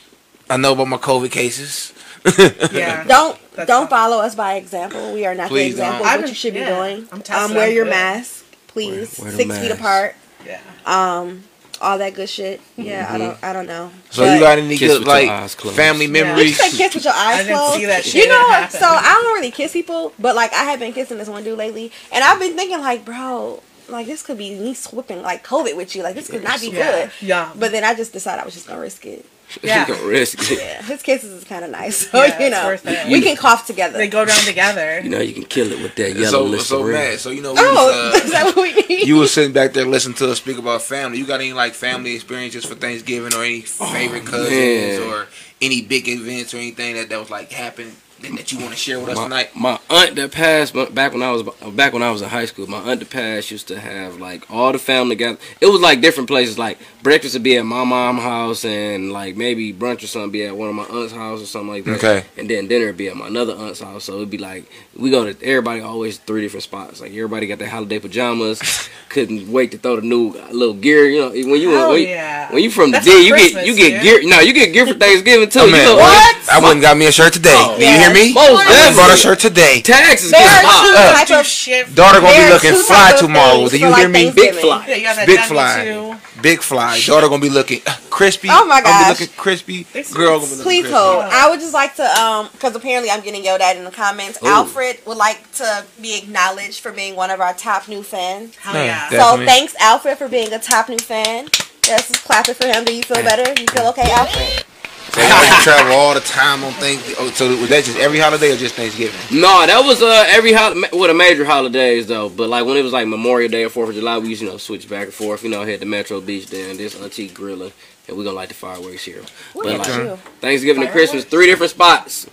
[0.52, 1.94] I know about my COVID cases.
[2.72, 3.04] Yeah.
[3.08, 3.90] Don't That's don't fine.
[3.90, 5.14] follow us by example.
[5.14, 6.08] We are not Please the example don't.
[6.08, 7.08] of I've what you should be doing.
[7.12, 7.90] I'm testing, um, wear your good.
[7.92, 9.18] mask, please.
[9.20, 10.16] Wear- wear the Six feet apart.
[10.46, 10.60] Yeah.
[10.86, 11.44] Um,
[11.82, 12.62] all that good shit.
[12.78, 13.90] Yeah, I don't I don't know.
[13.90, 14.12] Mm-hmm.
[14.12, 15.76] So But- you got any good like eyes closed.
[15.76, 16.18] family Yeah.
[16.20, 16.58] You memories?
[16.62, 17.76] kiss with your eyes I didn't closed.
[17.80, 20.80] see that shit You know, so I don't really kiss people, but like I have
[20.80, 24.38] been kissing this one dude lately, and I've been thinking like, bro, like this could
[24.38, 26.04] be me swapping like COVID with you.
[26.04, 26.92] Like this could not be Yeah.
[26.92, 27.12] good.
[27.20, 27.52] Yeah.
[27.58, 29.26] But then I just decided I was just gonna risk it.
[29.64, 29.88] Yeah.
[29.88, 30.60] You gonna risk it.
[30.60, 33.08] Yeah, his kisses is kind of nice, so Yeah, you know worth it.
[33.08, 33.98] we can cough together.
[33.98, 35.02] They go down together.
[35.02, 37.20] You know you can kill it with that yellow So list so of mad.
[37.20, 39.08] So you know we oh, was, is uh, that what we need?
[39.08, 41.18] you were sitting back there listening to us speak about family.
[41.18, 45.02] You got any like family experiences for Thanksgiving or any favorite cousins man.
[45.02, 45.28] or
[45.62, 48.78] any big events or anything that that was like happened that, that you want to
[48.78, 49.50] share with us my, tonight?
[49.56, 51.44] my aunt that passed back when I was
[51.74, 52.68] back when I was in high school.
[52.68, 55.38] My aunt that passed used to have like all the family together.
[55.60, 56.58] It was like different places.
[56.58, 60.46] Like breakfast would be at my mom's house, and like maybe brunch or something be
[60.46, 61.98] at one of my aunt's house or something like that.
[61.98, 62.26] Okay.
[62.38, 64.06] And then dinner would be at my another aunt's house.
[64.06, 67.02] So it'd be like we go to everybody always three different spots.
[67.02, 68.62] Like everybody got their holiday pajamas.
[69.10, 71.06] Couldn't wait to throw the new uh, little gear.
[71.10, 72.52] You know when you Hell when, you- yeah.
[72.54, 74.04] when you from That's the D, for you get you get yeah.
[74.04, 74.22] gear.
[74.24, 75.60] No, you get gear for Thanksgiving too.
[75.60, 75.86] Oh, you man.
[75.86, 76.50] know, What?
[76.52, 77.54] I went and got me a shirt today.
[77.56, 78.34] Oh, Do you hear me?
[78.34, 79.82] Most I bought a shirt today.
[79.82, 80.86] Taxes There get hot.
[80.86, 81.96] two Uh, type of.
[81.96, 83.58] Daughter gonna there be looking fly tomorrow.
[83.68, 84.32] things Do for, you like, hear me?
[84.32, 84.86] Big fly.
[84.88, 85.84] Yeah, you got Big fly.
[85.86, 86.16] too.
[86.42, 87.00] Big fly.
[87.06, 88.48] Daughter gonna be looking uh, crispy.
[88.52, 89.20] Oh my Gonna be gosh.
[89.22, 89.84] looking crispy.
[89.94, 90.98] They Girl gonna be looking Please crispy.
[90.98, 91.24] hold.
[91.26, 94.40] I would just like to, um, because apparently I'm getting yelled at in the comments.
[94.44, 94.48] Ooh.
[94.48, 98.56] Alfred would like to be acknowledged for being one of our top new fans.
[98.58, 99.20] Hell Yeah, yeah.
[99.38, 101.48] So thanks, Alfred, for being a top new fan.
[101.88, 102.86] Yes, just clapping for him.
[102.86, 103.60] Do you feel better?
[103.60, 104.66] You feel okay, Alfred?
[105.14, 107.16] So y'all to travel all the time on Thanksgiving.
[107.20, 109.20] Oh, so was that just every holiday or just Thanksgiving?
[109.42, 112.30] No, that was uh every hol- ma- with the major holidays though.
[112.30, 114.46] But like when it was like Memorial Day or Fourth of July, we used to
[114.46, 115.44] you know switch back and forth.
[115.44, 117.74] You know, hit the Metro Beach then this Auntie Grilling,
[118.08, 119.22] and we gonna light the fireworks here.
[119.52, 120.16] What But about like you?
[120.40, 122.28] Thanksgiving and Christmas, three different spots.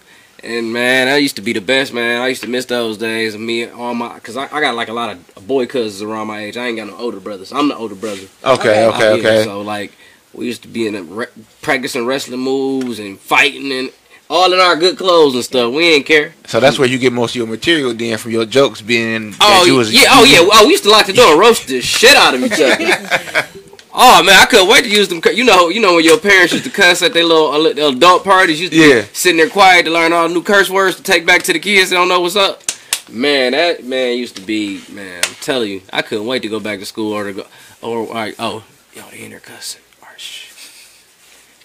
[0.45, 2.21] And man, that used to be the best, man.
[2.23, 3.37] I used to miss those days.
[3.37, 6.29] Me, and all my, cause I, I got like a lot of boy cousins around
[6.29, 6.57] my age.
[6.57, 7.53] I ain't got no older brothers.
[7.53, 8.23] I'm the older brother.
[8.45, 8.87] Okay, Okay.
[8.87, 9.31] okay, here.
[9.33, 9.43] okay.
[9.45, 9.91] So like,
[10.35, 11.27] we used to be in re-
[11.63, 13.91] practicing wrestling moves and fighting and
[14.31, 15.73] all in our good clothes and stuff.
[15.73, 16.35] We didn't care.
[16.47, 19.61] So that's where you get most of your material then from your jokes being Oh
[19.63, 20.39] that you was yeah, oh yeah.
[20.53, 23.49] Oh, we used to lock the door and roast the shit out of each other.
[23.95, 25.23] oh man, I couldn't wait to use them.
[25.35, 28.23] You know, you know when your parents used to cuss at their little uh, adult
[28.25, 28.61] parties.
[28.61, 29.05] Used to Yeah.
[29.13, 31.91] sitting there quiet to learn all new curse words to take back to the kids.
[31.91, 32.63] They don't know what's up.
[33.11, 35.23] Man, that man used to be man.
[35.25, 37.47] I'm telling you, I couldn't wait to go back to school or to go
[37.81, 38.65] or like oh
[38.95, 39.81] they in there cussing.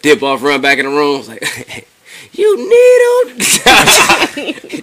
[0.04, 1.22] Dip off, run back in the room.
[1.22, 1.88] It's like.
[2.36, 2.66] You need
[3.28, 3.46] needle,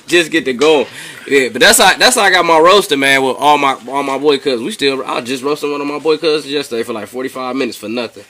[0.07, 0.87] just get to going.
[1.27, 3.25] Yeah, but that's how that's how I got my roasting, man.
[3.25, 5.99] With all my all my boy cousins, we still I just roasting one of my
[5.99, 8.25] boy cousins yesterday for like forty five minutes for nothing.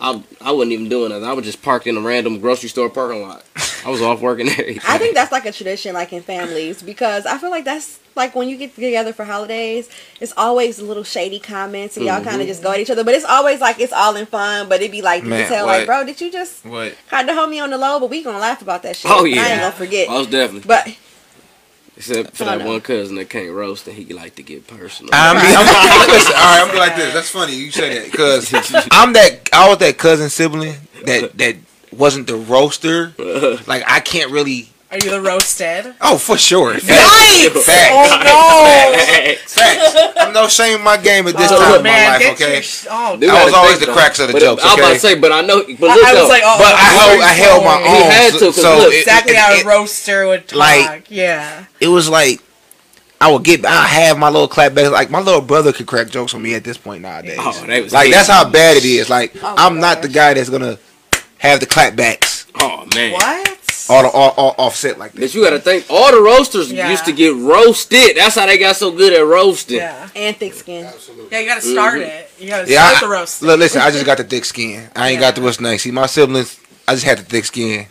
[0.00, 1.26] I I wasn't even doing nothing.
[1.26, 3.44] I was just parked in a random grocery store parking lot.
[3.84, 4.74] I was off working there.
[4.86, 8.34] I think that's like a tradition, like in families, because I feel like that's like
[8.34, 9.88] when you get together for holidays,
[10.20, 12.28] it's always a little shady comments, and y'all Mm-hmm.
[12.30, 13.04] kind of just go at each other.
[13.04, 14.68] But it's always like it's all in fun.
[14.68, 15.78] But it'd be like you Man, can tell, what?
[15.78, 16.96] like, bro, did you just What?
[17.08, 18.00] kind of hold me on the low?
[18.00, 19.10] But we gonna laugh about that shit.
[19.10, 19.52] Oh, yeah, I yeah.
[19.52, 20.08] ain't gonna forget.
[20.08, 20.96] I was definitely But
[21.96, 22.66] except for that no.
[22.66, 25.10] one cousin that can't roast and he like to get personal.
[25.12, 27.14] I mean, I'm, I'm, listen, all right, I'm gonna be like this.
[27.14, 28.52] That's funny you say that because
[28.90, 30.74] I'm that I was that cousin sibling
[31.04, 31.56] that that
[31.96, 33.12] wasn't the roaster.
[33.66, 34.68] Like I can't really.
[34.90, 35.92] Are you the roasted?
[36.00, 36.74] Oh, for sure.
[36.74, 36.86] Facts.
[36.86, 37.62] Yikes!
[37.64, 37.90] Facts.
[38.30, 40.14] Oh Facts.
[40.20, 41.58] I'm no shame in my game at this no!
[41.58, 42.52] time Oh of my life, okay?
[42.54, 43.92] your sh- oh, Dude, I was always the though.
[43.94, 45.64] cracks of the But jokes, I was about to say, but I know.
[45.80, 48.10] But I, look, I was like, oh, But I held, I held my He own.
[48.12, 50.58] had to, so- look, exactly it- how a roaster would talk.
[50.58, 51.64] like- yeah.
[51.80, 52.40] it was like
[53.20, 54.92] I would get I have my little clapbacks.
[54.92, 57.38] Like my little brother could crack jokes on me at this point nowadays.
[57.40, 58.12] Oh, they was like big.
[58.14, 59.08] that's how bad it is.
[59.08, 60.78] Like Oh, I'm my not the guy that's gonna
[61.48, 63.12] have the clapbacks Oh man.
[63.12, 63.50] What?
[63.90, 65.34] all, the all, all offset like But this.
[65.34, 66.90] you gotta think, all the roasters Yeah.
[66.90, 68.16] used to get roasted.
[68.16, 69.76] That's how they got so good at roasting.
[69.78, 70.08] Yeah.
[70.16, 70.86] And thick skin.
[70.86, 71.28] Absolutely.
[71.32, 72.02] Yeah, you gotta start Mm-hmm.
[72.02, 72.30] it.
[72.38, 73.42] You gotta Yeah, start I, the roast.
[73.42, 74.88] look, listen, I just got the thick skin.
[74.96, 75.44] I ain't got the Yeah.
[75.46, 75.82] what's next.
[75.82, 77.86] See, my siblings, I just had the thick skin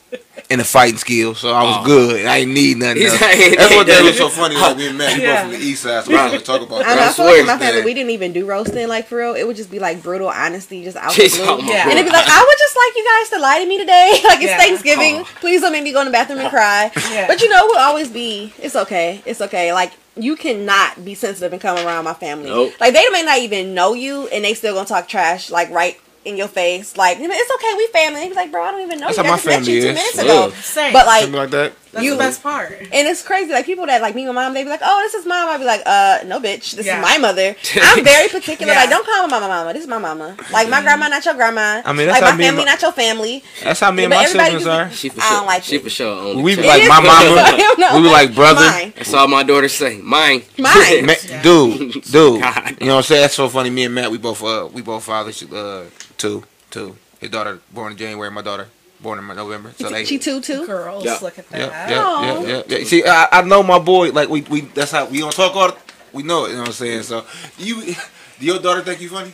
[0.54, 1.84] and the fighting skills, so I was Oh.
[1.86, 2.26] good.
[2.28, 3.04] I ain't need nothing.
[3.04, 3.20] Else.
[3.20, 4.56] like- That's what that was so funny.
[4.56, 5.44] Like we met, we Yeah.
[5.44, 6.32] both from the east side, so we Right.
[6.32, 6.46] right.
[6.46, 6.96] talk about I know.
[6.96, 7.10] that.
[7.10, 9.34] I feel like in my family, we didn't even do roasting like for real.
[9.34, 11.66] It would just be like brutal honesty, just out the blue.
[11.68, 11.84] Yeah.
[11.90, 14.12] And it'd be like, I would just like you guys to lie to me today.
[14.26, 14.58] like it's Yeah.
[14.58, 15.16] Thanksgiving.
[15.22, 15.28] Oh.
[15.42, 16.92] Please don't make me go in the bathroom and cry.
[17.12, 17.28] Yeah.
[17.28, 18.54] But you know, we'll always be.
[18.62, 19.22] It's okay.
[19.26, 19.74] It's okay.
[19.74, 22.50] Like you cannot be sensitive and come around my family.
[22.52, 22.74] Nope.
[22.80, 25.50] Like they may not even know you, and they still gonna talk trash.
[25.50, 26.96] Like right in your face.
[26.98, 27.74] Like it's okay.
[27.78, 28.22] We family.
[28.28, 29.24] He's like, bro, I don't even know That's you.
[29.24, 29.96] how I my just met family you two is.
[29.96, 30.22] minutes Yeah.
[30.24, 30.50] ago.
[30.52, 30.94] Same.
[30.94, 31.22] But like.
[31.22, 31.74] Something like that.
[31.94, 32.72] That's you- the best part.
[32.92, 35.00] And it's crazy, like people that like me and my mom, they be like, "Oh,
[35.04, 36.98] this is mom." I'd be like, "Uh, no, bitch, this Yeah.
[36.98, 38.74] is my mother." I'm very particular.
[38.74, 38.80] Yeah.
[38.82, 39.72] Like, don't call me my mama.
[39.74, 40.36] This is my mama.
[40.52, 41.82] Like my grandma, not your grandma.
[41.86, 43.44] I mean, that's like how my me family, my- not your family.
[43.64, 44.92] That's how me and But my everybody siblings just- are.
[44.92, 45.38] She for I sure.
[45.38, 45.84] don't like she it.
[45.84, 46.20] for sure.
[46.20, 47.10] Only We be like my is- mama.
[47.14, 48.12] I we be know.
[48.12, 48.62] like brother.
[48.66, 49.98] Mine, That's all my daughters say.
[50.02, 50.44] Mine.
[50.58, 51.06] mine.
[51.06, 51.14] Ma-
[51.44, 52.76] dude, dude, God.
[52.82, 53.22] you know what I'm saying?
[53.22, 53.70] That's so funny.
[53.70, 55.86] Me and Matt, we both, uh, we both fathers, uh,
[56.18, 56.96] two, two.
[57.20, 58.30] His daughter born in January.
[58.32, 58.68] My daughter
[59.04, 59.72] born in November.
[59.78, 60.66] So they, she too too.
[60.66, 61.20] Girls, Yeah.
[61.22, 61.60] look at that.
[61.60, 62.24] yeah, yeah, Aw.
[62.24, 62.86] yeah, yeah, yeah.
[62.86, 64.12] See, I, I know my boy.
[64.12, 65.68] Like we, we, that's how we don't talk all.
[65.68, 65.78] The,
[66.14, 66.50] we know it.
[66.50, 67.04] You know what I'm saying?
[67.04, 67.26] So
[67.60, 67.82] you,
[68.40, 69.34] do your daughter think you funny?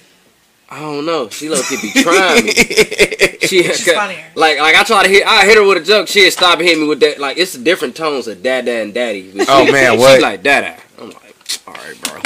[0.72, 1.30] I don't know.
[1.30, 2.52] She low key be trying me.
[3.50, 4.24] She, She's funnier.
[4.36, 6.08] Like, like I try to hit, I hit her with a joke.
[6.08, 7.18] She'd stop hitting me with that.
[7.20, 9.32] Like, it's the different tones of dada and daddy.
[9.36, 10.22] But Oh, she- man, she what?
[10.22, 10.78] like dada.
[11.00, 11.29] I'm like,
[11.68, 12.12] all right, bro.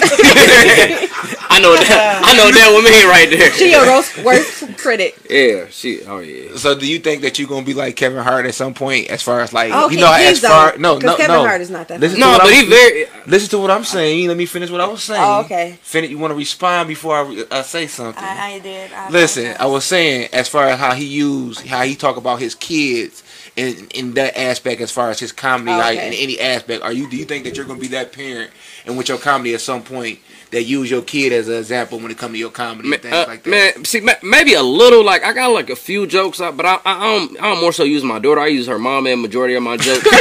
[1.49, 2.21] I know that.
[2.25, 3.51] I know that with me right there.
[3.53, 5.15] She your worst, worst critic.
[5.29, 6.03] Yeah, she.
[6.05, 6.55] Oh yeah.
[6.57, 9.21] So do you think that you're gonna be like Kevin Hart at some point, as
[9.21, 11.43] far as like Oh, you know, as far don't, no, 'cause no, Kevin no.
[11.45, 13.05] Hart is not that Listen No, but I'm, he very.
[13.27, 14.27] listen to what I'm saying.
[14.27, 15.23] Let me finish what I was oh, saying.
[15.23, 15.77] Oh, okay.
[15.81, 16.09] Finish.
[16.09, 18.23] You want to respond before I, re- I say something?
[18.23, 18.91] I, I did.
[18.91, 22.39] I Listen, I was saying as far as how he used, how he talk about
[22.39, 23.23] his kids
[23.55, 26.83] in in that aspect, as far as his comedy, Oh, like in any aspect.
[26.83, 27.09] Are you?
[27.09, 28.51] Do you think that you're gonna be that parent,
[28.85, 30.19] and with your comedy at some point,
[30.53, 33.01] that use your kid as an example when it comes to your comedy Man, and
[33.03, 33.49] things uh, like that?
[33.49, 35.03] man, see, maybe a little.
[35.03, 37.41] Like I got like a few jokes, out, but I, I, I don't.
[37.41, 38.41] I don't more so use my daughter.
[38.41, 40.05] I use her mom and majority of my jokes.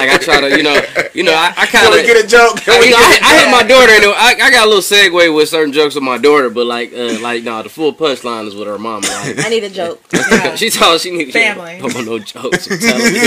[0.00, 0.80] like I try to, you know,
[1.14, 2.56] you know, I, I kind of get a joke?
[2.56, 4.66] I, Can you know, I, get a I hit my daughter, and I, I got
[4.66, 7.68] a little segue with certain jokes with my daughter, but like, uh, like, no, the
[7.68, 9.02] full punchline is with her mom.
[9.02, 10.00] Like, I need a joke.
[10.12, 10.54] Yeah.
[10.56, 11.80] she told she needed Family.
[11.90, 12.70] No, no jokes.
[12.70, 13.20] I'm telling you.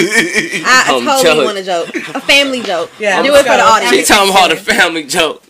[0.65, 1.45] I, I I'm totally jealous.
[1.45, 1.95] want a joke.
[2.15, 2.91] A family joke.
[2.99, 3.95] Yeah, Do let's it for the audience.
[3.95, 5.42] She told talking about the family joke.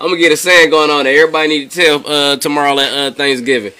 [0.00, 2.92] I'm gonna get a saying going on that everybody need to tell uh, tomorrow at
[2.92, 3.72] uh, Thanksgiving.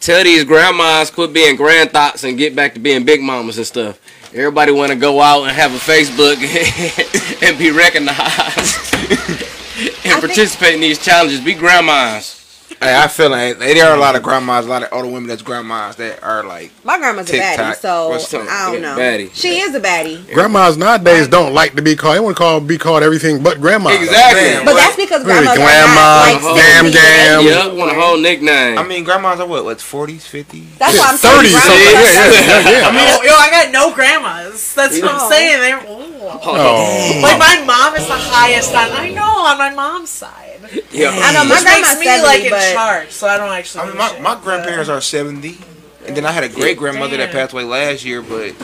[0.00, 3.66] Tell these grandmas quit being grand thoughts and get back to being big mamas and
[3.66, 4.00] stuff.
[4.34, 6.36] Everybody want to go out and have a Facebook
[7.42, 8.94] and be recognized
[10.04, 11.40] and participate in these challenges.
[11.40, 12.33] Be grandmas.
[12.80, 15.26] Hey, I feel like there are a lot of grandmas, a lot of older women
[15.26, 18.32] that's grandmas that are like My grandma's a baddie, so What's?
[18.34, 18.96] I don't Yeah, know.
[18.98, 19.30] baddie.
[19.34, 20.30] She is a baddie.
[20.34, 22.16] Grandmas nowadays don't like to be called.
[22.16, 23.90] They want to call be called everything but grandma.
[23.90, 24.42] Exactly.
[24.42, 24.80] Man, But what?
[24.80, 27.38] that's because Really, grandmas grandma, are not like gam, 60 gam.
[27.40, 28.78] and Yep, want a whole nickname.
[28.78, 30.68] I mean, grandmas are what, What's forties, fifties?
[30.78, 31.90] That's why I'm 30 saying something.
[31.90, 32.88] grandmas- Yeah, yeah, yeah, yeah.
[32.88, 34.74] I mean, yo, I got no grandmas.
[34.74, 35.18] That's what Oh.
[35.24, 35.60] I'm saying.
[35.60, 36.04] They're, ooh.
[36.04, 36.13] Mm.
[36.26, 36.40] Oh.
[36.44, 37.20] oh.
[37.22, 38.90] Like my mom is the highest on.
[38.92, 40.60] I know on my mom's side.
[40.90, 41.10] yeah.
[41.10, 43.82] I know my grandma's makes me 70, like in charge, so I don't actually.
[43.82, 44.22] I mean, my, shit.
[44.22, 45.58] my grandparents are seventy,
[46.06, 48.54] and then I had a great grandmother that passed away last year, but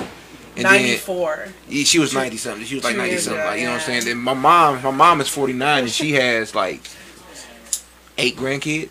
[0.57, 2.67] and ninety then yeah, she was ninety something.
[2.67, 3.45] She was like 90 something.
[3.45, 4.05] Like you know what I'm saying.
[4.05, 6.83] Then my mom, my mom is forty nine, and she has like
[8.19, 8.89] eight grandkids.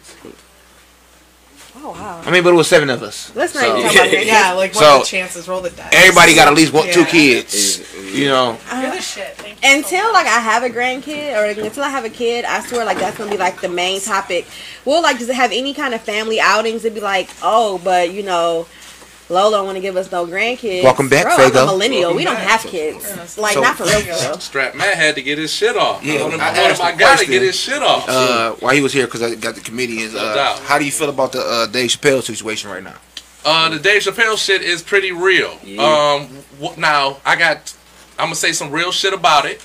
[1.82, 2.22] Oh wow.
[2.26, 3.32] I mean, but it was seven of us.
[3.36, 4.26] Let's not So- even talk about grandkids.
[4.26, 5.48] Yeah, like what So, are the chances?
[5.48, 5.90] Roll the dice.
[5.94, 7.80] Everybody got at least one, two kids.
[8.14, 9.36] You know, uh, You're the shit.
[9.38, 12.10] Thank you so Until like I have a grandkid or like, until I have a
[12.10, 14.48] kid, I swear like that's gonna be like the main topic.
[14.84, 16.84] We'll like just have any kind of family outings.
[16.86, 18.68] It'd be like, oh, but you know,
[19.30, 20.84] Lola don't want to give us no grandkids.
[20.84, 22.02] Welcome back, Bro, I'm a millennial.
[22.02, 22.62] Welcome we don't back.
[22.62, 23.38] have kids.
[23.38, 24.02] Like So- not for real.
[24.02, 24.40] For.
[24.42, 26.04] Strap man had to get his shit off.
[26.04, 28.10] Yeah, I want him, I I asked I gotta get his shit off.
[28.10, 30.16] uh, while he was here, because I got the comedians.
[30.16, 30.60] Uh, doubt.
[30.62, 32.96] how do you feel about the uh, Dave Chappelle situation right now?
[33.46, 35.58] Uh, the Dave Chappelle shit is pretty real.
[35.64, 35.82] Yeah.
[35.84, 36.28] Um,
[36.62, 37.74] wh- now I got,
[38.18, 39.62] I'm gonna say some real shit about it.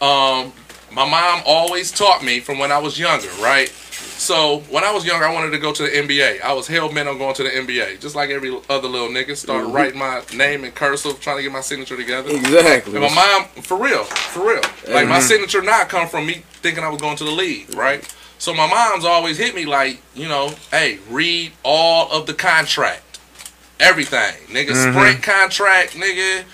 [0.00, 0.52] Um,
[0.92, 3.72] my mom always taught me from when I was younger, right?
[4.18, 6.40] So when I was younger, I wanted to go to the NBA.
[6.40, 9.36] I was hell bent on going to the NBA, just like every other little nigga.
[9.36, 12.30] Started writing my name in cursive, trying to get my signature together.
[12.30, 12.94] Exactly.
[12.94, 14.62] And my mom, for real, for real.
[14.88, 18.02] Like my signature not come from me thinking I was going to the league, right?
[18.38, 23.18] So my mom's always hit me like, you know, hey, read all of the contract,
[23.80, 24.74] everything, nigga.
[24.74, 26.44] Sprint contract, nigga.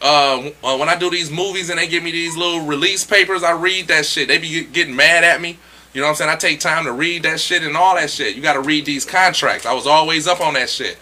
[0.00, 3.42] Uh, uh, when I do these movies and they give me these little release papers,
[3.42, 4.28] I read that shit.
[4.28, 5.58] They be getting mad at me.
[5.92, 6.30] You know what I'm saying?
[6.30, 8.34] I take time to read that shit and all that shit.
[8.34, 9.66] You got to read these contracts.
[9.66, 10.96] I was always up on that shit.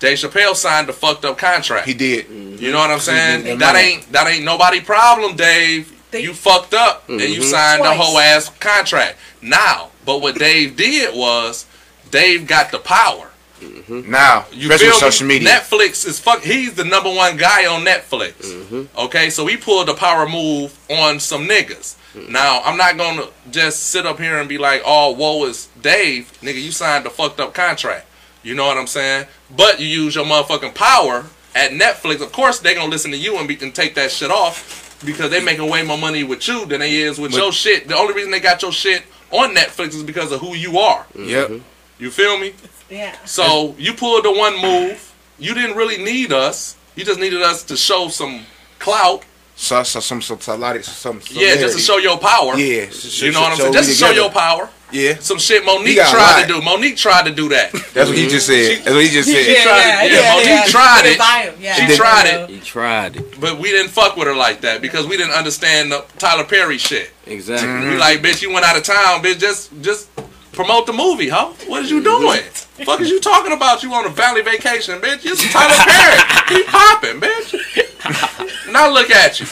[0.00, 1.86] Dave Chappelle signed a fucked up contract.
[1.86, 2.26] He did.
[2.26, 2.62] Mm-hmm.
[2.62, 3.58] You know what I'm saying?
[3.58, 5.92] That ain't that ain't nobody problem, Dave.
[6.10, 7.42] They- you fucked up and you mm-hmm.
[7.42, 7.98] signed a Twice.
[8.00, 9.18] whole ass contract.
[9.40, 11.66] Now, but what Dave did was
[12.10, 13.30] Dave got the power.
[13.64, 14.10] Mm-hmm.
[14.10, 15.10] Now, You especially feel with me?
[15.10, 15.48] social media.
[15.48, 16.42] Netflix is fuck.
[16.42, 18.32] He's the number one guy on Netflix.
[18.34, 18.98] Mm-hmm.
[18.98, 21.96] Okay, so he pulled the power move on some niggas.
[22.14, 22.32] Mm-hmm.
[22.32, 26.32] Now I'm not gonna just sit up here and be like, "Oh, woe is Dave,
[26.42, 26.62] nigga.
[26.62, 28.06] You signed a fucked up contract."
[28.42, 29.26] You know what I'm saying?
[29.56, 32.20] But you use your motherfucking power at Netflix.
[32.20, 35.30] Of course, they gonna listen to you and, be, and take that shit off because
[35.30, 37.88] they making way more money with you than they is with your shit.
[37.88, 41.06] The only reason they got your shit on Netflix is because of who you are.
[41.16, 41.52] Yep.
[41.98, 42.52] You feel me?
[42.94, 43.16] Yeah.
[43.24, 45.12] So you pulled the one move.
[45.38, 46.76] You didn't really need us.
[46.94, 48.42] You just needed us to show some
[48.78, 49.24] clout.
[49.56, 52.56] So, so some some some, some, some Yeah, just to show your power.
[52.56, 53.72] Yeah, so- You know what I'm saying?
[53.72, 54.68] Just to show your power.
[54.92, 56.60] Yeah, Some shit Mo'Nique tried to do.
[56.60, 57.72] Mo'Nique tried to do that.
[57.94, 58.78] that's what he just said.
[58.84, 59.44] That's what he just said.
[59.44, 60.12] Yeah, tried yeah, it.
[60.12, 60.64] yeah, Yeah, Mo'Nique yeah.
[60.66, 61.18] tried it.
[61.18, 61.74] buy 'em, Yeah.
[61.74, 62.50] She I tried it.
[62.50, 63.40] He tried it.
[63.40, 66.78] But we didn't fuck with her like that because we didn't understand the Tyler Perry
[66.78, 67.10] shit.
[67.26, 67.66] Exactly.
[67.68, 67.90] Mm-hmm.
[67.90, 69.40] We like, bitch, you went out of town, bitch.
[69.40, 70.08] Just just
[70.54, 71.52] promote the movie, huh?
[71.66, 72.40] What is you doing?
[72.84, 73.82] Fuck is you talking about?
[73.82, 75.24] You on a valley vacation, bitch?
[75.24, 76.58] You Tyler Perry.
[76.58, 78.72] He popping, bitch.
[78.72, 79.46] now look at you.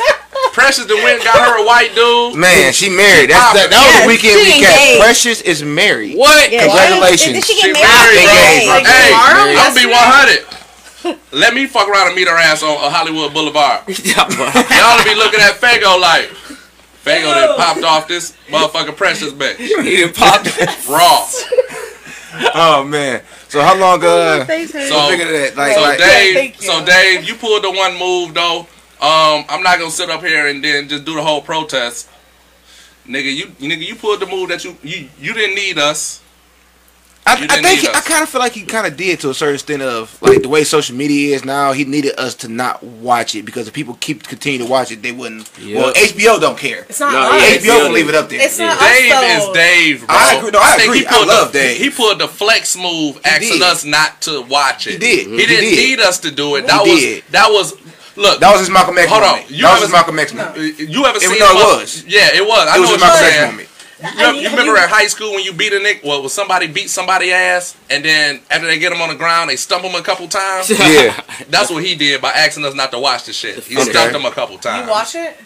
[0.53, 2.36] Precious the wind got her a white dude.
[2.38, 3.30] Man, she married.
[3.30, 4.98] That's, that, that was Yes, the weekend she recap.
[5.00, 6.16] Precious is married.
[6.18, 6.50] What?
[6.50, 7.32] Yeah, Congratulations.
[7.40, 8.26] Did she She get married?
[8.26, 8.66] married.
[8.68, 9.55] Like, Hey, tomorrow?
[9.62, 11.18] I'm be 100.
[11.32, 13.82] Let me fuck around and meet her ass on uh, Hollywood Boulevard.
[13.88, 16.28] Y'all be looking at Fago like,
[17.05, 19.57] Fago that popped off this motherfucking Precious bitch.
[19.57, 20.44] he didn't pop.
[20.88, 21.26] Raw.
[22.55, 23.22] Oh man.
[23.48, 24.03] So how long?
[24.03, 24.70] Uh, Face.
[24.72, 26.66] So- that like, So like Dave, thank you.
[26.66, 28.61] so Dave, you pulled the one move though.
[29.00, 32.09] Um, I'm not gonna sit up here and then just do the whole protest,
[33.07, 33.34] nigga.
[33.34, 36.22] You, nigga, you pulled the move that you you you didn't need us.
[37.25, 39.35] I, I think he, I kind of feel like he kind of did to a
[39.35, 41.70] certain extent of like the way social media is now.
[41.73, 45.03] He needed us to not watch it because if people keep continue to watch it,
[45.03, 45.49] they wouldn't.
[45.59, 46.85] Well, HBO don't care.
[46.89, 47.62] It's not No, us.
[47.64, 48.41] HBO will leave it up there.
[48.43, 49.53] It's not Dave us, is.
[49.55, 49.99] Dave.
[50.01, 50.09] Bro.
[50.11, 50.99] I agree- no, I think agree.
[51.01, 51.77] He I pulled love the, Dave.
[51.81, 53.62] He pulled the flex move, asking did.
[53.62, 54.95] us not to watch it.
[54.95, 55.27] He did.
[55.29, 55.77] He He didn't did.
[55.77, 56.62] need us to do it.
[56.62, 57.25] He That was did.
[57.31, 57.75] that was.
[58.14, 59.31] Look, That was his Malcolm X Hold on.
[59.31, 59.51] moment.
[59.51, 60.57] You that was ever- his Malcolm X moment.
[60.81, 61.39] you ever Even seen?
[61.39, 62.05] though it was.
[62.05, 62.68] Yeah, it was.
[62.68, 63.68] I It know was what his you're Malcolm X moment.
[64.03, 66.00] You, And you you- remember you- in high school when you beat a nick?
[66.05, 69.50] Well, when somebody beat somebody ass, and then after they get him on the ground,
[69.50, 70.70] they stump him a couple times.
[70.78, 71.20] Yeah.
[71.48, 73.62] That's what he did by asking us not to watch the shit.
[73.64, 73.90] He Okay.
[73.90, 74.86] stumped him a couple times.
[74.86, 75.36] You watch it?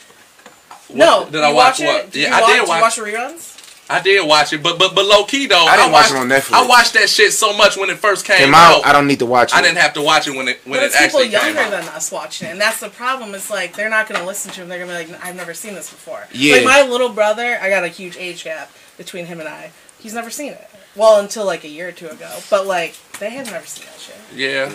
[0.88, 1.24] What- No.
[1.30, 2.04] Did I you watch, watch what?
[2.04, 2.10] It?
[2.12, 2.80] Did yeah, you I watch, did you watch.
[2.82, 3.55] watch reruns?
[3.88, 6.18] I did watch it, but but but low key though, I didn't watch watched, it
[6.18, 6.52] on Netflix.
[6.54, 8.78] I watched that shit so much when it first came, Came out.
[8.78, 8.86] out.
[8.86, 9.56] I don't need to watch it.
[9.56, 11.54] I didn't have to watch it when it when But it it's people actually came
[11.54, 11.70] younger out.
[11.84, 13.32] than us watching it, and that's the problem.
[13.34, 14.68] It's like they're not going to listen to him.
[14.68, 16.56] They're going to be like, "I've never seen this before." Yeah.
[16.56, 19.70] Like my little brother, I got a huge age gap between him and I.
[20.00, 20.68] He's never seen it.
[20.96, 22.38] Well, until like a year or two ago.
[22.50, 24.16] But like they have never seen that shit.
[24.34, 24.72] yeah,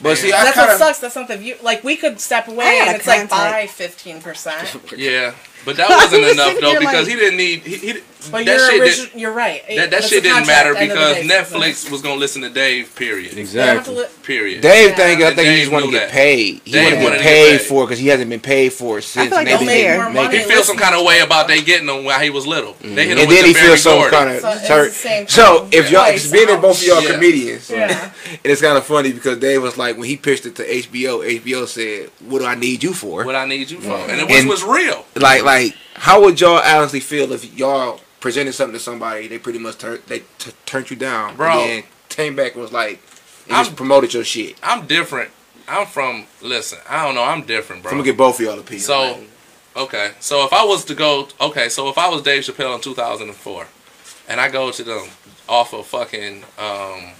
[0.00, 1.00] But see, I That's kind what sucks.
[1.00, 1.56] That's not the view.
[1.62, 4.74] Like we could step away, and a it's like by fifteen percent.
[4.96, 5.34] yeah.
[5.66, 7.60] But that wasn't enough though because like- he didn't need.
[7.60, 8.00] He, he,
[8.30, 9.62] But that you're shit origi- did, You're right.
[9.68, 12.14] It- that, that shit didn't matter at the end of the because Netflix was gonna
[12.16, 12.94] listen to Dave.
[12.94, 13.32] Period.
[13.32, 13.94] They have to Exactly.
[13.96, 14.60] li- Period.
[14.62, 14.96] Dave Yeah.
[14.96, 16.60] think I And think he just want to get paid.
[16.64, 17.66] He Dave want to wanted get to get paid paid.
[17.66, 19.28] for because he hasn't been paid for it since.
[19.28, 19.96] feel like and don't they've been care.
[19.96, 20.38] more making- money.
[20.38, 22.74] He feels some kind of way about they getting him while he was little.
[22.80, 22.96] They mm-hmm.
[22.96, 24.92] hit him And with then the he feels some kind of So hurt.
[25.28, 26.22] So if y'all, Twice.
[26.22, 28.10] cause being that both of y'all comedians, and
[28.42, 31.66] it's kind of funny because Dave was like when he pitched it to HBO, HBO
[31.66, 34.62] said, "What do I need you for?" What I need you for, and it was
[34.62, 35.04] real.
[35.16, 39.58] Like, like, how would y'all honestly feel if y'all presented something to somebody, they pretty
[39.58, 41.50] much turned they t- turned you down, Bro.
[41.60, 43.00] and then came back and was like,
[43.46, 44.56] and I'm- just promoted your shit.
[44.62, 45.30] I'm different.
[45.66, 46.26] I'm from.
[46.42, 47.22] Listen, I don't know.
[47.24, 47.90] I'm different, bro.
[47.92, 48.80] I'm gonna get both of y'all opinion.
[48.84, 49.20] So,
[49.76, 50.12] okay.
[50.20, 51.68] So if I was to go, okay.
[51.70, 53.66] So if I was Dave Chappelle in 2004,
[54.28, 55.08] and I go to them
[55.48, 57.12] off of fucking um,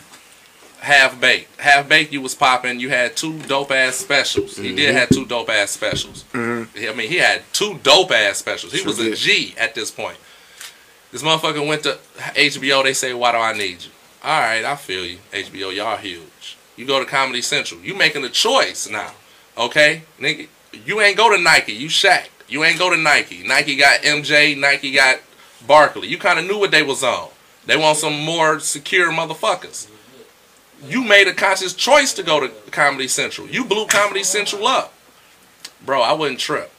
[0.84, 1.58] Half Baked.
[1.58, 2.78] Half Baked, you was popping.
[2.78, 4.58] You had two dope ass specials.
[4.58, 4.98] He did mm-hmm.
[4.98, 6.24] have two dope ass specials.
[6.34, 6.90] Mm-hmm.
[6.90, 8.72] I mean, he had two dope ass specials.
[8.72, 9.16] He Sure was a did.
[9.16, 10.18] G at this point.
[11.10, 11.98] This motherfucker went to
[12.34, 12.84] HBO.
[12.84, 13.90] They say, "Why do I need you?"
[14.22, 15.18] All right, I feel you.
[15.32, 16.58] HBO, y'all huge.
[16.76, 17.80] You go to Comedy Central.
[17.80, 19.12] You making a choice now,
[19.56, 20.48] okay, nigga?
[20.84, 21.72] You ain't go to Nike.
[21.72, 22.26] You Shaq.
[22.46, 23.42] You ain't go to Nike.
[23.42, 24.58] Nike got MJ.
[24.58, 25.20] Nike got
[25.66, 26.08] Barkley.
[26.08, 27.30] You kind of knew what they was on.
[27.64, 29.88] They want some more secure motherfuckers.
[30.86, 33.46] You made a conscious choice to go to Comedy Central.
[33.48, 34.92] You blew Comedy Central up.
[35.84, 36.70] Bro, I wouldn't trip.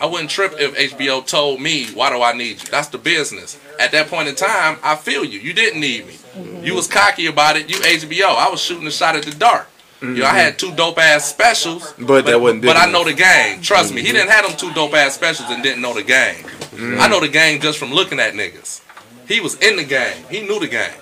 [0.00, 2.68] I wouldn't trip if HBO told me, why do I need you?
[2.70, 3.58] That's the business.
[3.80, 5.40] At that point in time, I feel you.
[5.40, 6.14] You didn't need me.
[6.62, 7.68] You was cocky about it.
[7.68, 8.36] You HBO.
[8.36, 9.68] I was shooting a shot at the dark.
[10.00, 11.92] You know, I had two dope ass specials.
[11.98, 13.60] But that wasn't But I know the game.
[13.60, 14.00] Trust me.
[14.00, 14.16] He mm-hmm.
[14.18, 16.44] didn't have them two dope ass specials and didn't know the game.
[16.44, 17.10] I mm-hmm.
[17.10, 18.82] know the game just from looking at niggas.
[19.26, 20.24] He was in the game.
[20.30, 20.92] He knew the game.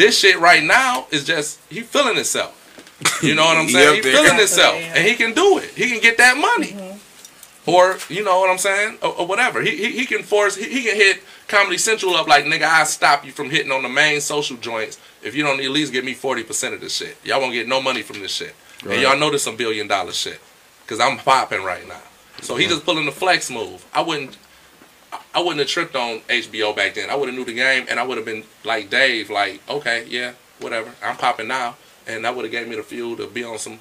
[0.00, 2.56] This shit right now is just he feeling himself.
[3.22, 3.96] You know what I'm saying?
[3.96, 4.94] Yep, he they feeling got- himself, yeah.
[4.96, 5.70] and he can do it.
[5.72, 7.70] He can get that money, mm-hmm.
[7.70, 9.60] or you know what I'm saying, or, or whatever.
[9.60, 10.56] He, he he can force.
[10.56, 12.62] He, he can hit Comedy Central up like nigga.
[12.62, 15.92] I stop you from hitting on the main social joints if you don't at least
[15.92, 17.18] give me forty percent of this shit.
[17.22, 18.54] Y'all won't get no money from this shit,
[18.88, 20.40] and y'all know this some billion dollar shit
[20.86, 22.00] because I'm popping right now.
[22.40, 23.84] So he just pulling the flex move.
[23.92, 24.38] I wouldn't.
[25.12, 27.10] I- I wouldn't have tripped on HBO back then.
[27.10, 30.04] I would have knew the game, and I would have been like Dave, like, okay,
[30.08, 30.92] yeah, whatever.
[31.04, 31.76] I'm popping now,
[32.06, 33.78] and that would have gave me the fuel to be on some,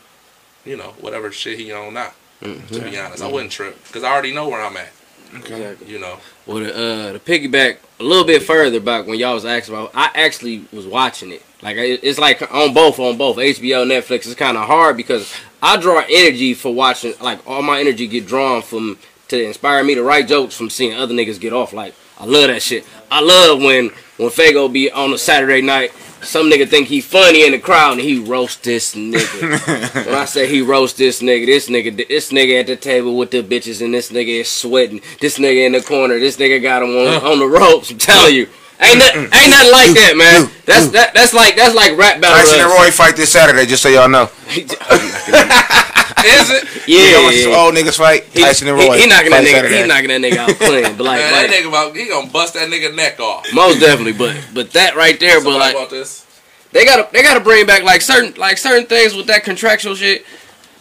[0.65, 2.11] you know, whatever shit he on now.
[2.41, 4.91] To be honest, I wouldn't trip because I already know where I'm at.
[5.35, 5.87] Exactly.
[5.91, 9.45] You know, Well, the, uh, the piggyback a little bit further back when y'all was
[9.45, 11.43] asking about, I actually was watching it.
[11.61, 14.25] Like it's like on both, on both HBO, Netflix.
[14.25, 15.31] It's kind of hard because
[15.61, 17.13] I draw energy for watching.
[17.21, 18.97] Like all my energy get drawn from
[19.29, 21.73] to inspire me to write jokes from seeing other niggas get off.
[21.73, 22.85] Like I love that shit.
[23.09, 25.93] I love when when Fago be on a Saturday night.
[26.21, 30.05] Some nigga think he funny in the crowd and he roast this nigga.
[30.05, 33.31] when I say he roast this nigga, this nigga, this nigga at the table with
[33.31, 34.99] the bitches and this nigga is sweating.
[35.21, 37.89] This nigga in the corner, this nigga got him on, on the ropes.
[37.89, 38.49] I'm telling you,
[38.81, 40.51] ain't mm, that, mm, ain't nothing like that, man.
[40.65, 42.37] That's that, that's like that's like rap battle.
[42.37, 42.69] Tyson and.
[42.69, 44.29] Roy fight this Saturday, just so y'all know.
[46.25, 46.63] is it?
[46.89, 47.55] Yeah, you know, yeah, yeah.
[47.57, 48.23] old niggas fight.
[48.33, 48.97] He, Tyson and he- Roy.
[48.97, 49.51] he knocking that fight nigga.
[49.51, 49.81] Saturday.
[49.81, 50.97] He knocking that nigga out clean.
[50.97, 53.45] But like, Man, like that nigga about he gonna bust that nigga neck off.
[53.53, 54.13] most definitely.
[54.13, 55.37] But but that right there.
[55.39, 56.25] But Somebody like about this?
[56.71, 60.25] they gotta they gotta bring back like certain like certain things with that contractual shit.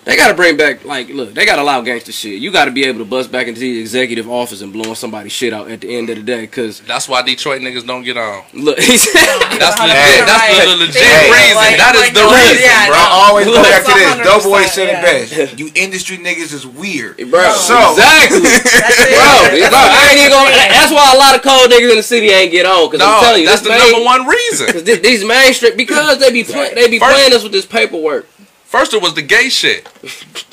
[0.08, 2.40] They gotta bring back like look, they gotta allow gangster shit.
[2.40, 5.52] You gotta be able to bust back into the executive office and blowing somebody's shit
[5.52, 6.46] out at the end of the day.
[6.46, 8.40] Cause That's why Detroit niggas don't get on.
[8.54, 9.12] look, he said
[9.60, 10.24] That's Hey, legit.
[10.24, 11.56] That's the legit hey, reason.
[11.60, 12.96] like- that is like the the- reason, yeah, bro.
[12.96, 14.08] I always go Look, back to this.
[14.16, 15.04] it's Doughboy 100%, said it yeah.
[15.44, 15.58] best.
[15.60, 17.20] You industry niggas is weird.
[17.28, 18.40] bro, So- exactly,
[19.12, 19.76] bro, bro.
[19.76, 20.56] I ain't even gonna.
[20.72, 22.88] That's why a lot of cold niggas in the city ain't get on.
[22.88, 24.72] Cause I'm No, telling you, that's the main- number one reason.
[24.72, 27.66] Cause thi- these mainstream because they be play, they be First- playing us with this
[27.68, 28.24] paperwork.
[28.68, 29.84] First, it was the gay shit.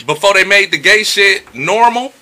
[0.08, 2.14] Before they made the gay shit normal,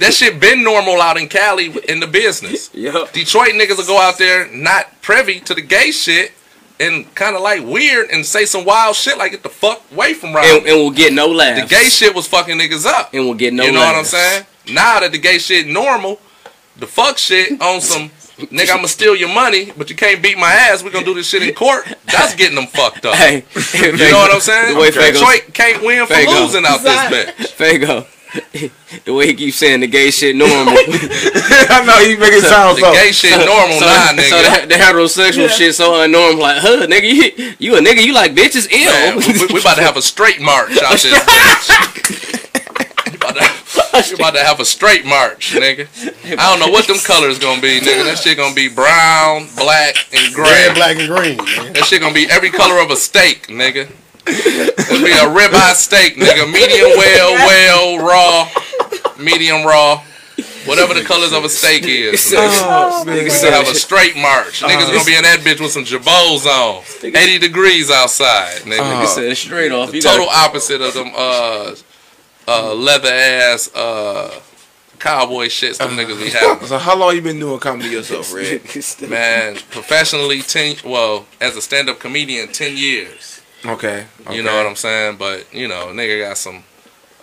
[0.00, 2.66] that shit been normal out in Cali in the business.
[3.12, 6.32] Detroit niggas will go out there not privy to the gay shit
[6.80, 10.12] and kind of like weird and say some wild shit like get the fuck away
[10.12, 10.44] from Rob.
[10.44, 11.62] And, and we'll get no laughs.
[11.62, 13.14] the gay shit was fucking niggas up.
[13.14, 13.62] and we'll get no.
[13.62, 14.44] you know what I'm saying?
[14.72, 16.18] Now that the gay shit normal,
[16.76, 18.10] the fuck shit on some
[18.46, 20.82] nigga, I'ma steal your money, but you can't beat my ass.
[20.82, 21.84] We gonna do this shit in court.
[22.06, 23.14] That's getting them fucked up.
[23.16, 23.44] Hey,
[23.74, 24.74] You know what I'm saying?
[24.74, 26.42] The way Fago- Detroit can't win for Fago.
[26.42, 27.56] losing out this bitch.
[27.56, 28.06] Fago.
[29.06, 30.74] the way he keeps saying the gay shit normal.
[30.78, 32.92] I know you make it sound The so.
[32.92, 34.60] gay shit normal so, now, so nigga.
[34.60, 36.38] the, the heterosexual shit so unnormal.
[36.38, 37.08] Like, huh, nigga,
[37.38, 38.92] you, you a nigga, you like bitches ill.
[38.92, 42.37] Man, we, we about to have a straight march out this bitch.
[43.98, 45.88] We about, to, about to have a straight march, nigga.
[46.38, 48.04] I don't know what them colors gonna be, nigga.
[48.04, 50.44] That shit gonna be brown, black, and gray.
[50.68, 51.36] Red, black, and green.
[51.36, 51.72] Man.
[51.74, 53.90] That shit gonna be every color of a steak, nigga.
[54.26, 56.50] It'll be a ribeye steak, nigga.
[56.52, 58.48] Medium well, well, raw,
[59.18, 60.02] medium raw.
[60.66, 62.20] Whatever the colors of a steak is.
[62.32, 63.04] nigga.
[63.04, 64.60] Nigga We said- gonna have a straight march.
[64.62, 66.84] Niggas gonna be in that bitch with some jabots on.
[67.02, 68.78] 80 degrees outside, nigga.
[68.80, 69.94] Nigga said straight off.
[69.94, 71.74] You Total gotta- opposite of them uh
[72.48, 74.40] uh leather ass uh
[74.98, 76.66] cowboy shits them niggas be having.
[76.66, 78.62] So how long you been doing comedy yourself, Red?
[79.10, 83.40] Man, professionally ten well, as a stand up comedian, ten years.
[83.64, 84.06] Okay.
[84.30, 85.16] You know what I'm saying?
[85.18, 86.64] But you know, nigga got some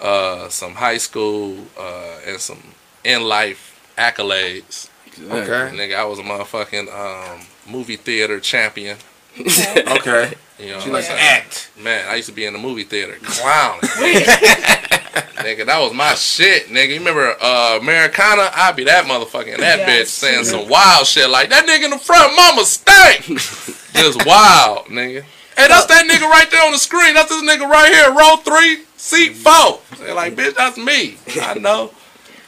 [0.02, 2.62] uh some high school uh and some
[3.04, 4.90] in life accolades.
[5.18, 5.76] Okay.
[5.76, 7.40] Nigga, I was a motherfucking um
[7.72, 8.98] movie theater champion.
[9.38, 10.34] Okay.
[10.58, 11.42] You know, She likes to what I'm saying?
[11.42, 11.72] act.
[11.82, 13.82] Man, I used to be in the movie theater clowning.
[15.16, 16.90] Nigga, that was my shit, nigga.
[16.90, 18.50] You remember uh, Americana?
[18.54, 20.10] I'd be that motherfucker in that bitch Yes.
[20.10, 23.26] saying some wild shit like that nigga in the front, mama stank.
[23.94, 25.24] Just wild, nigga.
[25.58, 27.14] Hey, that's that nigga right there on the screen.
[27.14, 29.80] That's this nigga right here, row three, seat four.
[30.00, 31.18] They're like, bitch, that's me.
[31.42, 31.92] I know.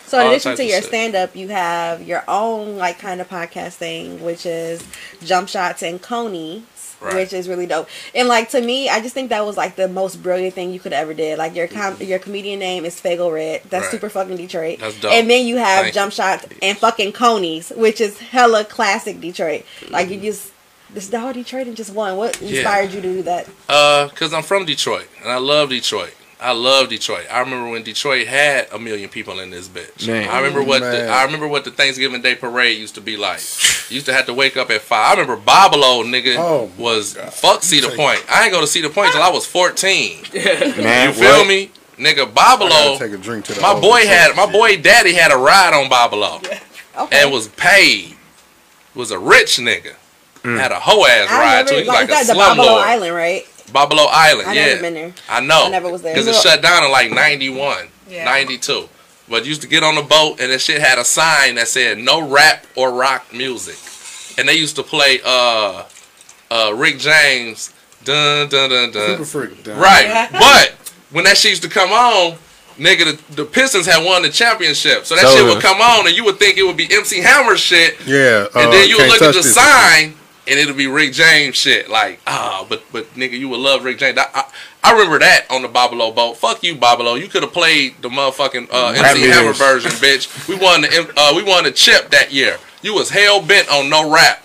[0.08, 0.86] So in All addition to your shit.
[0.90, 4.82] stand up, you have your own like kind of podcast thing, which is
[5.24, 6.64] Jump Shots and Conies.
[7.00, 7.16] Right.
[7.16, 7.88] which is really dope.
[8.16, 10.80] And like to me, I just think that was like the most brilliant thing you
[10.80, 11.38] could ever did.
[11.38, 13.62] Like your com- your comedian name is Fago Red.
[13.70, 13.92] That's Right.
[13.92, 14.80] super fucking Detroit.
[14.80, 15.12] That's dope.
[15.14, 19.64] And then you have Thank Jump Shots and fucking Conies, which is hella classic Detroit.
[19.90, 20.52] Like you just
[20.90, 22.16] this whole Detroit and just one.
[22.18, 22.60] What Yeah.
[22.60, 23.48] inspired you to do that?
[23.70, 26.14] Uh, cause I'm from Detroit and I love Detroit.
[26.40, 27.26] I love Detroit.
[27.32, 30.08] I remember when Detroit had a million people in this bitch.
[30.08, 30.30] Man.
[30.30, 33.40] I remember what the, I remember what the Thanksgiving Day parade used to be like.
[33.90, 35.18] You used to have to wake up at five.
[35.18, 37.34] I remember Boblo nigga Oh, was God.
[37.34, 38.24] fuck Cedar Point.
[38.30, 40.26] I ain't go to Cedar Point till I was 14.
[40.34, 41.48] Man, You feel what?
[41.48, 42.32] me, nigga?
[42.36, 45.32] I gotta take a drink to the My boy Detroit had my boy daddy had
[45.32, 46.38] a ride on Boblo
[46.98, 47.22] Okay.
[47.24, 48.16] and was paid.
[48.94, 49.96] Was a rich nigga.
[50.44, 50.60] Mm.
[50.60, 51.74] Had a hoe ass ride too.
[51.74, 52.84] never He like, like a that the slumlord.
[52.84, 53.48] Island, right?
[53.72, 54.66] Boblo Island, I yeah.
[54.68, 55.14] never been there.
[55.30, 55.66] I know.
[55.66, 56.14] I never was there.
[56.14, 58.24] Because it shut down in like 91, Yeah.
[58.26, 58.88] 92.
[59.30, 61.68] But you used to get on the boat and that shit had a sign that
[61.68, 63.76] said no rap or rock music.
[64.40, 65.84] And they used to play uh
[66.50, 67.74] uh Rick James
[68.06, 69.18] dun dun dun dun.
[69.18, 69.64] Super freak.
[69.64, 69.78] dog.
[69.78, 70.30] Right.
[70.32, 70.76] But
[71.12, 72.38] when that shit used to come on,
[72.78, 75.06] nigga, the, the Pistons had won the championship.
[75.06, 76.88] So that So, shit uh, would come on and you would think it would be
[76.90, 77.98] MC Hammer shit.
[78.06, 78.46] Yeah.
[78.56, 79.54] And uh, then you would look at the this.
[79.54, 80.16] sign,
[80.48, 81.90] and it'll be Rick James shit.
[81.90, 84.18] Like, ah, but but nigga, you would love Rick James.
[84.18, 84.44] I, I,
[84.84, 86.38] I remember that on the Boblo boat.
[86.38, 87.20] Fuck you, Boblo.
[87.20, 90.48] You could have played the motherfucking uh, Rap MC Hammer version, bitch.
[90.48, 92.58] We won the uh, we won the chip that year.
[92.82, 94.44] You was hell bent on no rap.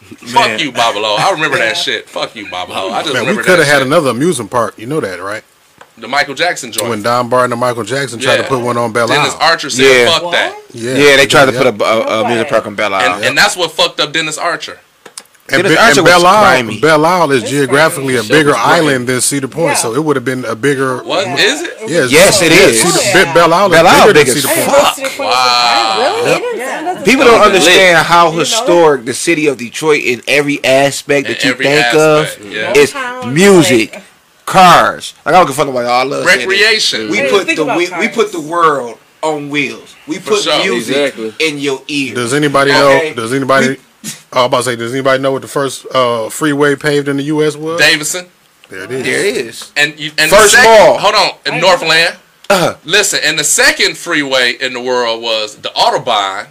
[0.00, 1.18] Fuck you, Boblo.
[1.18, 2.08] I remember that shit.
[2.08, 2.90] Fuck you, Boblo.
[2.92, 3.86] I just Man, we could have had shit.
[3.86, 4.78] another amusement park.
[4.78, 5.44] You know that, right?
[5.98, 6.88] the Michael Jackson joint.
[6.88, 9.42] When Don Barden and Michael Jackson tried to put one on Belle Dennis Isle.
[9.42, 10.18] Archer said, Yeah.
[10.18, 10.94] "Fuck that," Yeah.
[10.94, 13.16] Yeah, they tried to put a, a, a music park on Belle Isle.
[13.16, 14.80] and, and that's what fucked up Dennis Archer.
[15.52, 16.80] And, Dennis Be- Archer and Belle Isle.
[16.80, 18.78] Belle Isle is It's geographically a bigger Shit was grimy.
[18.88, 19.74] island than Cedar Point, Yeah.
[19.74, 21.02] so it would have been a bigger.
[21.02, 21.36] What Yeah.
[21.36, 21.76] is it?
[21.86, 22.80] Yes, Yes, it yeah, is.
[22.82, 23.34] Cedar, yeah.
[23.34, 24.96] Belle Isle is Belle Isle bigger big than as Cedar fuck.
[24.96, 25.18] Point.
[25.18, 25.96] Wow.
[25.98, 26.30] Really?
[26.30, 26.38] Yep.
[26.38, 30.22] It didn't sound- doesn't People don't like- understand how historic the city of Detroit in
[30.26, 32.72] every aspect In that you think aspect, of yeah.
[32.76, 32.94] is
[33.26, 34.02] music, like-
[34.46, 35.14] cars.
[35.24, 36.24] Like I don't give a fuck about all love.
[36.24, 37.10] Recreation.
[37.10, 39.94] We put the we, we put the world on wheels.
[40.06, 40.64] We For put sure.
[40.64, 41.34] music Exactly.
[41.38, 42.14] in your ear.
[42.14, 43.10] Does anybody Okay.
[43.10, 43.22] know?
[43.22, 43.76] Does anybody?
[44.32, 47.16] I was about to say, does anybody know what the first uh, freeway paved in
[47.16, 47.56] the U.S.
[47.56, 47.78] was?
[47.80, 48.26] Davison.
[48.68, 49.04] There it is.
[49.04, 49.72] There it is.
[49.76, 50.98] And you and First the second, mall.
[50.98, 52.16] Hold on, in Northland.
[52.50, 56.48] Uh, Listen, and the second freeway in the world was the Autobahn,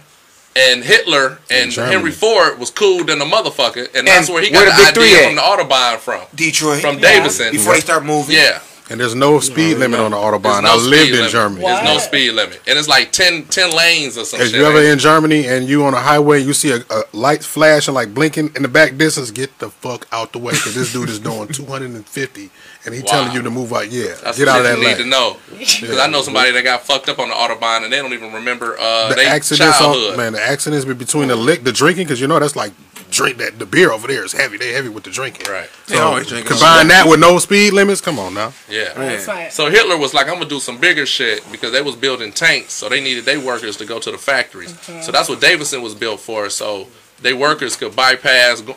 [0.56, 4.66] and Hitler and Henry Ford was cool than a motherfucker, and that's where he where
[4.66, 5.26] got the the, three idea at?
[5.26, 6.80] from the Autobahn from, Detroit.
[6.80, 7.00] from Yeah.
[7.18, 7.52] Davison.
[7.52, 8.36] Before they start moving.
[8.36, 8.60] Yeah,
[8.90, 10.64] And there's no speed limit on the autobahn.
[10.64, 11.30] no I lived in limit.
[11.30, 11.60] Germany.
[11.64, 14.46] there's no speed limit, and it's like 10, 10 lanes or something.
[14.48, 17.42] If you ever in Germany and you on a highway, you see a, a light
[17.42, 20.92] flashing like blinking in the back distance, get the fuck out the way because this
[20.92, 21.48] dude is doing
[21.86, 22.50] 250
[22.84, 23.06] and he Wow.
[23.06, 23.90] telling you to move out.
[23.90, 25.36] Yeah, That's get out of that you need to know.
[25.58, 28.32] Because I know somebody that got fucked up on the Autobahn and they don't even
[28.32, 30.12] remember uh, The their accidents, childhood.
[30.12, 32.72] on, man, the accidents be between the lick, the drinking, because you know that's like
[33.10, 34.56] drink that the beer over there is heavy.
[34.56, 35.46] They heavy with the drinking.
[35.50, 35.68] Right.
[35.86, 36.48] They always drinking.
[36.50, 38.00] Combine that with no speed limits.
[38.00, 38.52] Come on now.
[38.72, 38.94] Yeah.
[38.94, 39.50] That's fine.
[39.50, 42.72] So Hitler was like, I'm gonna do some bigger shit because they was building tanks,
[42.72, 44.74] so they needed their workers to go to the factories.
[45.04, 46.48] So that's what Davison was built for.
[46.50, 46.88] So
[47.20, 48.76] they workers could bypass go,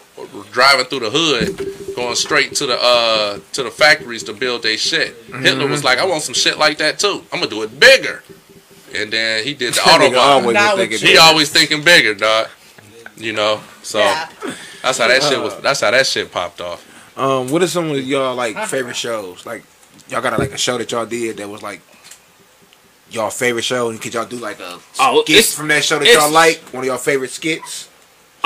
[0.51, 4.77] driving through the hood, going straight to the uh to the factories to build their
[4.77, 5.15] shit.
[5.41, 7.23] Hitler was like, I want some shit like that too.
[7.31, 8.21] I'm gonna do it bigger.
[8.93, 10.17] And then he did the That nigga autobahn.
[10.17, 12.47] always Not was thinking He always thinking bigger, dog.
[13.17, 13.61] You know.
[13.81, 14.27] So Yeah.
[14.81, 15.57] that's how that shit was.
[15.61, 16.83] That's how that shit popped off.
[17.17, 19.45] Um, what are some of y'all like favorite shows?
[19.45, 19.63] Like
[20.09, 21.81] y'all got a, like a show that y'all did that was like
[23.11, 26.07] y'all favorite show, and could y'all do like a Oh, skit from that show that
[26.07, 26.59] y'all like?
[26.73, 27.89] One of y'all favorite skits,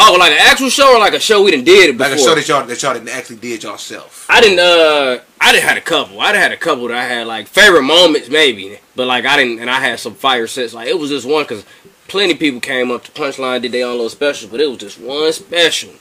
[0.02, 2.10] Oh, like an actual show or like a show we didn't did before?
[2.12, 4.26] like a show that y'all that y'all didn't actually did yourself.
[4.30, 4.60] I didn't.
[4.60, 6.20] Uh, I didn't had a couple.
[6.22, 9.38] I done had a couple that I had like favorite moments maybe, but like I
[9.38, 10.74] didn't, and I had some fire sets.
[10.74, 11.66] Like it was just one because
[12.08, 14.78] plenty of people came up to Punchline did their own little special, but it was
[14.78, 15.92] just one special.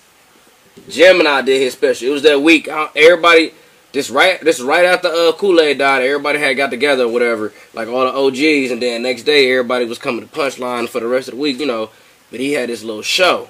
[0.88, 2.08] Gemini did his special.
[2.08, 2.68] It was that week.
[2.68, 3.52] Uh, Everybody,
[3.92, 6.02] this right, this right after uh, Kool Aid died.
[6.02, 9.86] Everybody had got together or whatever, like all the OGs, and then next day everybody
[9.86, 11.90] was coming to Punchline for the rest of the week, you know.
[12.30, 13.48] But he had this little show.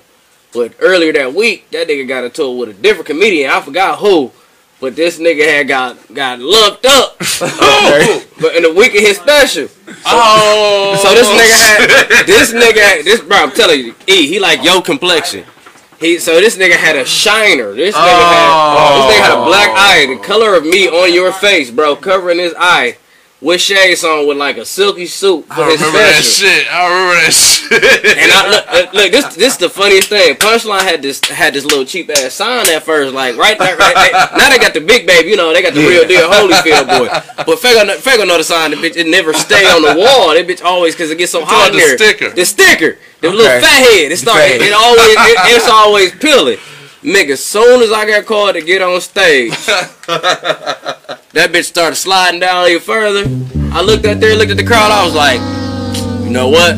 [0.52, 3.50] But earlier that week, that nigga got into it with a different comedian.
[3.50, 4.32] I forgot who.
[4.80, 7.18] But this nigga had got got lumped up.
[8.40, 9.66] but in the week of his special.
[10.06, 14.38] Oh, So this nigga had this nigga had, this bro, I'm telling you, E, he
[14.38, 15.44] like yo complexion.
[15.98, 17.72] He so this nigga had a shiner.
[17.74, 19.08] This nigga had oh.
[19.08, 22.38] this nigga had a black eye, the color of me on your face, bro, covering
[22.38, 22.98] his eye.
[23.40, 26.66] With shades on with like a silky suit for I his remember that shit.
[26.66, 28.18] I remember that shit.
[28.18, 30.34] And I look, uh, look, this this the funniest thing.
[30.34, 34.10] Punchline had this had this little cheap ass sign at first, like right, right, right
[34.36, 37.06] now they got the big baby, you know, they got the real deal Holyfield boy.
[37.46, 38.72] But Fago, Fago know the sign.
[38.72, 40.34] The bitch it never stay on the wall.
[40.34, 41.96] That bitch always because it gets so hot in the there.
[41.96, 42.30] sticker.
[42.34, 42.98] The sticker.
[43.20, 44.10] The little fat head.
[44.10, 44.38] It start.
[44.38, 45.14] fat It, always.
[45.14, 46.58] It, it's always peeling.
[47.02, 50.98] Nigga, soon as I got called to get on stage, that
[51.32, 53.22] bitch started sliding down even further.
[53.72, 54.90] I looked out there, looked at the crowd.
[54.90, 55.40] I was like,
[56.24, 56.76] you know what?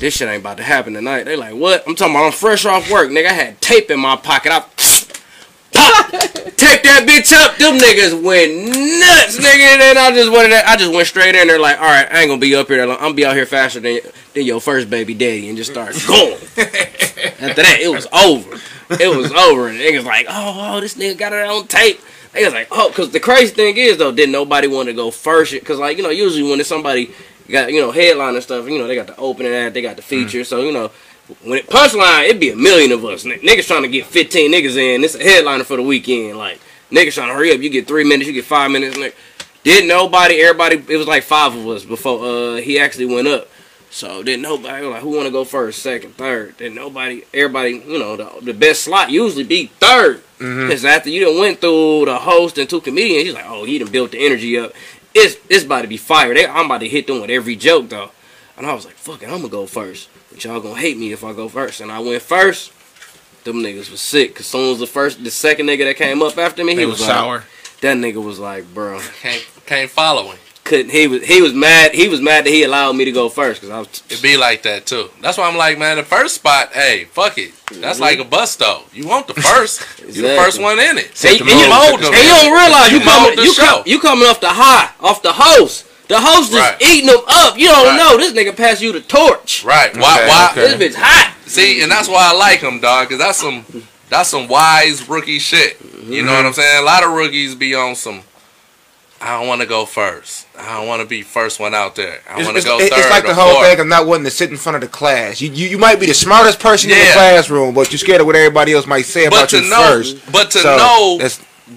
[0.00, 1.24] This shit ain't about to happen tonight.
[1.24, 1.86] They like, what?
[1.86, 3.26] I'm talking about I'm fresh off work, nigga.
[3.26, 4.50] I had tape in my pocket.
[4.50, 4.64] I
[6.56, 7.56] tape that bitch up.
[7.56, 9.72] Them niggas went nuts, nigga.
[9.72, 12.20] And then I just went, I just went straight in there, like, all right, I
[12.20, 12.78] ain't gonna be up here.
[12.78, 12.96] that long.
[12.96, 14.00] I'm gonna be out here faster than
[14.34, 16.32] than your first baby daddy, and just start going.
[17.40, 18.58] After that, it was over.
[18.90, 22.00] It was over, and niggas like, oh, oh, this nigga got it on tape.
[22.32, 25.10] They was like, oh, because the crazy thing is though, didn't nobody want to go
[25.10, 25.52] first?
[25.52, 27.12] Because like you know, usually when it's somebody
[27.48, 29.96] got you know headline and stuff, you know they got the opening act, they got
[29.96, 30.46] the feature, mm.
[30.46, 30.90] so you know.
[31.42, 33.24] When it punchline, it'd be a million of us.
[33.24, 35.04] Niggas trying to get 15 niggas in.
[35.04, 36.38] It's a headliner for the weekend.
[36.38, 37.60] Like, niggas trying to hurry up.
[37.60, 38.96] You get three minutes, you get five minutes.
[38.96, 39.14] Nigga.
[39.62, 43.48] Didn't nobody, everybody, it was like five of us before uh he actually went up.
[43.90, 46.56] So didn't nobody like who want to go first, second, third.
[46.56, 50.22] Didn't nobody, everybody, you know, the, the best slot usually be third.
[50.38, 53.78] Because after you done went through the host and two comedians, he's like, oh, he
[53.78, 54.72] done built the energy up.
[55.12, 56.32] It's it's about to be fire.
[56.32, 58.10] They, I'm about to hit them with every joke though.
[58.56, 60.08] And I was like, fuck it, I'm gonna go first.
[60.40, 61.82] But y'all gonna hate me if I go first.
[61.82, 62.72] And I went first.
[63.44, 64.36] Them niggas was sick.
[64.36, 66.86] Cause soon as the first, the second nigga that came up after me, he They
[66.86, 67.44] was, was like, sour.
[67.82, 70.38] that nigga was like, bro, Can't can't follow him.
[70.64, 70.92] couldn't.
[70.92, 71.92] He was he was mad.
[71.94, 73.60] He was mad that he allowed me to go first.
[73.60, 74.02] Cause I was.
[74.08, 75.10] It be like that too.
[75.20, 77.52] That's why I'm like, man, the first spot, hey, fuck it.
[77.74, 78.84] That's like a bus though.
[78.94, 79.82] You want the first.
[80.10, 81.04] You the first one in it.
[81.22, 83.52] And, the and you, mold, and you don't realize you, You coming mold the you,
[83.52, 83.62] show.
[83.62, 85.86] come, you coming off the high, off the host.
[86.10, 86.82] The host just Right.
[86.82, 87.56] eating them up.
[87.56, 87.96] You don't Right.
[87.96, 89.62] know this nigga passed you the torch.
[89.64, 89.96] Right.
[89.96, 90.76] Why Okay, why okay.
[90.76, 91.34] This bitch hot.
[91.46, 93.64] see, and that's why I like him, dog, cause that's some
[94.08, 95.76] that's some wise rookie shit.
[96.08, 96.60] You know what I'm mm-hmm.
[96.60, 96.78] saying?
[96.82, 98.22] A lot of rookies be on some
[99.22, 100.46] I don't want to go first.
[100.58, 102.20] I don't want to be first one out there.
[102.28, 103.10] I It's, want to it's, go it's third.
[103.10, 103.66] like the whole fourth.
[103.68, 105.40] thing of not wanting to sit in front of the class.
[105.40, 108.26] You you, you might be the smartest person in the classroom, but you're scared of
[108.26, 110.32] what everybody else might say But about to you know, first.
[110.32, 111.28] but to So, know,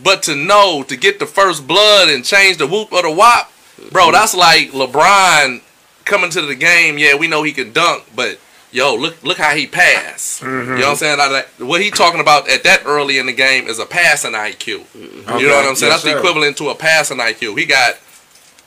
[0.03, 3.51] but to know to get the first blood and change the whoop or the wop,
[3.91, 5.61] bro, that's like LeBron
[6.05, 6.97] coming to the game.
[6.97, 8.39] Yeah, we know he can dunk, but
[8.71, 10.41] yo, look look how he passed.
[10.41, 10.73] You know mm-hmm.
[10.75, 11.17] what I'm saying?
[11.17, 14.67] Like, what he talking about at that early in the game is a passing IQ.
[14.95, 15.91] You know what I'm saying?
[15.91, 17.57] Yes, that's the equivalent to a passing IQ.
[17.57, 17.95] He got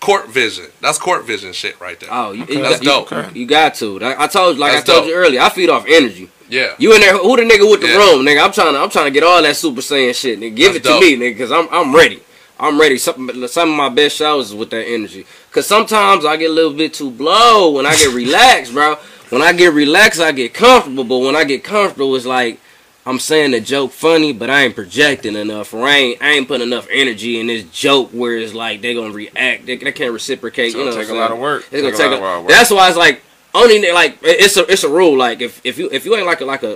[0.01, 0.67] court vision.
[0.81, 2.09] That's court vision shit right there.
[2.13, 3.35] Oh, you, you, That's got, dope.
[3.35, 3.99] you, you got to.
[4.03, 5.11] I told like That's I told dope.
[5.11, 5.41] you earlier.
[5.41, 6.31] I feed off energy.
[6.49, 6.75] Yeah.
[6.79, 7.17] You in there?
[7.17, 7.97] Who the nigga with the Yeah.
[7.97, 8.45] room, nigga?
[8.45, 10.39] I'm trying to I'm trying to get all that Super Saiyan shit.
[10.39, 11.01] Nigga, give That's it to dope.
[11.01, 12.23] me, nigga, because I'm I'm ready.
[12.59, 12.97] I'm ready.
[12.97, 15.27] Some some of my best shows is with that energy.
[15.53, 18.97] Cause sometimes I get a little bit too blow when I get relaxed, bro.
[19.29, 21.05] When I get relaxed, I get comfortable.
[21.05, 22.59] But when I get comfortable, it's like
[23.05, 26.49] I'm saying the joke funny, but I ain't projecting enough, or I ain't I ain't
[26.49, 29.67] putting enough energy in this joke where it's like they gonna react.
[29.67, 30.67] They, they can't reciprocate.
[30.67, 31.67] It's you gonna know, take a lot of work.
[31.71, 32.53] It's gonna Take take a a, lot of work.
[32.53, 33.23] That's why it's like
[33.55, 35.17] only like it's a it's a rule.
[35.19, 36.75] Like if if you if you ain't like a like a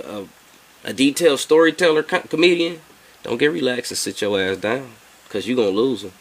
[0.85, 2.81] a, a detailed storyteller co- comedian,
[3.23, 4.91] don't get relaxed and sit your ass down
[5.31, 6.11] because you gonna lose them.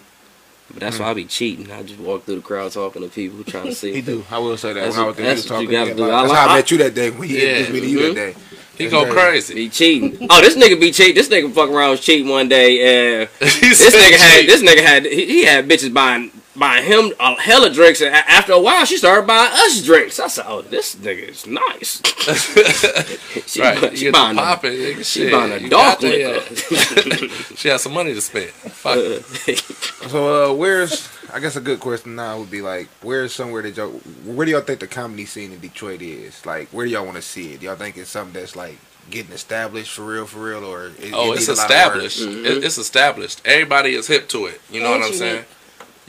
[0.72, 1.68] But that's why I be cheating.
[1.72, 3.92] I just walk through the crowd talking to people trying to see.
[3.92, 4.24] He do.
[4.30, 4.80] I will say that.
[4.82, 5.74] That's when I what- was that's what you do.
[5.76, 5.96] a I lot.
[5.96, 7.10] That's like- how I I- met you that day.
[7.10, 7.56] When he Yeah.
[7.58, 8.08] introduced me to you Mhm.
[8.08, 8.34] that day.
[8.78, 9.54] He That's go crazy.
[9.54, 10.26] Be cheating.
[10.30, 11.14] Oh, this nigga be cheating.
[11.16, 13.22] This nigga fuck around was cheating one day.
[13.24, 17.34] Uh, this nigga had this nigga had he, he had bitches buying buying him a
[17.40, 20.18] hella drinks, and after a while, she started buying us drinks.
[20.20, 22.02] I said, "Oh, this nigga is nice."
[23.46, 23.96] she, right.
[23.96, 24.96] she buying a, popping, nigga.
[24.98, 25.32] she Shit.
[25.32, 26.16] buying a dark got liquor.
[26.18, 27.28] yeah.
[27.56, 28.50] she has some money to spend.
[28.50, 29.60] Fuck it.
[30.10, 33.76] So uh, where's I guess a good question now would be like where's somewhere that
[33.76, 33.90] y'all
[34.24, 36.44] where do y'all think the comedy scene in Detroit is?
[36.44, 37.60] Like where do y'all want to see it?
[37.60, 38.76] Do y'all think it's something that's like
[39.10, 41.94] getting established for real, for real, or it, Oh, it it's needs a lot of
[41.94, 42.04] work?
[42.06, 42.20] established.
[42.22, 43.42] It- it's established.
[43.44, 44.60] Everybody is hip to it.
[44.70, 45.18] You know And what I'm unique.
[45.18, 45.44] saying?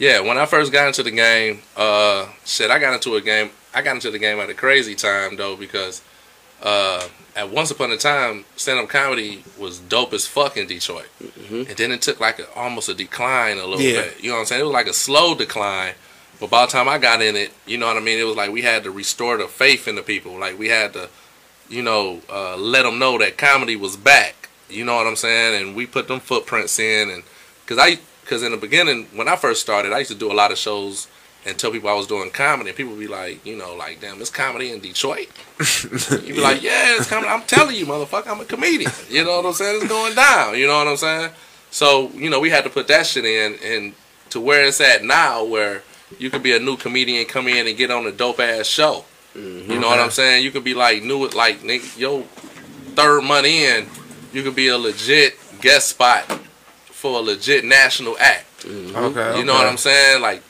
[0.02, 0.20] Yeah.
[0.22, 3.52] When I first got into the game, uh, shit, I got into a game.
[3.74, 6.02] I got into the game at a crazy time though because
[6.64, 11.08] uh, at once upon a time, stand up comedy was dope as fuck in Detroit,
[11.50, 14.02] and then it took like a, almost a decline a little Yeah.
[14.02, 14.24] bit.
[14.24, 14.62] You know what I'm saying?
[14.62, 15.94] It was like a slow decline.
[16.40, 18.18] But by the time I got in it, you know what I mean.
[18.20, 20.40] It was like we had to restore the faith in the people.
[20.40, 21.08] Like we had to,
[21.70, 24.50] you know, uh, let them know that comedy was back.
[24.68, 25.62] You know what I'm saying?
[25.62, 27.22] And we put them footprints in, and
[27.64, 30.34] because I, because in the beginning when I first started, I used to do a
[30.34, 31.08] lot of shows
[31.46, 34.22] and tell people I was doing comedy, and people be like, you know, like, damn,
[34.22, 35.28] it's comedy in Detroit.
[36.24, 37.30] you be like, yeah, it's comedy.
[37.30, 38.92] I'm telling you, motherfucker, I'm a comedian.
[39.10, 39.82] You know what I'm saying?
[39.82, 40.58] It's going down.
[40.58, 41.32] You know what I'm saying?
[41.72, 43.94] So you know, we had to put that shit in, and
[44.30, 45.84] to where it's at now, where
[46.20, 49.06] you could be a new comedian, come in and get on a dope ass show.
[49.36, 49.72] Mm-hmm.
[49.72, 50.44] You know what I'm saying?
[50.44, 52.22] You could be like new, like nigga, yo,
[52.96, 53.88] third month in,
[54.34, 56.40] you could be a legit guest spot
[57.02, 58.46] for a legit national act.
[58.64, 60.22] Okay, You know what I'm saying?
[60.22, 60.44] Like,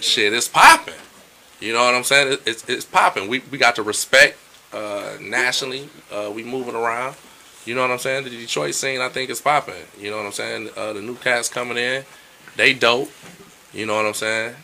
[0.00, 0.94] shit, it's popping.
[1.60, 2.32] You know what I'm saying?
[2.32, 3.28] It, it's it's popping.
[3.28, 4.36] We we got to respect
[4.72, 5.88] uh, nationally.
[6.10, 7.14] Uh, we moving around.
[7.66, 8.24] You know what I'm saying?
[8.24, 9.74] The Detroit scene, I think, is popping.
[9.96, 10.70] You know what I'm saying?
[10.76, 12.04] Uh, the new cats coming in,
[12.56, 13.10] they dope.
[13.72, 14.56] You know what I'm saying?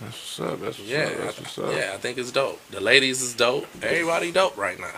[0.00, 0.60] That's what's up.
[0.60, 1.16] That's what's Yeah, up.
[1.18, 1.72] That's what's up.
[1.72, 2.60] yeah, I think it's dope.
[2.70, 3.66] The ladies is dope.
[3.82, 4.90] Everybody dope right now.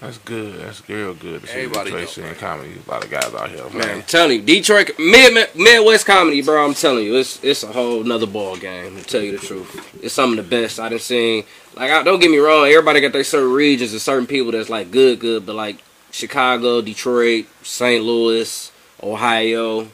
[0.00, 0.60] That's good.
[0.60, 1.42] That's real good.
[1.42, 2.34] To see Everybody Detroit dope, scene man.
[2.34, 2.72] comedy.
[2.86, 3.90] A lot of guys out here, Man, man.
[3.98, 6.64] I'm telling you, Detroit mid, mid Midwest comedy, bro.
[6.66, 8.96] I'm telling you, it's it's a whole nother ball game.
[8.96, 11.44] To tell you the truth, it's some of the best I done seen.
[11.76, 14.68] Like, I, don't get me wrong, everybody got their certain regions and certain people that's
[14.68, 15.78] like good, good, but like
[16.10, 18.02] Chicago, Detroit, St.
[18.04, 19.86] Louis, Ohio,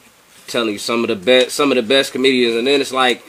[0.47, 3.23] telling you some of the best, some of the best comedians, and then it's like.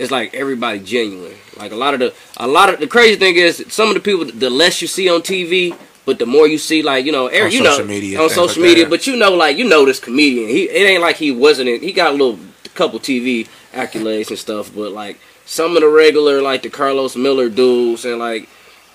[0.00, 1.34] It's like everybody genuine.
[1.58, 4.00] Like a lot of the, a lot of the crazy thing is some of the
[4.00, 4.24] people.
[4.24, 7.50] The less you see on TV, but the more you see, like you know, every,
[7.50, 8.84] On you know, media, on social like media.
[8.84, 8.90] that.
[8.90, 10.48] But you know, like you know, this comedian.
[10.48, 11.68] He it ain't like he wasn't.
[11.68, 12.38] In, he got a little
[12.74, 17.50] couple TV accolades and stuff, but like some of the regular, like the Karlous Miller
[17.50, 18.48] dudes, and like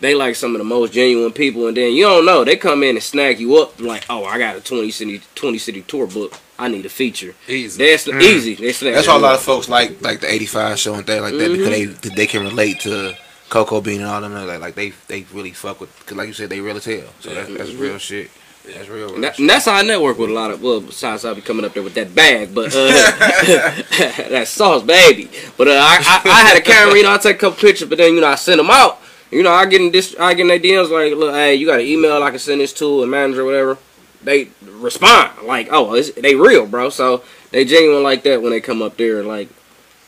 [0.06, 1.68] they like some of the most genuine people.
[1.68, 4.38] And then you don't know, they come in and snag you up like, oh, I
[4.38, 6.34] got a twenty city twenty city tour book.
[6.58, 7.36] I need a feature.
[7.48, 7.86] Easy.
[7.86, 8.56] That's easy.
[8.56, 8.96] They snag Mm.
[8.96, 11.52] That's why a lot of folks like like the '85 show and things like that
[11.52, 13.16] because they they can relate to
[13.52, 14.34] Chico Bean and all them.
[14.34, 17.10] Like, like they they really fuck with because like you said they real as hell.
[17.20, 18.30] So that's, that's real shit.
[18.66, 19.08] That's real.
[19.08, 19.42] real And, that, shit.
[19.42, 20.62] and that's how I network with a lot of.
[20.62, 22.88] Well, besides I'll be coming up there with that bag, but uh,
[24.30, 25.30] that sauce, baby.
[25.58, 27.88] But uh, I, I, I had a camera, you know, I take a couple pictures,
[27.88, 29.00] but then you know I send them out.
[29.32, 31.86] You know, I get this, I get their DMs like, look, hey, you got an
[31.86, 33.78] email I can send this to a manager, or whatever.
[34.24, 36.90] They respond like, oh, they real, bro.
[36.90, 39.50] So they genuine like that when they come up there, like.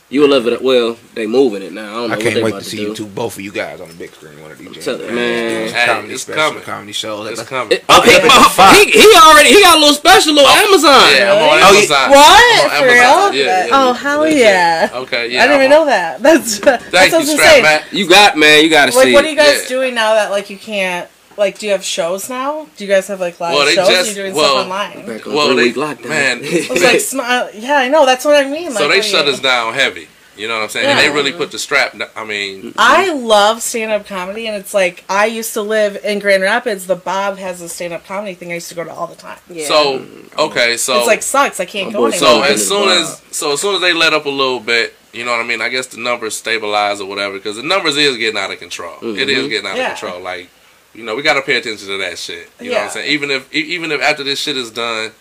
[0.09, 0.61] You will love it.
[0.61, 1.83] Well, they moving it now.
[1.83, 2.83] I don't know I can't they wait about to to see do.
[2.83, 4.85] you two, both of you guys on the big screen one of these days.
[4.85, 5.67] telling you, man.
[5.73, 6.63] Hey, comedy it's special, coming.
[6.63, 7.27] comedy shows.
[7.29, 7.71] It's Like, coming.
[7.73, 11.11] It- oh, he, oh, he, he already he got a little special little oh, Amazon.
[11.13, 11.77] Yeah, I'm on Oh, yeah.
[11.77, 12.09] Amazon.
[12.11, 12.71] What?
[12.71, 13.45] I'm on For real?
[13.45, 13.93] Yeah, yeah, Oh, yeah.
[13.97, 14.89] hell Yeah.
[14.93, 14.97] yeah.
[14.99, 15.43] Okay, yeah.
[15.43, 16.21] I didn't I'm even on- know that.
[16.23, 17.63] That's that's Thank what you, was gonna Strap.
[17.63, 17.93] Matt.
[17.93, 19.13] You got man, you got to Like, see.
[19.13, 19.67] what are you guys Yeah.
[19.67, 21.09] doing now that like you can't?
[21.37, 22.67] Like, do you have shows now?
[22.77, 23.87] Do you guys have like live Well, they shows?
[23.87, 25.05] just- You're doing well, stuff online.
[25.05, 26.09] Back on Well, they week lockdown.
[26.09, 26.39] man.
[26.43, 28.05] It was like, sm- uh, yeah, I know.
[28.05, 28.71] That's what I mean.
[28.71, 30.07] so they shut you- us down heavy.
[30.35, 30.85] You know what I'm saying?
[30.85, 31.95] And they really put the strap.
[32.15, 36.19] I mean, I love stand up comedy, and it's like I used to live in
[36.19, 36.85] Grand Rapids.
[36.85, 39.15] The Bob has a stand up comedy thing I used to go to all the
[39.15, 39.39] time.
[39.49, 39.65] Yeah.
[39.67, 40.05] so
[40.37, 41.59] okay, so it's like sucks.
[41.59, 42.19] I can't go boy anywhere.
[42.19, 45.25] So as soon as so as soon as they let up a little bit, you
[45.25, 45.59] know what I mean.
[45.59, 48.93] I guess the numbers stabilize or whatever because the numbers is getting out of control.
[49.01, 49.93] It is getting out Yeah.
[49.93, 50.21] of control.
[50.21, 50.51] Like
[50.97, 52.49] you know, we got to pay attention to that shit.
[52.59, 53.11] You know what I'm saying?
[53.11, 55.11] Even if e- even if after this shit is done,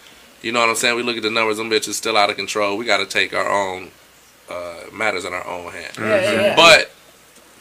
[0.43, 0.97] you know what I'm saying.
[0.97, 2.77] We look at the numbers, them bitches still out of control.
[2.77, 3.91] We got to take our own
[4.51, 5.93] uh, matters in our own hand.
[5.99, 6.57] yeah, yeah, yeah.
[6.57, 6.91] But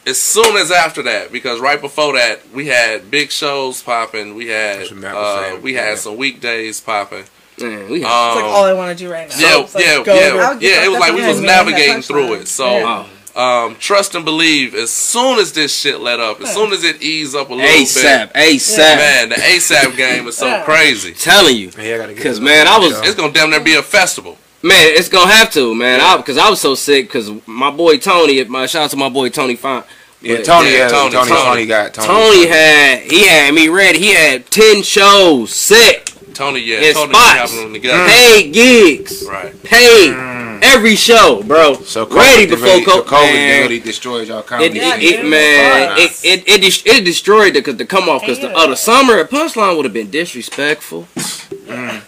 [0.07, 4.33] as soon as after that, because right before that, we had big shows popping.
[4.35, 5.95] We had That's what Matt was uh, we had Yeah.
[5.95, 7.25] some weekdays popping.
[7.59, 9.35] Man, we Um, it's like all I want to do right now.
[9.37, 10.85] yeah, It's like, yeah, yeah, to- I would get yeah.
[10.85, 12.47] It was like we was navigating through it.
[12.49, 13.05] So, Yeah.
[13.35, 14.73] Um, trust and believe.
[14.75, 17.69] As soon as this shit let up, as soon as it eased up a little
[17.69, 18.55] ASAP, bit, ASAP.
[18.55, 18.95] ASAP.
[18.97, 21.13] Man, the ASAP game is so crazy.
[21.13, 22.41] Telling you, Yeah, I gotta get Cause, it.
[22.43, 24.37] man, I was- It's gonna damn near be a festival.
[24.61, 25.99] man, it's gonna have to, man.
[26.01, 29.09] I because I was so sick because my boy Tony, my shout out to my
[29.09, 29.83] boy Tony Fine.
[30.21, 31.65] Yeah, Tony, Yeah, yeah, Tony, Tony, Tony, Tony.
[31.67, 32.07] got Tony.
[32.07, 33.99] Tony had he had me ready.
[33.99, 37.51] He had ten shows set, Tony, yeah, In Tony spots.
[37.53, 39.61] having them paid gigs, Right.
[39.63, 40.13] paid
[40.63, 41.75] every show, bro.
[41.83, 43.05] So ready before really, so COVID.
[43.07, 43.61] COVID man.
[43.63, 44.67] really destroyed y'all It, comedy.
[44.69, 45.29] it, Yeah, it, scene.
[45.29, 48.77] man, it, it, it, it destroyed the, cause the come off because the other it.
[48.77, 51.03] summer at Punchline would have been disrespectful.
[51.15, 52.01] Mm.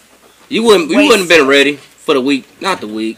[0.49, 3.17] You wouldn't you wouldn't have been ready for the week, not the week,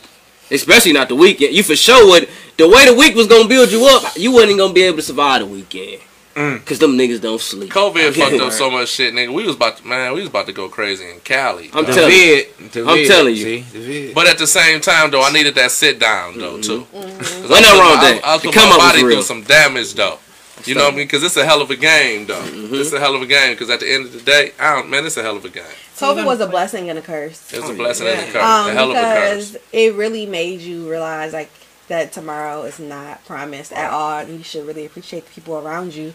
[0.50, 1.54] especially not the weekend.
[1.56, 2.28] You for sure would.
[2.58, 5.04] The way the week was gonna build you up, you wasn't gonna be able to
[5.04, 6.02] survive the weekend.
[6.40, 6.66] Mm.
[6.66, 7.70] Cause them niggas don't sleep.
[7.70, 9.34] COVID fucked up so much shit, nigga.
[9.34, 11.70] We was about to, man, we was about to go crazy in Cali.
[11.74, 12.44] I'm telling you.
[12.62, 13.62] I'm telling you.
[13.64, 14.14] See.
[14.14, 16.88] But at the same time, though, I needed that sit down, though, too.
[16.94, 18.22] Wasn't I nothing put wrong my- with that.
[18.24, 19.16] I, I put come my up was body real.
[19.18, 20.18] through some damage, though.
[20.66, 21.08] You know what I mean?
[21.08, 22.36] Because it's a hell of a game, though.
[22.42, 22.76] Mm-hmm.
[22.76, 23.54] It's a hell of a game.
[23.54, 25.50] Because at the end of the day, I don't, man, it's a hell of a
[25.50, 25.64] game.
[25.98, 27.52] COVID was a blessing and a curse.
[27.54, 28.14] It's Oh, a blessing yeah.
[28.14, 28.44] and a curse.
[28.44, 29.52] Um, a hell of a curse.
[29.52, 31.50] because it really made you realize like
[31.90, 35.94] that tomorrow is not promised at all, and you should really appreciate the people around
[35.94, 36.14] you.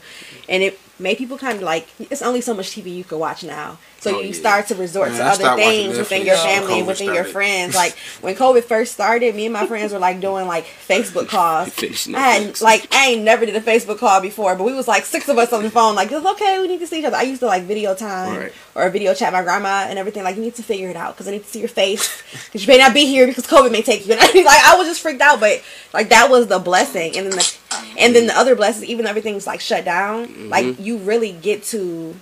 [0.49, 3.45] And it made people kind of like it's only so much TV you can watch
[3.45, 4.33] now, so Oh, you yeah.
[4.35, 7.75] start to resort Man, to I other things within your family, COVID within your friends.
[7.85, 11.69] Like when COVID first started, me and my friends were like doing like Facebook calls.
[11.75, 14.89] Finished I had like I ain't never did a Facebook call before, but we was
[14.89, 15.95] like six of us on the phone.
[15.95, 17.17] Like it's okay, we need to see each other.
[17.17, 18.53] I used to like video time Right.
[18.75, 20.25] or video chat my grandma and everything.
[20.25, 22.67] Like you need to figure it out because I need to see your face because
[22.67, 24.13] you may not be here because COVID may take you.
[24.15, 25.63] And I mean, like I was just freaked out, but
[25.93, 27.17] like that was the blessing.
[27.17, 27.53] And then the
[27.99, 32.15] and then the other blessings, even everything's like shut down, like you really get to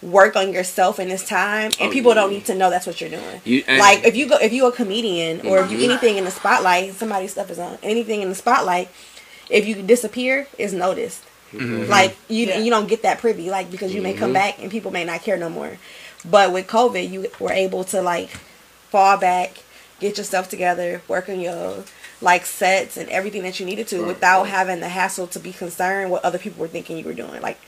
[0.00, 2.20] work on yourself in this time and Oh, people yeah.
[2.20, 4.68] don't need to know that's what you're doing You- like if you go if you're
[4.68, 5.84] a comedian or if you Mhm.
[5.90, 8.88] anything in the spotlight somebody's stuff is on anything in the spotlight
[9.50, 11.22] if you disappear is noticed
[11.52, 11.90] Mm-hmm.
[11.90, 12.58] like you Yeah.
[12.58, 14.34] you don't get that privy like because you may come Mhm.
[14.34, 15.78] back and people may not care no more
[16.24, 18.30] But with COVID, you were able to like
[18.92, 19.50] fall back,
[20.00, 21.82] get yourself together, work on your
[22.20, 26.10] like sets and everything that you needed to without having the hassle to be concerned
[26.10, 27.40] what other people were thinking you were doing.
[27.40, 27.58] Like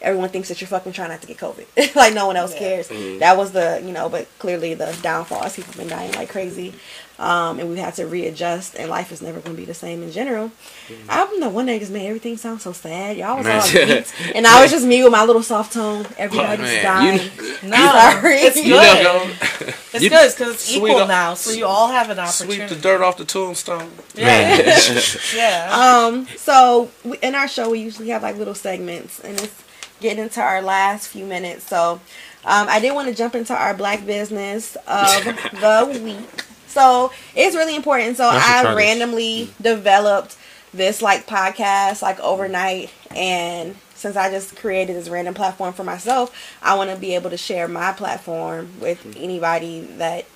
[0.00, 1.94] everyone thinks that you're fucking trying not to get COVID.
[1.96, 2.88] like no one else cares.
[2.88, 3.20] Mm-hmm.
[3.20, 6.28] That was the you know, but clearly the downfall is people have been dying like
[6.28, 6.74] crazy.
[7.16, 10.10] Um, and we've had to readjust and life is never gonna be the same in
[10.10, 10.50] general.
[11.08, 13.16] I don't know one day just made everything sound so sad.
[13.16, 16.06] Y'all was all beats, and I was just me with my little soft tone.
[16.18, 17.30] Everybody's man, dying.
[17.62, 17.76] No,
[18.20, 18.34] Sorry.
[18.38, 19.04] it's You good.
[19.04, 19.30] know,
[19.92, 22.54] It's You- good because it's sweet equal up- now, so you all have an opportunity.
[22.56, 22.74] sweep opportunity.
[22.74, 23.92] the dirt off the tombstone.
[24.16, 24.76] Yeah,
[25.36, 25.70] yeah.
[26.08, 29.62] Um, so we, in our show, we usually have like little segments, and it's
[30.00, 31.64] getting into our last few minutes.
[31.68, 32.00] So,
[32.44, 36.44] um, I did want to jump into our black business of the week.
[36.74, 38.16] So it's really important.
[38.16, 38.76] So I should try this.
[38.76, 40.36] randomly developed
[40.72, 46.36] this like podcast like overnight, and since I just created this random platform for myself,
[46.60, 50.26] I want to be able to share my platform with anybody that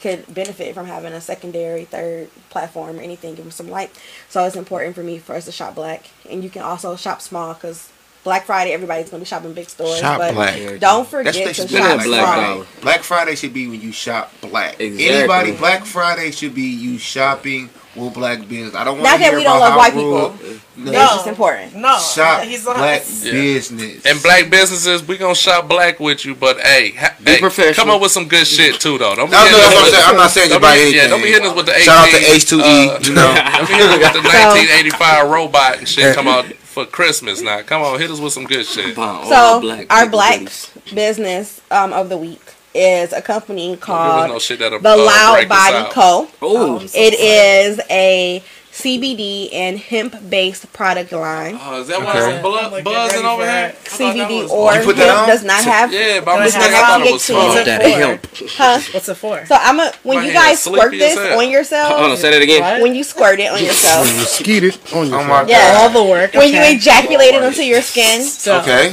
[0.00, 3.90] could benefit from having a secondary, third platform or anything, give them some light.
[4.28, 7.20] So it's important for me for us to shop black, and you can also shop
[7.20, 7.92] small because
[8.24, 9.98] Black Friday everybody's gonna be shopping big stores.
[9.98, 10.54] Shop but black.
[10.78, 12.16] Don't That's forget they to shop Black small.
[12.54, 12.66] Dollar.
[12.80, 14.78] Black Friday should be when you shop black.
[14.80, 15.08] Exactly.
[15.08, 18.74] Anybody Black Friday should be you shopping with black business.
[18.76, 20.92] I don't want Not to that hear we don't about love how white rude- people.
[20.92, 21.02] No.
[21.04, 21.74] It's just important.
[21.76, 22.76] No, Shop he's not.
[22.76, 23.32] black Yeah.
[23.32, 24.06] business.
[24.06, 27.74] And black businesses, we gonna shop black with you, but hey, ha- Be hey, professional.
[27.74, 29.14] come up with some good shit too, though.
[29.16, 30.04] Don't be No, no, hitting us I'm with- saying.
[30.08, 30.98] I'm not saying don't about be- anything.
[31.00, 33.34] Yeah, don't be hitting us with the 18, Shout out to H2E, uh, you know.
[33.58, 37.62] Don't be hitting us with the 1985 robot and shit come out for Christmas now.
[37.62, 38.94] Come on, hit us with some good shit.
[38.94, 40.70] So black our black goodies.
[40.94, 42.40] business um, of the week
[42.74, 45.70] is a company Don't give us called no shit that'll, the uh, Loud break us
[45.72, 45.90] Body out.
[45.92, 46.28] Co.
[46.40, 48.42] Oh, It is a
[48.82, 51.58] CBD and hemp based product line.
[51.62, 52.32] Oh, is that why Okay.
[52.34, 53.66] it's blu- Like, buzzing over here?
[53.66, 53.68] it.
[53.68, 55.28] I thought that CBD or You hemp on?
[55.28, 56.66] does not have Yeah, but I'm Does listening.
[56.66, 57.64] it I have thought it was THC in it?
[57.66, 58.46] that for?
[58.56, 58.80] huh?
[58.92, 59.46] What's it for?
[59.46, 61.38] So I'm a when My you guys squirt this hell.
[61.38, 62.60] on yourself, Hold on, say that again.
[62.60, 62.80] What?
[62.82, 65.26] when you squirt it on yourself, when You skeet it on Oh yourself.
[65.28, 65.78] my Yeah.
[65.78, 66.34] all the work.
[66.34, 68.92] when you ejaculate it onto your skin, So, Okay.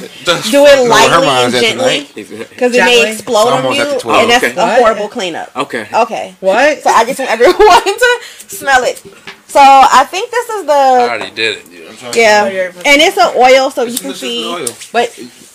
[0.52, 4.22] do it lightly and gently because it may explode on you, at the 12.
[4.22, 5.50] and that's a horrible cleanup.
[5.56, 5.88] Okay.
[5.94, 6.36] Okay.
[6.40, 6.84] What?
[6.84, 9.02] So I just want everyone to smell it.
[9.50, 10.72] So I think this is the.
[10.72, 12.16] I already did it.
[12.16, 14.46] yeah, Oh, you're- and it's an oil, so you can see.
[14.48, 14.68] oil.
[14.92, 15.10] But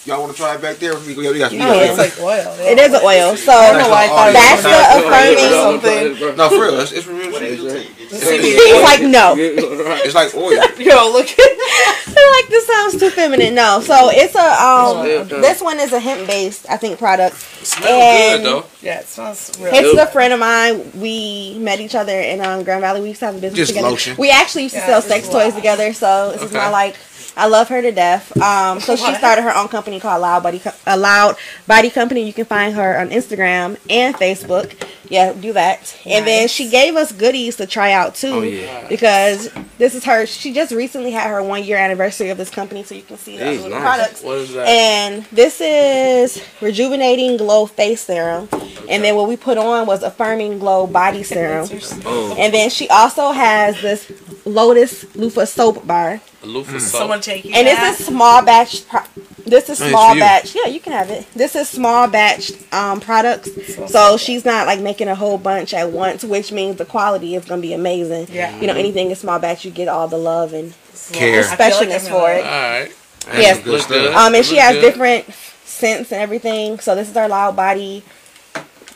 [0.06, 0.98] Y'all want to try it back there?
[1.00, 2.54] We, we got, we Oh, No, it's like oil.
[2.60, 3.36] it is oil.
[3.36, 5.88] So I don't know why I thought that's was the something.
[5.88, 6.16] affirming.
[6.18, 6.36] something.
[6.36, 6.80] No, for real.
[6.80, 7.88] It's, it's real shit.
[8.10, 9.34] He's like no.
[10.04, 10.50] It's like oil.
[10.78, 11.26] Yo, look.
[11.26, 13.54] They're like this sounds too feminine.
[13.54, 15.06] No, so it's a um.
[15.40, 17.36] This one is a hemp based, I think, product.
[17.36, 18.66] Smell And- good though.
[18.82, 19.72] Yeah, it smells real.
[19.72, 19.84] Good.
[19.86, 20.92] It's a friend of mine.
[21.00, 23.00] We met each other in um, Grand Valley.
[23.00, 23.88] We used to have a business Just together.
[23.88, 24.16] lotion.
[24.18, 25.94] We actually used to Yeah, sell sex toys together.
[25.94, 26.94] So this is my like.
[27.36, 28.36] I love her to death.
[28.40, 31.36] Um, so she started her own company called Loud Body, Co- a Loud
[31.66, 32.24] Body Company.
[32.24, 34.72] You can find her on Instagram and Facebook.
[35.10, 35.96] Yeah, do that.
[36.06, 38.88] And then she gave us goodies to try out too, Oh, yeah.
[38.88, 40.24] because this is her.
[40.26, 43.36] She just recently had her one year anniversary of this company, so you can see
[43.36, 43.60] the nice.
[43.82, 44.22] products.
[44.22, 44.66] What is that?
[44.66, 48.48] And this is rejuvenating glow face serum.
[48.88, 51.68] And then what we put on was affirming glow body serum.
[52.06, 54.10] Oh, And then she also has this
[54.46, 56.20] Lotus Loofah soap bar.
[56.44, 57.00] A loofah soap.
[57.00, 57.78] Someone take you And back.
[57.96, 58.86] this is small batch.
[58.88, 59.00] Pro-
[59.46, 60.20] this is Nice small for you.
[60.20, 60.54] batch.
[60.54, 61.26] Yeah, you can have it.
[61.34, 63.50] This is small batch um, products.
[63.90, 67.44] So she's not like making a whole bunch at once, which means the quality is
[67.44, 68.28] gonna be amazing.
[68.30, 68.58] Yeah.
[68.60, 70.74] You know, anything in small batch, you get all the love and
[71.12, 71.40] Care.
[71.40, 72.44] I feel like specialness for it.
[72.44, 72.92] All right.
[73.34, 73.62] Yes.
[73.62, 74.14] Good good.
[74.14, 74.82] Um, and she has good.
[74.82, 75.32] different
[75.64, 76.78] scents and everything.
[76.80, 78.02] So this is our loud body.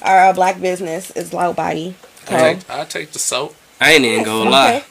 [0.03, 1.95] Our uh, black business is loud body.
[2.29, 3.55] I take, I take the soap.
[3.81, 4.69] I ain't even gonna lie.
[4.77, 4.77] Okay.
[4.79, 4.85] I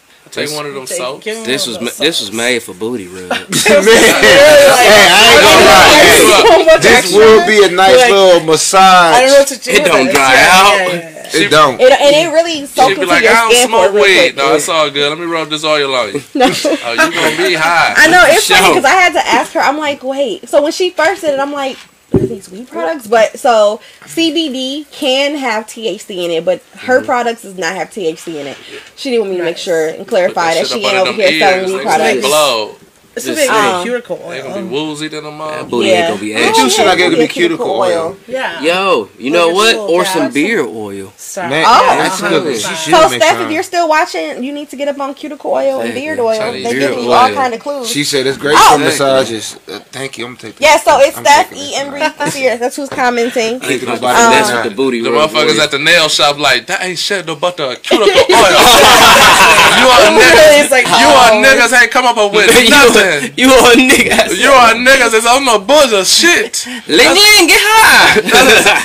[0.46, 1.26] take one of them Take- soaps.
[1.26, 3.64] This was ma- this was made for booty rubs.
[3.68, 6.78] hey, I ain't gonna lie.
[6.80, 9.32] This will be a nice Like, little I don't know massage.
[9.32, 9.72] what to do.
[9.72, 10.78] It don't dry Yeah, out.
[10.80, 11.14] yeah, yeah.
[11.34, 11.82] It don't.
[11.82, 14.36] It, and it really soaks She'd into like, your I don't smoke weed.
[14.38, 15.10] No, it's all good.
[15.10, 16.22] Let me rub this oil on you.
[16.36, 16.46] No.
[16.46, 17.94] Oh, you gonna be high.
[17.98, 19.60] I know it's funny because I had to ask her.
[19.60, 20.48] I'm like, wait.
[20.48, 21.80] So when she first said it, I'm like, are
[22.12, 23.08] these weed products?
[23.08, 27.06] But so CBD can have THC in it, but her mm-hmm.
[27.06, 28.58] products does not have THC in it.
[28.96, 31.16] She didn't want me to make sure and clarify that, shit she ain't over them
[31.16, 31.74] here selling ears.
[31.74, 32.22] weed products.
[32.22, 32.76] blow.
[33.18, 33.84] This is Just like saying.
[33.84, 34.85] cuticle They gonna be oil.
[34.89, 35.64] woozy than them That all.
[35.65, 35.95] booty Yeah.
[35.98, 36.61] ain't gonna be It ashy.
[36.61, 38.15] do shit like it could Yeah, be cuticle oil.
[38.27, 38.61] Yeah.
[38.61, 39.73] Yo, you know what?
[39.73, 40.34] little Or some gas.
[40.35, 41.11] beer oil.
[41.18, 41.49] Sorry.
[41.49, 41.98] Man, Oh.
[41.98, 42.39] that's Uh-huh.
[42.41, 42.56] good.
[42.57, 44.99] She So, should So make Steph, if you're still watching, you need to get up
[44.99, 46.38] on cuticle oil and Hey, beard oil.
[46.38, 47.89] Chinese They give you all kind of clues.
[47.89, 48.73] She said it's great Oh.
[48.73, 49.56] for massages.
[49.68, 50.26] Uh, thank you.
[50.27, 50.60] I'm gonna take.
[50.60, 51.69] yeah, so it's Steph taking E.
[51.72, 51.80] this.
[51.80, 52.60] Embry Sears.
[52.60, 53.60] That's who's commenting.
[53.64, 54.52] I need to go That's buy Um, this.
[54.52, 57.57] with the booty The motherfuckers at the nail shop like that ain't shit no but
[57.57, 58.61] the cuticle oil.
[59.80, 60.99] you are It's niggas.
[61.02, 61.44] You are oh.
[61.44, 63.07] niggas ain't come up with nothing.
[63.08, 64.38] Listen, You a nigga.
[64.38, 65.14] you are niggas.
[65.14, 66.66] It's on the buzz of shit.
[66.88, 68.22] Ling Ling, get high.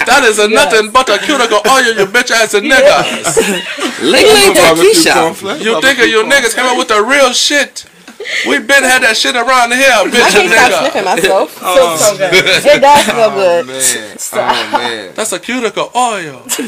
[0.06, 3.36] That is a nothing but a cuticle oil, you bitch ass niggas.
[4.02, 5.60] Ling Ling, Barbecue Takisha.
[5.64, 7.86] You barbecue think you niggas came up with the real shit?
[8.46, 10.78] We been had that shit around here, I bitch, can't stop nigga.
[10.82, 11.48] sniffing myself.
[11.58, 12.32] Feels so good.
[12.34, 13.66] It does feel Oh good.
[13.66, 15.12] man, oh man.
[15.16, 16.42] That's a cuticle oil.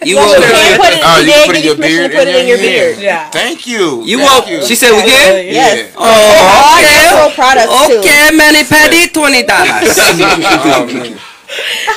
[0.00, 1.00] You Yes, you can put it.
[1.04, 2.66] Oh, you you put it in your beard to put and it in your your
[2.66, 2.98] beard.
[2.98, 3.30] Yeah.
[3.30, 4.02] Thank you.
[4.04, 4.62] You Thank woke.
[4.68, 5.44] She said we good.
[5.46, 5.92] Yes.
[5.96, 6.88] Oh, okay.
[6.88, 8.00] natural products too.
[8.00, 9.96] Okay, mani pedi, twenty dollars.
[10.00, 11.18] Oh man.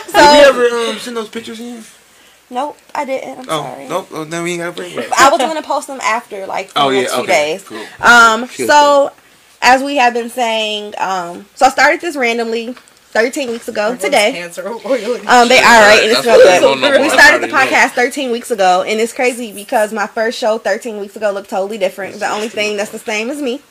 [0.09, 1.83] So, Did we ever um, send those pictures in?
[2.53, 3.39] Nope, I didn't.
[3.39, 3.87] I'm Oh, sorry.
[3.89, 4.07] nope.
[4.11, 5.11] Oh, then we ain't gotta bring it.
[5.17, 7.01] I was gonna post them after, like, for Oh the yeah.
[7.01, 7.51] next few Okay.
[7.53, 7.63] days.
[7.63, 7.85] Cool.
[8.01, 8.67] Um, Sure.
[8.67, 9.11] so
[9.61, 12.75] as we have been saying, um, so I started this randomly
[13.11, 14.31] 13 weeks ago today.
[14.33, 15.03] Cancer oily.
[15.27, 16.61] Um, they are right, and it's real good.
[16.61, 17.77] don't We started the I already know.
[17.77, 21.49] podcast 13 weeks ago, and it's crazy because my first show 13 weeks ago looked
[21.49, 22.19] totally different.
[22.19, 23.61] The only thing that's the same as me,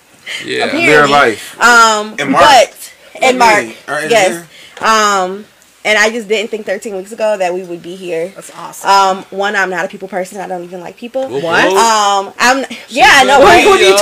[0.45, 0.67] Yeah.
[0.67, 0.95] Apparently.
[0.95, 1.61] Real life.
[1.61, 2.45] um, And Mark.
[2.45, 3.77] but and Mark, Me.
[3.89, 4.47] Or in yes,
[4.81, 5.45] um,
[5.85, 8.29] and I just didn't think 13 weeks ago that we would be here.
[8.29, 8.89] That's awesome.
[8.91, 10.39] Um, one, I'm not a people person.
[10.41, 11.29] I don't even like people.
[11.29, 11.45] What?
[11.67, 13.67] Um, I'm yeah, I know, What right?
[13.67, 13.97] what are you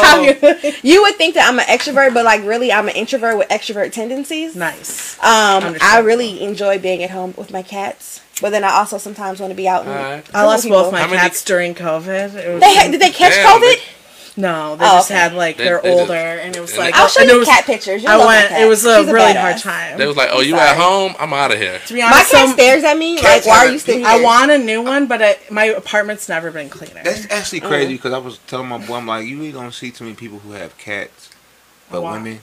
[0.63, 3.49] talking You would think that I'm an extrovert, but like really, I'm an introvert with
[3.49, 4.55] extrovert tendencies.
[4.57, 5.19] Nice.
[5.21, 9.41] Um, I really enjoy being at home with my cats, but then I also sometimes
[9.41, 9.83] want to be out.
[9.87, 10.35] And Alright.
[10.35, 12.35] I lost both my How many- cats during COVID.
[12.35, 13.81] It was They ha- did they catch Damn, COVID?
[14.41, 15.21] No, they Oh, just okay.
[15.21, 17.23] had like They- they're they just- older, and it was and like I'll oh, show
[17.23, 18.03] you was, cat pictures.
[18.03, 18.53] You'll I love my went.
[18.53, 19.41] It was a She's really badass.
[19.41, 19.99] hard time.
[19.99, 20.69] They was like, "Oh, you Sorry.
[20.69, 21.15] at home?
[21.19, 23.67] I'm out of here." to be My honest, cat some, stares at me like, "Why
[23.67, 26.69] are you still here?" I want a new one, but I, my apartment's never been
[26.69, 27.03] cleaner.
[27.05, 27.97] That's actually crazy mm.
[27.97, 30.39] because I was telling my boy, I'm like, you really don't see too many people
[30.41, 31.31] who have cats,
[31.91, 32.13] but Why?
[32.13, 32.41] women.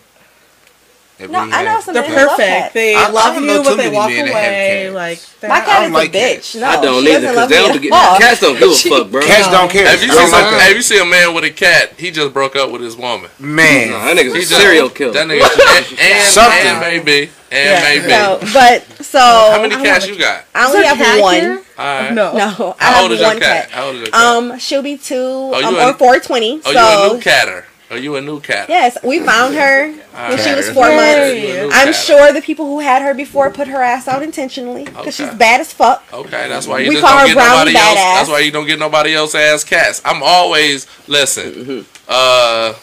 [1.18, 2.74] That No, really I know have- some They're men who love perfect.
[2.74, 4.92] They I- I love don't you, too but they walk have away.
[4.92, 4.94] cats.
[5.42, 6.34] Like My I cat is like a bitch.
[6.36, 6.56] cats.
[6.56, 8.60] No, I don't she either doesn't because love they me don't at get cats don't
[8.60, 9.22] give a fuck, bro.
[9.22, 9.88] Cats don't care.
[9.88, 10.62] Have you I seen like.
[10.62, 11.94] Have you seen a man with a cat?
[11.98, 13.30] He just broke up with his woman.
[13.40, 15.14] Man, No, that nigga's He a serial killer.
[15.14, 15.42] That nigga
[15.78, 16.68] and, and, Something.
[16.68, 17.82] and maybe and Yeah.
[17.84, 18.08] maybe.
[18.08, 20.44] No, but so How many cats you got?
[20.54, 21.34] I only Is there a have one.
[21.34, 21.62] here?
[21.78, 22.34] No.
[22.34, 23.70] No, I How have old is your one cat?
[23.70, 23.72] cat.
[23.72, 24.22] How old is your cat?
[24.22, 26.62] Um, she'll be two Oh, you um, or four twenty.
[26.66, 27.66] oh, so you a new catter?
[27.90, 28.68] Are you a new cat?
[28.68, 31.76] yes, we found her when she was four You months.
[31.76, 35.12] I'm sure the people who had her before put her ass out intentionally because Okay.
[35.30, 36.04] she's bad as fuck.
[36.12, 37.96] Okay, that's why you We just call don't her get Brownie nobody else.
[37.96, 40.02] That's why you don't get nobody else ass cats.
[40.04, 41.86] I'm always listen.
[42.10, 42.74] Uh,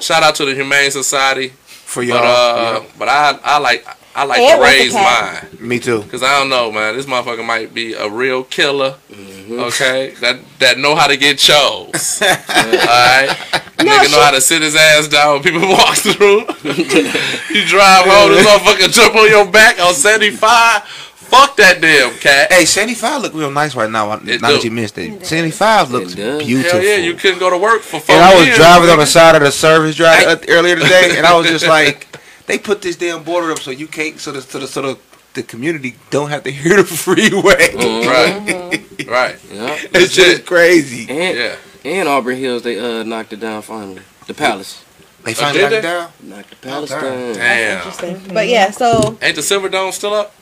[0.00, 2.18] shout out to the Humane Society, for but y'all.
[2.18, 5.46] uh, but I I like I like Ed to raise mine.
[5.60, 6.02] Me too.
[6.10, 6.94] Cause I don't know, man.
[6.94, 8.96] This motherfucker might be a real killer.
[9.52, 9.60] Mm-hmm.
[9.68, 12.22] Okay, that that know how to get chose.
[12.22, 13.28] All right,
[13.76, 16.40] nigga know how to sit his ass down when people walk through.
[17.54, 20.82] you drive home, this motherfucker jump on your back on seventy five.
[20.84, 22.52] Fuck that damn cat.
[22.52, 24.08] Hey, 75 look real nice right now.
[24.16, 26.44] Now It that you missed it, 75 looks does.
[26.44, 26.78] beautiful.
[26.78, 28.58] Hell yeah, you couldn't go to work for four and I was years.
[28.58, 32.06] driving on the side of the service drive earlier today, and I was just like,
[32.46, 34.98] they put this damn border up so you can't, so the so the so the,
[35.34, 37.74] the community don't have to hear the freeway.
[37.74, 39.36] Right, right.
[39.50, 39.78] Yeah.
[39.94, 41.08] It's just crazy.
[41.08, 41.56] And Yeah.
[41.84, 44.02] and Auburn Hills, they uh knocked it down finally.
[44.26, 44.84] The Palace
[45.24, 46.10] They finally did knocked it down.
[46.22, 47.34] knocked the Palace down.
[47.34, 47.76] Damn.
[47.78, 48.20] Interesting.
[48.34, 50.34] But yeah, so Ain't the Silverdome still up?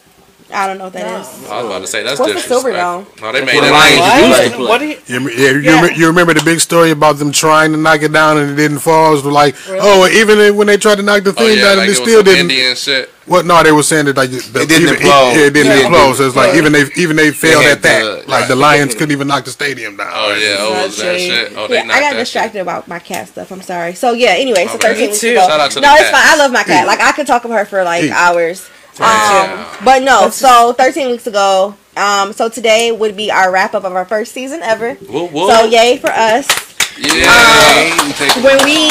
[0.53, 1.51] I don't know what that is.
[1.51, 3.23] I was about to say that's What's the Silver disrespectful.
[3.27, 4.21] No, they made where the that.
[4.21, 4.51] Lions Lions.
[4.59, 4.69] used.
[4.69, 4.97] What do you?
[5.07, 5.83] You, rem- yeah, you, Yeah.
[5.83, 8.55] rem- you remember the big story about them trying to knock it down and it
[8.57, 9.13] didn't fall?
[9.13, 11.77] It was like, oh, even when they tried to knock the Oh thing yeah, down
[11.79, 12.51] like it it was still some didn't.
[12.51, 13.11] Indian shit.
[13.27, 13.47] What?
[13.47, 15.35] No, they were saying that like the, It didn't even, implode.
[15.37, 15.85] Yeah, it didn't Yeah.
[15.89, 16.15] implode.
[16.17, 18.25] So it's like even they even they failed had at that.
[18.25, 20.11] the- like the Lions couldn't even knock the stadium down.
[20.13, 21.53] Oh yeah, oh was that shit?
[21.57, 23.53] Oh, they Yeah, knocked I got that distracted about my cat stuff.
[23.53, 23.95] I'm sorry.
[23.95, 24.31] So yeah.
[24.31, 24.89] Anyway, so Okay.
[24.89, 25.31] 13 Me weeks too.
[25.31, 25.47] ago.
[25.47, 26.13] Shout out to no, the it's cat.
[26.13, 26.35] fine.
[26.35, 26.87] I love my cat.
[26.89, 28.31] Like I could talk about her for like Yeah.
[29.01, 29.51] Hours.
[29.51, 29.85] Um, Damn.
[29.85, 30.31] but no.
[30.31, 31.75] So 13 weeks ago.
[31.97, 34.95] Um, so today would be our wrap up of our first season ever.
[34.95, 35.51] Whoop, whoop.
[35.51, 36.47] So yay for us.
[36.99, 37.31] yeah.
[37.75, 38.45] Hey, we take it.
[38.45, 38.91] when we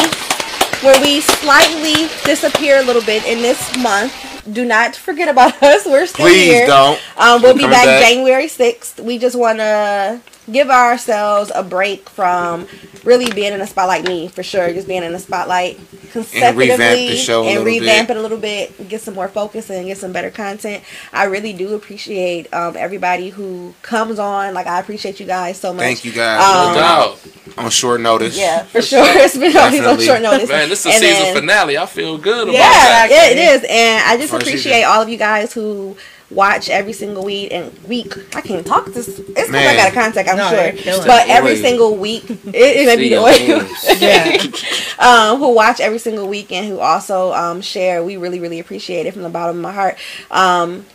[0.81, 4.13] when we slightly disappear a little bit in this month,
[4.53, 5.85] do not forget about us.
[5.85, 6.67] We're still Please here.
[6.67, 6.99] don't.
[7.17, 8.01] Um, we'll be back, back.
[8.07, 8.99] January sixth.
[8.99, 10.21] We just want to
[10.51, 12.67] give ourselves a break from
[13.03, 14.03] really being in the spotlight.
[14.05, 15.77] Me for sure, just being in the spotlight
[16.11, 18.17] consecutively revamp the show a and little revamp bit.
[18.17, 20.83] it a little bit, get some more focus and get some better content.
[21.13, 24.53] I really do appreciate um, everybody who comes on.
[24.53, 25.83] Like I appreciate you guys so much.
[25.83, 26.41] Thank you guys.
[26.43, 27.19] Um, No doubt.
[27.57, 28.37] on short notice.
[28.37, 29.03] Yeah, for sure.
[29.07, 30.05] It's been always on Definitely.
[30.05, 30.49] short notice.
[30.49, 31.77] Man, this is a And season then- finale.
[31.77, 33.07] I feel good about yeah, that.
[33.11, 34.89] yeah, it is, and I just First appreciate season.
[34.89, 35.95] all of you guys who
[36.31, 38.13] watch every single week and week.
[38.35, 39.07] I can't talk this.
[39.19, 41.05] It's because I got a contact, I'm No, sure.
[41.05, 41.57] But every Oil.
[41.57, 43.59] single week, it, it may be the your oil.
[43.59, 44.01] hands.
[44.01, 44.37] Yeah.
[44.99, 48.03] um, who watch every single week and who also um, share.
[48.03, 49.97] We really, really appreciate it from the bottom of my heart.
[50.31, 50.85] Um,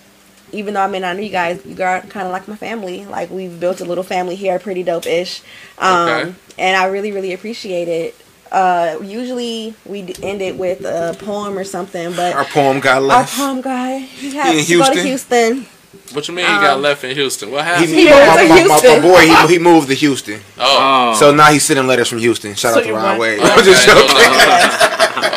[0.53, 3.05] even though I may not know you guys, you are kind of like my family.
[3.05, 5.43] Like we've built a little family here, pretty dope ish.
[5.79, 6.35] Um, Okay.
[6.59, 8.15] And I really, really appreciate it.
[8.55, 13.37] Uh, usually we end it with a poem or something, but Our poem got left.
[13.37, 15.55] our poem guy he has in to go to Houston?
[15.57, 15.67] Houston.
[16.13, 17.51] What you mean he got um, left in Houston?
[17.51, 17.89] What happened?
[17.89, 19.03] He, He my, moved my, to my, my, Houston.
[19.03, 20.41] boy, he, he moved to Houston.
[20.59, 22.55] oh, Oh, So now he's sending letters from Houston.
[22.55, 23.41] Shout So out to you Ron want- Wade.
[23.41, 24.07] okay, just joking.
[24.07, 24.81] no, no.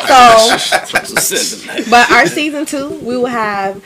[0.08, 3.84] So, but our season two, we will have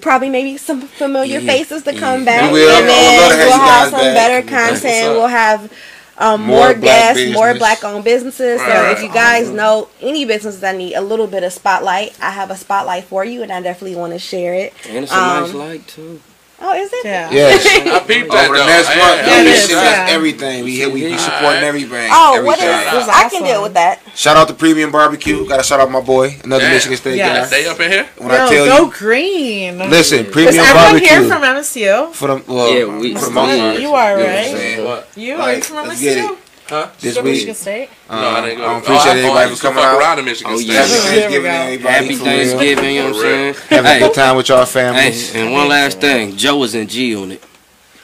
[0.00, 1.46] probably maybe some familiar mm-hmm.
[1.46, 2.24] faces to come mm-hmm.
[2.24, 2.70] back, We will.
[2.70, 4.14] and I would love to then have we'll have some back.
[4.14, 5.12] better content.
[5.14, 5.72] We'll have.
[6.18, 8.58] Um, More more, black guests, more black-owned businesses.
[8.60, 8.68] Right.
[8.72, 12.30] So if you guys know any businesses that need a little bit of spotlight, I
[12.30, 14.72] have a spotlight for you, and I definitely want to share it.
[14.88, 16.20] and it's a nice Um, light too.
[16.58, 17.04] Oh, is it?
[17.04, 17.30] Yeah.
[17.30, 17.66] Yes.
[17.68, 20.06] I peeped that Over the next Yeah, month, yeah, it we is, yeah.
[20.08, 20.64] everything.
[20.64, 21.20] We we, we Alright.
[21.20, 22.08] supporting everything.
[22.10, 22.64] Oh, what is?
[22.64, 22.94] everything.
[22.96, 24.00] was I can deal with that.
[24.16, 25.46] Shout out to Premium Barbecue.
[25.46, 26.72] Got to shout out my boy, another Damn.
[26.72, 27.50] Michigan State Yes.
[27.50, 27.56] guy.
[27.60, 28.06] They up in here?
[28.16, 29.78] When I Yo, tell go you, green.
[29.90, 32.12] listen, Is Premium everyone Barbecue here from MSU?
[32.14, 33.80] for the well, Yeah, we- for the most yeah, part.
[33.80, 34.46] you are, know what I'm right?
[34.56, 34.84] saying?
[34.88, 35.08] What?
[35.14, 36.36] You are Like, you from let's MSU?
[36.66, 36.70] It.
[36.70, 36.90] Huh?
[36.98, 37.88] This Go week, Michigan State.
[38.08, 38.66] um, no, I didn't go.
[38.66, 39.98] I appreciate oh, I, everybody for coming out.
[40.00, 40.68] around in Michigan Oh, State.
[40.68, 40.74] yeah.
[40.82, 41.92] Happy Thanksgiving, everybody.
[41.94, 42.14] Happy.
[42.16, 43.54] Thanksgiving, you know what I'm saying?
[43.68, 47.42] Having a good time with y'all hey, and one last thing, Joe was in G-Unit.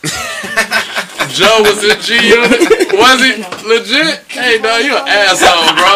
[1.32, 2.92] Joe was in G Unit.
[2.92, 4.20] Was he legit?
[4.28, 5.92] Hey, no, you an asshole, bro.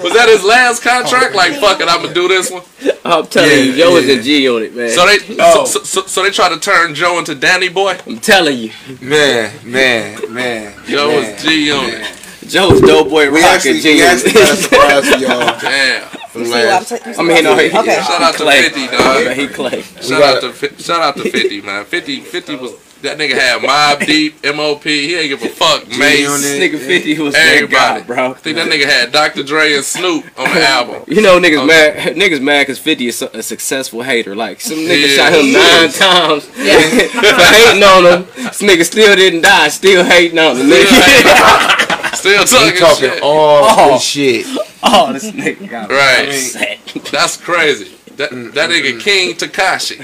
[0.04, 1.34] was that his last contract?
[1.34, 2.62] Like, fuck it, I'm gonna do this one.
[3.04, 4.14] I'm telling Yeah, you, Joe was yeah.
[4.14, 4.90] in G-Unit, man.
[4.90, 5.64] So they, Oh.
[5.66, 7.98] so, so, so they try to turn Joe into Danny Boy.
[8.06, 10.74] I'm telling you, Man, man, man.
[10.86, 12.00] Joe man, was G Unit.
[12.00, 12.14] man.
[12.48, 15.18] Joe was dope boy We rock actually, at G we actually got a surprise for
[15.18, 15.60] y'all.
[15.60, 16.08] Damn.
[16.28, 16.88] From You see I'm last.
[16.88, 17.26] saying?
[17.28, 17.94] Mean, no, he, Okay.
[18.02, 18.62] Shout out to Clay.
[18.68, 19.36] 50, dog.
[19.36, 19.82] He Clay.
[20.02, 21.84] Shout out to shout out to 50, man.
[21.86, 22.72] 50, 50 was
[23.04, 24.82] that nigga had Mobb Deep, MOP.
[24.84, 25.86] He ain't give a fuck.
[25.88, 25.98] Mace.
[26.18, 26.40] G-Unit.
[26.40, 28.30] This nigga 50 was that Everybody, guy, bro.
[28.30, 29.42] I think that nigga had Dr.
[29.42, 31.02] Dre and Snoop on the album.
[31.14, 31.66] You know niggas Oh.
[31.66, 34.34] mad niggas mad because 50 is a successful hater.
[34.34, 35.16] Like some nigga Yeah.
[35.16, 35.98] shot him nine is.
[35.98, 38.26] times for hating on him.
[38.36, 40.66] This nigga still didn't die, still hating on him.
[40.68, 42.14] Nigga.
[42.16, 43.22] Still He talking, talking shit.
[43.22, 43.92] all Oh.
[43.92, 44.46] good shit.
[44.82, 46.28] oh, this nigga got Right.
[46.28, 46.78] upset.
[47.12, 47.92] That's crazy.
[48.16, 48.70] That that mm-hmm.
[48.70, 49.98] nigga King Tekashi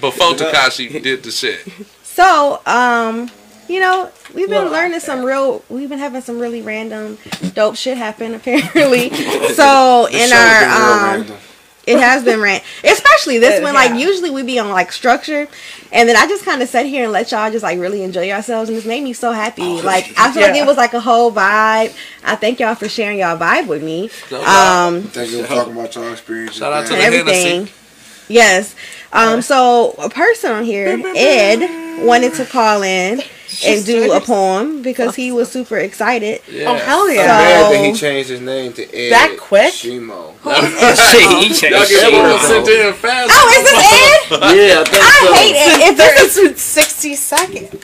[0.00, 1.60] before Tekashi did the shit.
[2.16, 3.30] So, um,
[3.68, 5.62] you know, we've been learning some real.
[5.68, 7.18] We've been having some really random,
[7.52, 8.32] dope shit happen.
[8.36, 9.10] Apparently,
[9.52, 11.38] so in Show's been real our um,
[11.86, 13.74] it has been ran, especially this It one.
[13.74, 15.46] Like usually we be on like structure,
[15.92, 18.22] and then I just kind of sat here and let y'all just like really enjoy
[18.22, 19.82] yourselves, and this made me so happy.
[19.82, 21.94] Like I feel like it was like a whole vibe.
[22.24, 24.08] I thank y'all for sharing y'all vibe with me.
[24.30, 24.42] No.
[24.42, 26.56] Um, Thank you for talking about your experiences.
[26.56, 27.66] Shout out to the everything.
[27.66, 27.72] Hennessy.
[28.28, 28.74] Yes.
[29.12, 29.42] Um.
[29.42, 33.20] So a person on here, Ed, wanted to call in
[33.64, 36.40] and do a poem because he was super excited.
[36.48, 36.70] Oh, yeah.
[36.70, 37.26] Oh hell I'm yeah!
[37.26, 39.72] mad that So- he changed his name to Ed That quick?
[39.72, 40.34] Shimo.
[40.46, 42.38] Shit, he changed Y'all get shit, one bro.
[42.38, 43.30] sent in fast.
[43.32, 44.38] Oh, is this Ed?
[44.42, 45.34] Oh, yeah, I think I so.
[45.34, 45.90] hate it.
[45.90, 47.72] If this is sixty seconds.
[47.72, 47.82] if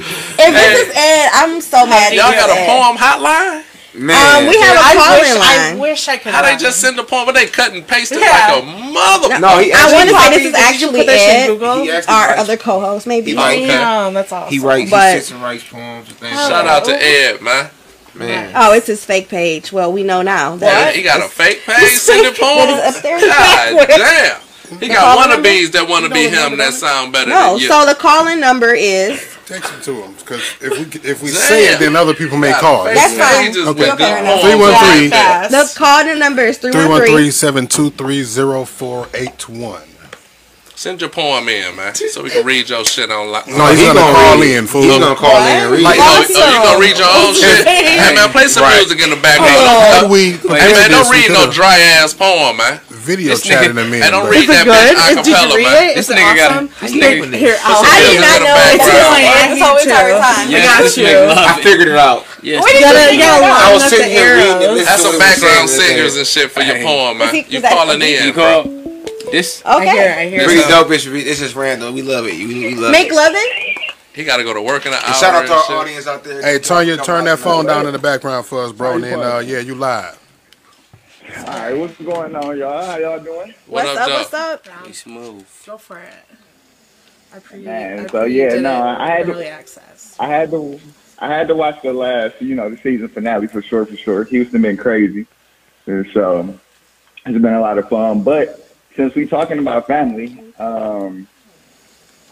[0.54, 2.12] this is Ed, I'm so mad.
[2.12, 2.66] Y'all got a Ed.
[2.66, 3.64] poem hotline?
[3.94, 6.32] Man, Um, we have a I call wish in I wish I could.
[6.32, 8.54] How they just send the poem, but they cut and paste it Yeah.
[8.54, 9.38] like a mother.
[9.38, 11.68] no, he I actually, want to say this is actually put this in Ed, Google?
[11.68, 11.82] our
[12.28, 13.32] writes- other co-host, maybe.
[13.32, 14.50] He writes- Damn, that's awesome.
[14.50, 16.32] He writes, But- he sits and writes poems and things.
[16.40, 17.68] Shout out to Ed, man.
[18.14, 18.52] man.
[18.54, 19.72] Oh, it's his fake page.
[19.72, 20.52] Well, we know now.
[20.52, 22.96] Yeah, That he got a fake page sending poems.
[22.96, 23.20] up there.
[23.20, 24.36] God damn.
[24.80, 25.46] He got call number?
[25.50, 27.68] wannabes that want to be him that sound better No, than you.
[27.68, 31.72] so the calling number is Text it to them because if we if we say
[31.74, 32.84] it, then other people may call.
[32.84, 33.46] fake That's fine.
[33.46, 33.80] pages Okay.
[33.90, 34.22] with good Okay.
[34.24, 34.42] poems.
[34.42, 35.10] 313.
[35.50, 35.64] The
[36.18, 39.80] number is 313 313-723-0481.
[40.82, 43.46] Send your poem in, man, so we can read your shit online.
[43.46, 44.58] No, he's He gonna gonna call read.
[44.58, 44.82] in, fool.
[44.82, 45.86] He's gonna call in and read.
[45.86, 46.02] Like, it.
[46.02, 47.62] oh, oh, you gonna read your own shit?
[47.70, 48.82] Hey man, play some Right.
[48.82, 49.62] music in the background.
[49.62, 52.80] Had Don't- we Hey man, don't this, read no dry ass poem, man.
[52.90, 54.02] video This chat in nigga, a minute.
[54.02, 55.22] hey, don't read that it bitch good?
[55.22, 55.82] Did you acapella, read man.
[55.86, 55.94] it?
[55.94, 56.66] This Is nigga got awesome?
[56.66, 58.82] a- this Here, nigga- here, Put I'll some I music did not know it background.
[58.82, 59.94] until I Ed need told me to.
[60.02, 60.50] every time.
[60.50, 62.26] Yes, got this nigga I figured it out.
[62.42, 64.84] Yes, You gotta, you gotta I was sitting the here reading arrows.
[64.84, 67.30] That's some background singers and shit for your poem, man.
[67.34, 68.81] You is that- calling is he- You in,
[69.32, 69.40] bro.
[69.40, 69.62] call this?
[69.64, 70.22] I hear, Okay.
[70.22, 70.44] I hear.
[70.44, 70.68] Pretty it.
[70.68, 70.90] dope.
[70.90, 71.94] It's, it's just random.
[71.94, 72.34] We love it.
[72.34, 73.14] We, we love Make it.
[73.14, 73.94] love it.
[74.14, 75.14] He got to go to work in an hour.
[75.14, 75.76] Shout out to our shit.
[75.76, 76.42] audience out there.
[76.42, 78.94] Hey, turn your turn that phone down in the background for us, bro.
[78.96, 80.18] And then uh, yeah, you live.
[81.38, 82.84] All right, what's going on, y'all?
[82.84, 83.54] How y'all doing?
[83.66, 84.18] What What's up, up?
[84.30, 84.86] What's up?
[84.86, 85.46] He smooth.
[85.64, 86.12] Go for it.
[87.34, 87.60] I pre.
[87.60, 90.14] Man, I so pre- yeah, no, it I had to- access.
[90.20, 90.78] I had to,
[91.18, 94.24] I had to watch the last, you know, the season finale for sure, for sure.
[94.24, 95.26] Houston been crazy,
[95.86, 96.58] and so
[97.24, 98.22] it's been a lot of fun.
[98.22, 98.61] But
[98.96, 101.26] since we talking about family, um,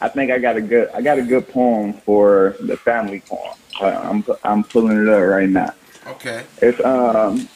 [0.00, 3.56] I think I got a good, I got a good poem for the family poem.
[3.80, 5.74] I'm, I'm pulling it up right now.
[6.06, 6.44] Okay.
[6.62, 7.48] It's um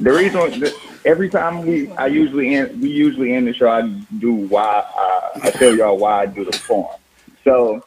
[0.00, 0.64] the reason
[1.04, 3.82] every time we I usually end we usually end the show I
[4.18, 6.96] do why uh, I tell y'all why I do the poem.
[7.44, 7.80] So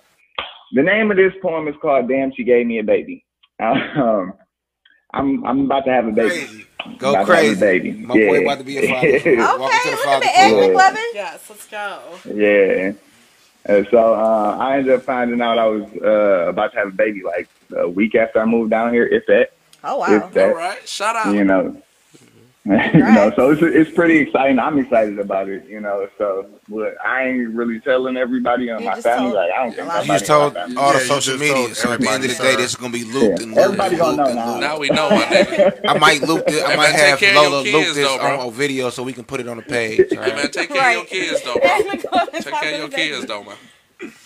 [0.74, 3.26] the name of this poem is called "Damn She Gave Me a Baby."
[3.62, 4.34] Um,
[5.14, 6.30] I'm I'm about to have a baby.
[6.30, 6.66] Crazy.
[6.98, 7.60] Go About to have a crazy.
[7.60, 7.92] baby.
[7.94, 8.28] My yeah.
[8.28, 9.08] boy about to be a father.
[9.18, 10.94] Okay, Welcome to the look father at Ed club.
[10.96, 11.14] McLevin.
[11.14, 12.00] Yes, let's go.
[12.34, 12.92] Yeah.
[13.66, 16.92] And so uh, I ended up finding out I was uh, about to have a
[16.92, 17.48] baby like
[17.78, 19.52] a week after I moved down here, if that.
[19.84, 20.08] Oh wow.
[20.28, 20.50] If that.
[20.50, 21.34] All right, shout out.
[21.36, 21.82] You know.
[22.66, 24.60] you know, so it's it's pretty exciting.
[24.60, 26.08] I'm excited about it, you know.
[26.20, 29.32] So, but I ain't really telling everybody on You my family.
[29.32, 31.40] told- Like, I don't think You You just told all the Yeah, you social just
[31.40, 31.74] media.
[31.74, 33.44] So at the end of the everybody, day, this is gonna be looped Yeah.
[33.46, 34.48] and looped Everybody and gonna looped know and now.
[34.52, 34.62] looped.
[34.62, 35.80] Now we know, nigga.
[35.88, 36.64] I might loop this.
[36.64, 38.90] I Hey, might man, have care of your Lola kids, loop this on a video
[38.92, 40.06] so we can put it on the page.
[40.12, 41.78] Hey man, take care of your kids though, bro.
[41.80, 43.56] Take care of your kids though, man.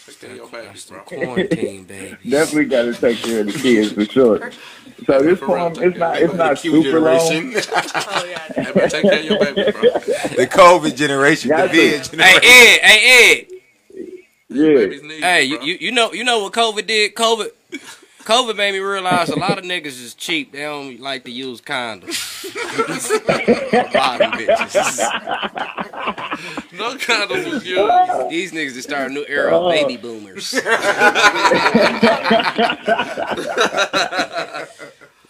[0.06, 1.00] Take care of your babies, bro.
[1.04, 2.18] Quarantine, baby.
[2.30, 4.52] Definitely got to take care of the kids for sure.
[5.06, 7.20] So this For real, poem, it's not, it's not Q super long.
[7.20, 8.42] Oh yeah.
[8.76, 9.82] Hey take care of your babies, bro.
[9.92, 12.20] the COVID generation, the Got vid generation.
[12.20, 13.00] Hey Ed, hey
[13.32, 13.46] Ed.
[14.48, 14.68] Yeah.
[14.76, 17.14] Babies Hey, you, you, you you know you know what COVID did?
[17.16, 17.50] COVID
[18.26, 20.52] COVID made me realize a lot of niggas is cheap.
[20.52, 22.44] They don't like to use condoms.
[22.44, 24.98] a lot of bitches.
[26.74, 28.30] No condoms was used.
[28.32, 30.56] These niggas just start a new era of baby boomers.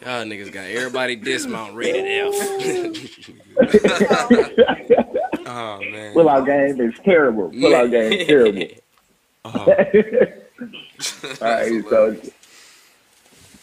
[0.06, 2.32] Y'all niggas got everybody dismount rated F.
[5.48, 6.14] oh man.
[6.14, 7.50] Pull out game is terrible.
[7.50, 8.68] Pull out game is terrible.
[9.48, 9.60] Oh.
[9.60, 9.68] All
[11.40, 12.18] right, so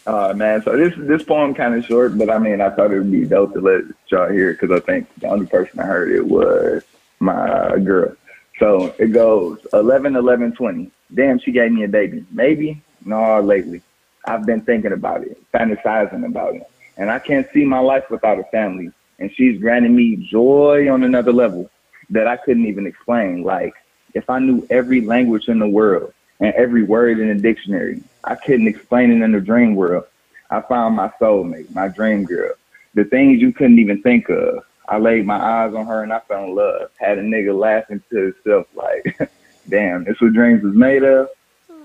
[0.07, 2.99] uh man, so this this poem kind of short, but I mean, I thought it
[2.99, 6.13] would be dope to let y'all hear because I think the only person I heard
[6.13, 6.83] it was
[7.19, 8.15] my girl.
[8.59, 10.89] So it goes 11, 11, 20.
[11.13, 12.25] Damn, she gave me a baby.
[12.31, 13.81] Maybe, no, lately.
[14.25, 16.63] I've been thinking about it, fantasizing about it,
[16.97, 18.91] and I can't see my life without a family.
[19.19, 21.69] And she's granting me joy on another level
[22.09, 23.43] that I couldn't even explain.
[23.43, 23.73] Like
[24.13, 28.35] if I knew every language in the world and every word in the dictionary, I
[28.35, 30.05] couldn't explain it in the dream world.
[30.49, 32.53] I found my soulmate, my dream girl.
[32.93, 34.63] The things you couldn't even think of.
[34.87, 36.91] I laid my eyes on her and I fell in love.
[36.97, 39.31] Had a nigga laughing to himself like,
[39.69, 41.29] damn, this what dreams was made of?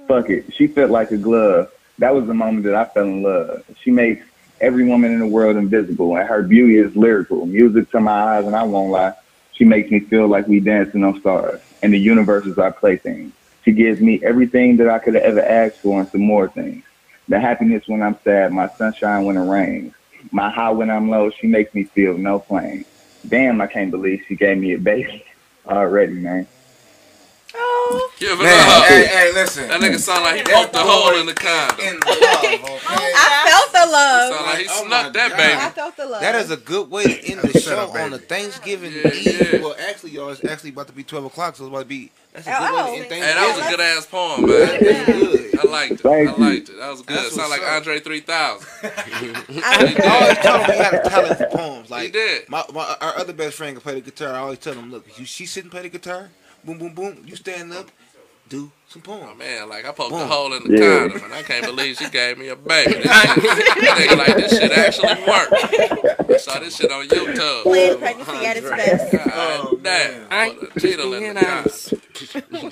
[0.06, 0.52] Fuck it.
[0.52, 1.70] She fit like a glove.
[1.98, 3.64] That was the moment that I fell in love.
[3.82, 4.24] She makes
[4.60, 7.46] every woman in the world invisible and her beauty is lyrical.
[7.46, 9.14] Music to my eyes and I won't lie.
[9.52, 13.32] She makes me feel like we dancing on stars and the universe is our plaything.
[13.64, 16.84] She gives me everything that I could have ever asked for and some more things.
[17.28, 19.92] The happiness when I'm sad, my sunshine when it rains,
[20.30, 22.84] my high when I'm low, she makes me feel no pain.
[23.28, 25.24] Damn, I can't believe she gave me a baby
[25.66, 26.46] already, man.
[27.54, 28.84] Oh, Give it Man, uh, up.
[28.88, 29.68] hey, hey, listen.
[29.68, 31.86] That nigga sound like he poked a hole in the condom.
[31.86, 32.04] In love,
[32.64, 33.12] oh, okay?
[33.14, 34.32] I felt the love.
[34.34, 35.38] Sound like he Oh snuck that God.
[35.40, 36.22] I felt the love.
[36.22, 39.52] That is a good way to end the show on a Thanksgiving Yeah, Eve.
[39.52, 39.60] yeah.
[39.60, 42.12] Well, actually, y'all, it's actually about to be 12 o'clock, so it's about to be.
[42.32, 42.86] That's a Oh, good way oh.
[42.86, 44.60] to end Hey, that was a good ass poem, man.
[44.60, 45.54] That's good.
[45.56, 46.06] I liked it.
[46.08, 46.44] Thank I you.
[46.56, 46.76] liked it.
[46.78, 47.16] That was good.
[47.16, 47.76] That's Sound like up.
[47.76, 48.68] Andre 3000.
[50.02, 51.90] I always tell him he had a talent for poems.
[51.90, 52.48] He did.
[52.48, 54.34] My, my our other best friend can play the guitar.
[54.34, 56.30] I always tell him, look, you she sit and play the guitar,
[56.64, 57.22] boom, boom, boom.
[57.24, 57.90] You stand up,
[58.48, 61.08] do some Oh man, like I poked a hole in the Yeah.
[61.08, 62.94] condom, and I can't believe she gave me a baby.
[62.94, 63.36] This shit,
[63.76, 66.30] nigga, like this shit actually worked.
[66.30, 67.62] I saw this shit on YouTube.
[67.64, 69.12] Planned pregnancy at its best.
[69.12, 72.00] God damn, I put a cheetle in the condom.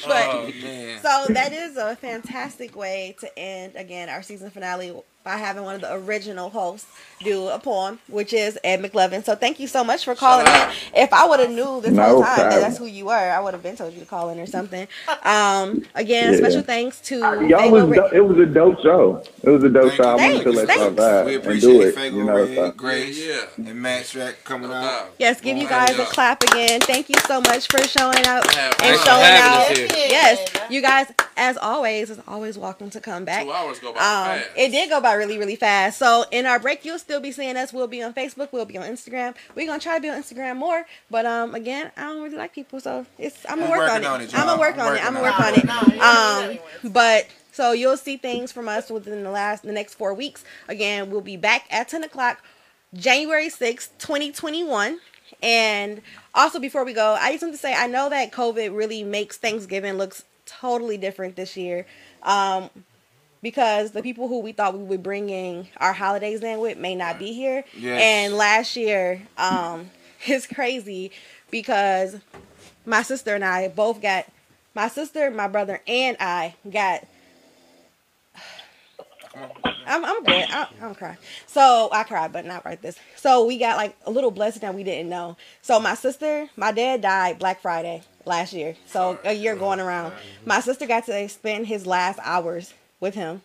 [0.06, 1.00] But Oh man.
[1.02, 5.74] So that is a fantastic way to end again our season finale by having one
[5.74, 6.88] of the original hosts
[7.20, 9.24] do a poem, which is Ed McLevin.
[9.24, 11.02] So thank you so much for calling Shout in.
[11.02, 13.40] If I would have knew this No whole time that that's who you were, I
[13.40, 14.86] would have been told you to call in or something.
[15.24, 16.36] Um, again, Yeah.
[16.36, 17.18] special thanks to
[17.48, 19.22] Y'all was do- it was a dope show.
[19.42, 20.04] It was a dope Thank show.
[20.04, 20.32] I you.
[20.34, 21.94] wanted to let y'all vibe We and do appreciate it.
[21.96, 22.70] Fago You know, Red, so.
[22.72, 25.10] Grace, Yeah, and Matt Strack coming no out.
[25.18, 26.80] Yes, give you guys a clap again.
[26.80, 29.66] Thank you so much for showing up Yeah, and showing out.
[29.96, 31.06] Yes, you guys,
[31.36, 33.44] as always, is always welcome to come back.
[33.44, 34.04] Two hours go by Um,
[34.38, 34.48] fast.
[34.56, 35.98] it did go by really, really fast.
[35.98, 37.72] So in our break, you'll still be seeing us.
[37.72, 38.48] We'll be on Facebook.
[38.52, 39.34] We'll be on Instagram.
[39.54, 40.86] We're gonna try to be on Instagram more.
[41.10, 44.00] But um, again, I don't really like people, so it's I'm gonna I'm work on
[44.02, 44.06] it.
[44.06, 45.04] on it, I'm gonna work I'm on it.
[45.04, 45.95] I'm gonna work on it.
[45.96, 49.72] No, you're not Um, but so you'll see things from us within the last the
[49.72, 50.44] next four weeks.
[50.68, 52.42] Again, we'll be back at ten o'clock,
[52.94, 55.00] January sixth, twenty twenty one.
[55.42, 56.02] And
[56.34, 59.36] also before we go, I just want to say I know that COVID really makes
[59.36, 61.86] Thanksgiving looks totally different this year.
[62.22, 62.70] Um,
[63.42, 66.94] because the people who we thought we would bring in our holidays in with may
[66.94, 67.64] not be here.
[67.76, 68.02] Yes.
[68.02, 69.90] And last year, um,
[70.26, 71.12] it's crazy
[71.50, 72.16] because
[72.84, 74.26] my sister and I both got
[74.76, 77.04] my sister, my brother, and I got.
[79.86, 80.44] I'm, I'm good.
[80.50, 81.16] I, I'm crying.
[81.46, 82.98] So I cried, but not right this.
[83.16, 85.36] So we got like a little blessing that we didn't know.
[85.62, 88.76] So my sister, my dad died Black Friday last year.
[88.86, 90.12] So a year going around.
[90.44, 93.42] My sister got to spend his last hours with him.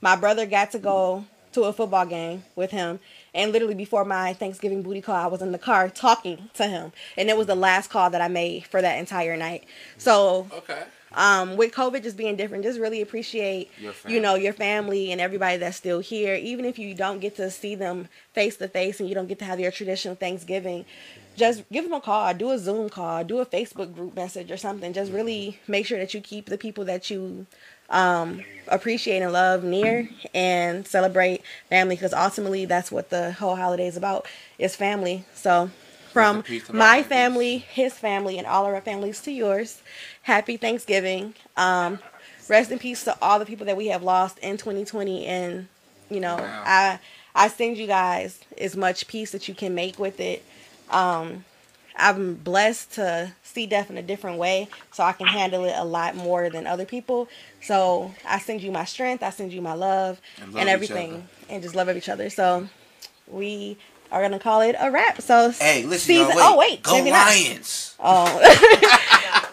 [0.00, 3.00] My brother got to go to to a football game with him.
[3.38, 6.92] And literally before my Thanksgiving booty call, I was in the car talking to him.
[7.16, 9.64] And it was the last call that I made for that entire night.
[9.96, 10.82] So Okay.
[11.14, 13.70] um, with COVID just being different, just really appreciate
[14.12, 16.34] you know your family and everybody that's still here.
[16.34, 19.38] Even if you don't get to see them face to face and you don't get
[19.38, 20.84] to have your traditional Thanksgiving,
[21.36, 24.56] just give them a call, do a Zoom call, do a Facebook group message or
[24.56, 24.92] something.
[24.92, 27.46] Just really make sure that you keep the people that you
[27.88, 33.86] um, appreciate and love near and celebrate family because ultimately that's what the whole holiday
[33.86, 34.26] is about
[34.58, 35.24] is family.
[35.34, 35.70] So
[36.12, 39.82] from my family, his family, and all of our families to yours,
[40.22, 41.34] happy Thanksgiving.
[41.56, 41.98] Um,
[42.48, 45.68] rest in peace to all the people that we have lost in 2020 and
[46.10, 46.62] you know Wow.
[46.64, 46.98] i
[47.34, 50.42] i send you guys as much peace that you can make with it
[50.90, 51.44] um
[51.98, 55.84] i'm blessed to see death in a different way so i can handle it a
[55.84, 57.28] lot more than other people
[57.60, 60.68] so i send you my strength i send you my love And and, love each
[60.68, 62.68] everything and just love of each other so
[63.26, 63.76] we
[64.10, 66.44] are gonna call it a wrap so Hey, listen, season, y'all, wait.
[66.44, 67.26] oh wait Go maybe not.
[67.26, 67.94] Lions.
[68.00, 68.40] oh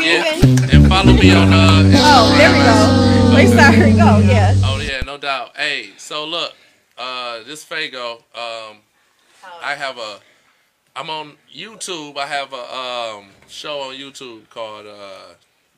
[0.00, 0.24] Yeah.
[0.72, 1.92] And follow me on uh.
[1.94, 5.56] oh there we go wait sorry go yeah Oh yeah, no doubt.
[5.56, 6.54] Hey, so look,
[6.98, 8.78] uh, this Fago, um,
[9.62, 10.18] I have a,
[10.94, 12.16] I'm on YouTube.
[12.18, 15.34] I have a um show on YouTube called uh,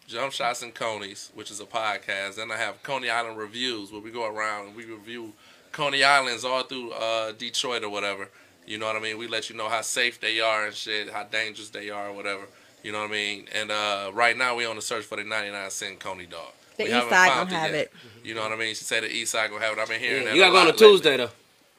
[0.09, 2.36] Jump Shots and Conies, which is a podcast.
[2.36, 5.32] Then I have Coney Island reviews, where we go around and we review
[5.73, 8.28] Coney Islands all through uh, Detroit or whatever.
[8.66, 9.19] You know what I mean?
[9.19, 12.12] We let you know how safe they are and shit, how dangerous they are or
[12.12, 12.43] whatever.
[12.82, 13.47] You know what I mean?
[13.55, 16.53] And uh, right now we on the search for the 99 cent Coney dog.
[16.77, 17.81] The We east side found gonna have yet.
[17.86, 17.93] it.
[18.24, 18.74] You know what I mean?
[18.74, 19.81] She said the east side gonna have it.
[19.81, 20.35] I've been hearing Yeah, that.
[20.36, 20.89] you gotta go on a lot lately.
[20.97, 21.31] Tuesday though.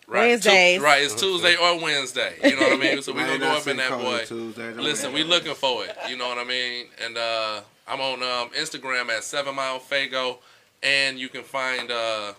[0.07, 0.77] Right, Wednesdays.
[0.79, 2.35] Tu- right, it's Tuesday or Wednesday.
[2.43, 3.01] You know what I mean?
[3.01, 4.23] So we gonna go up in that boy.
[4.25, 5.95] Tuesday, Listen, we looking for it.
[6.07, 6.85] You know what I mean?
[7.03, 10.37] And uh, I'm on um, Instagram at Seven Mile Fago,
[10.83, 12.33] and you can find uh,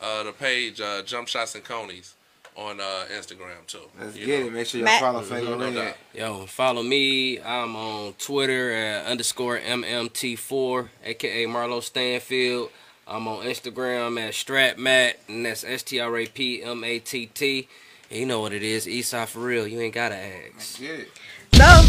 [0.00, 2.14] uh, the page uh, Jump Shots and Conies
[2.56, 3.80] on uh, Instagram too.
[4.00, 4.46] Let's You get know?
[4.46, 4.52] it.
[4.54, 5.74] Make sure y'all Matt- follow No Fago Red.
[5.74, 5.96] doubt.
[6.14, 7.38] Yo, follow me.
[7.42, 12.70] I'm on Twitter at underscore MMT4, aka Marlo Stanfield.
[13.08, 17.26] I'm on Instagram at StrapMatt, and that's S T R A P M A T
[17.26, 17.68] T.
[18.10, 19.66] You know what it is, Esau for real.
[19.66, 20.80] You ain't gotta ask.
[20.80, 21.84] No.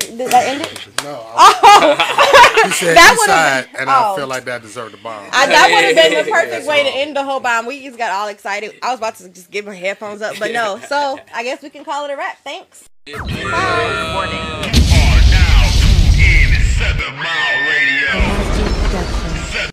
[0.00, 0.88] Did that end it?
[1.02, 1.24] No.
[1.24, 2.62] Oh.
[2.64, 3.92] he said that and oh.
[3.92, 4.28] I feel oh.
[4.28, 5.28] like that deserved a bomb.
[5.32, 7.66] I, that would have been the perfect way to end the whole bomb.
[7.66, 8.74] We just got all excited.
[8.82, 10.78] I was about to just give my headphones up, but no.
[10.88, 12.38] So I guess we can call it a wrap.
[12.44, 12.88] Thanks.
[13.06, 13.18] Yeah.
[13.22, 14.12] Bye.
[14.14, 14.74] Warning.
[14.74, 15.64] You are now
[16.14, 18.47] in Seven Mile Radio.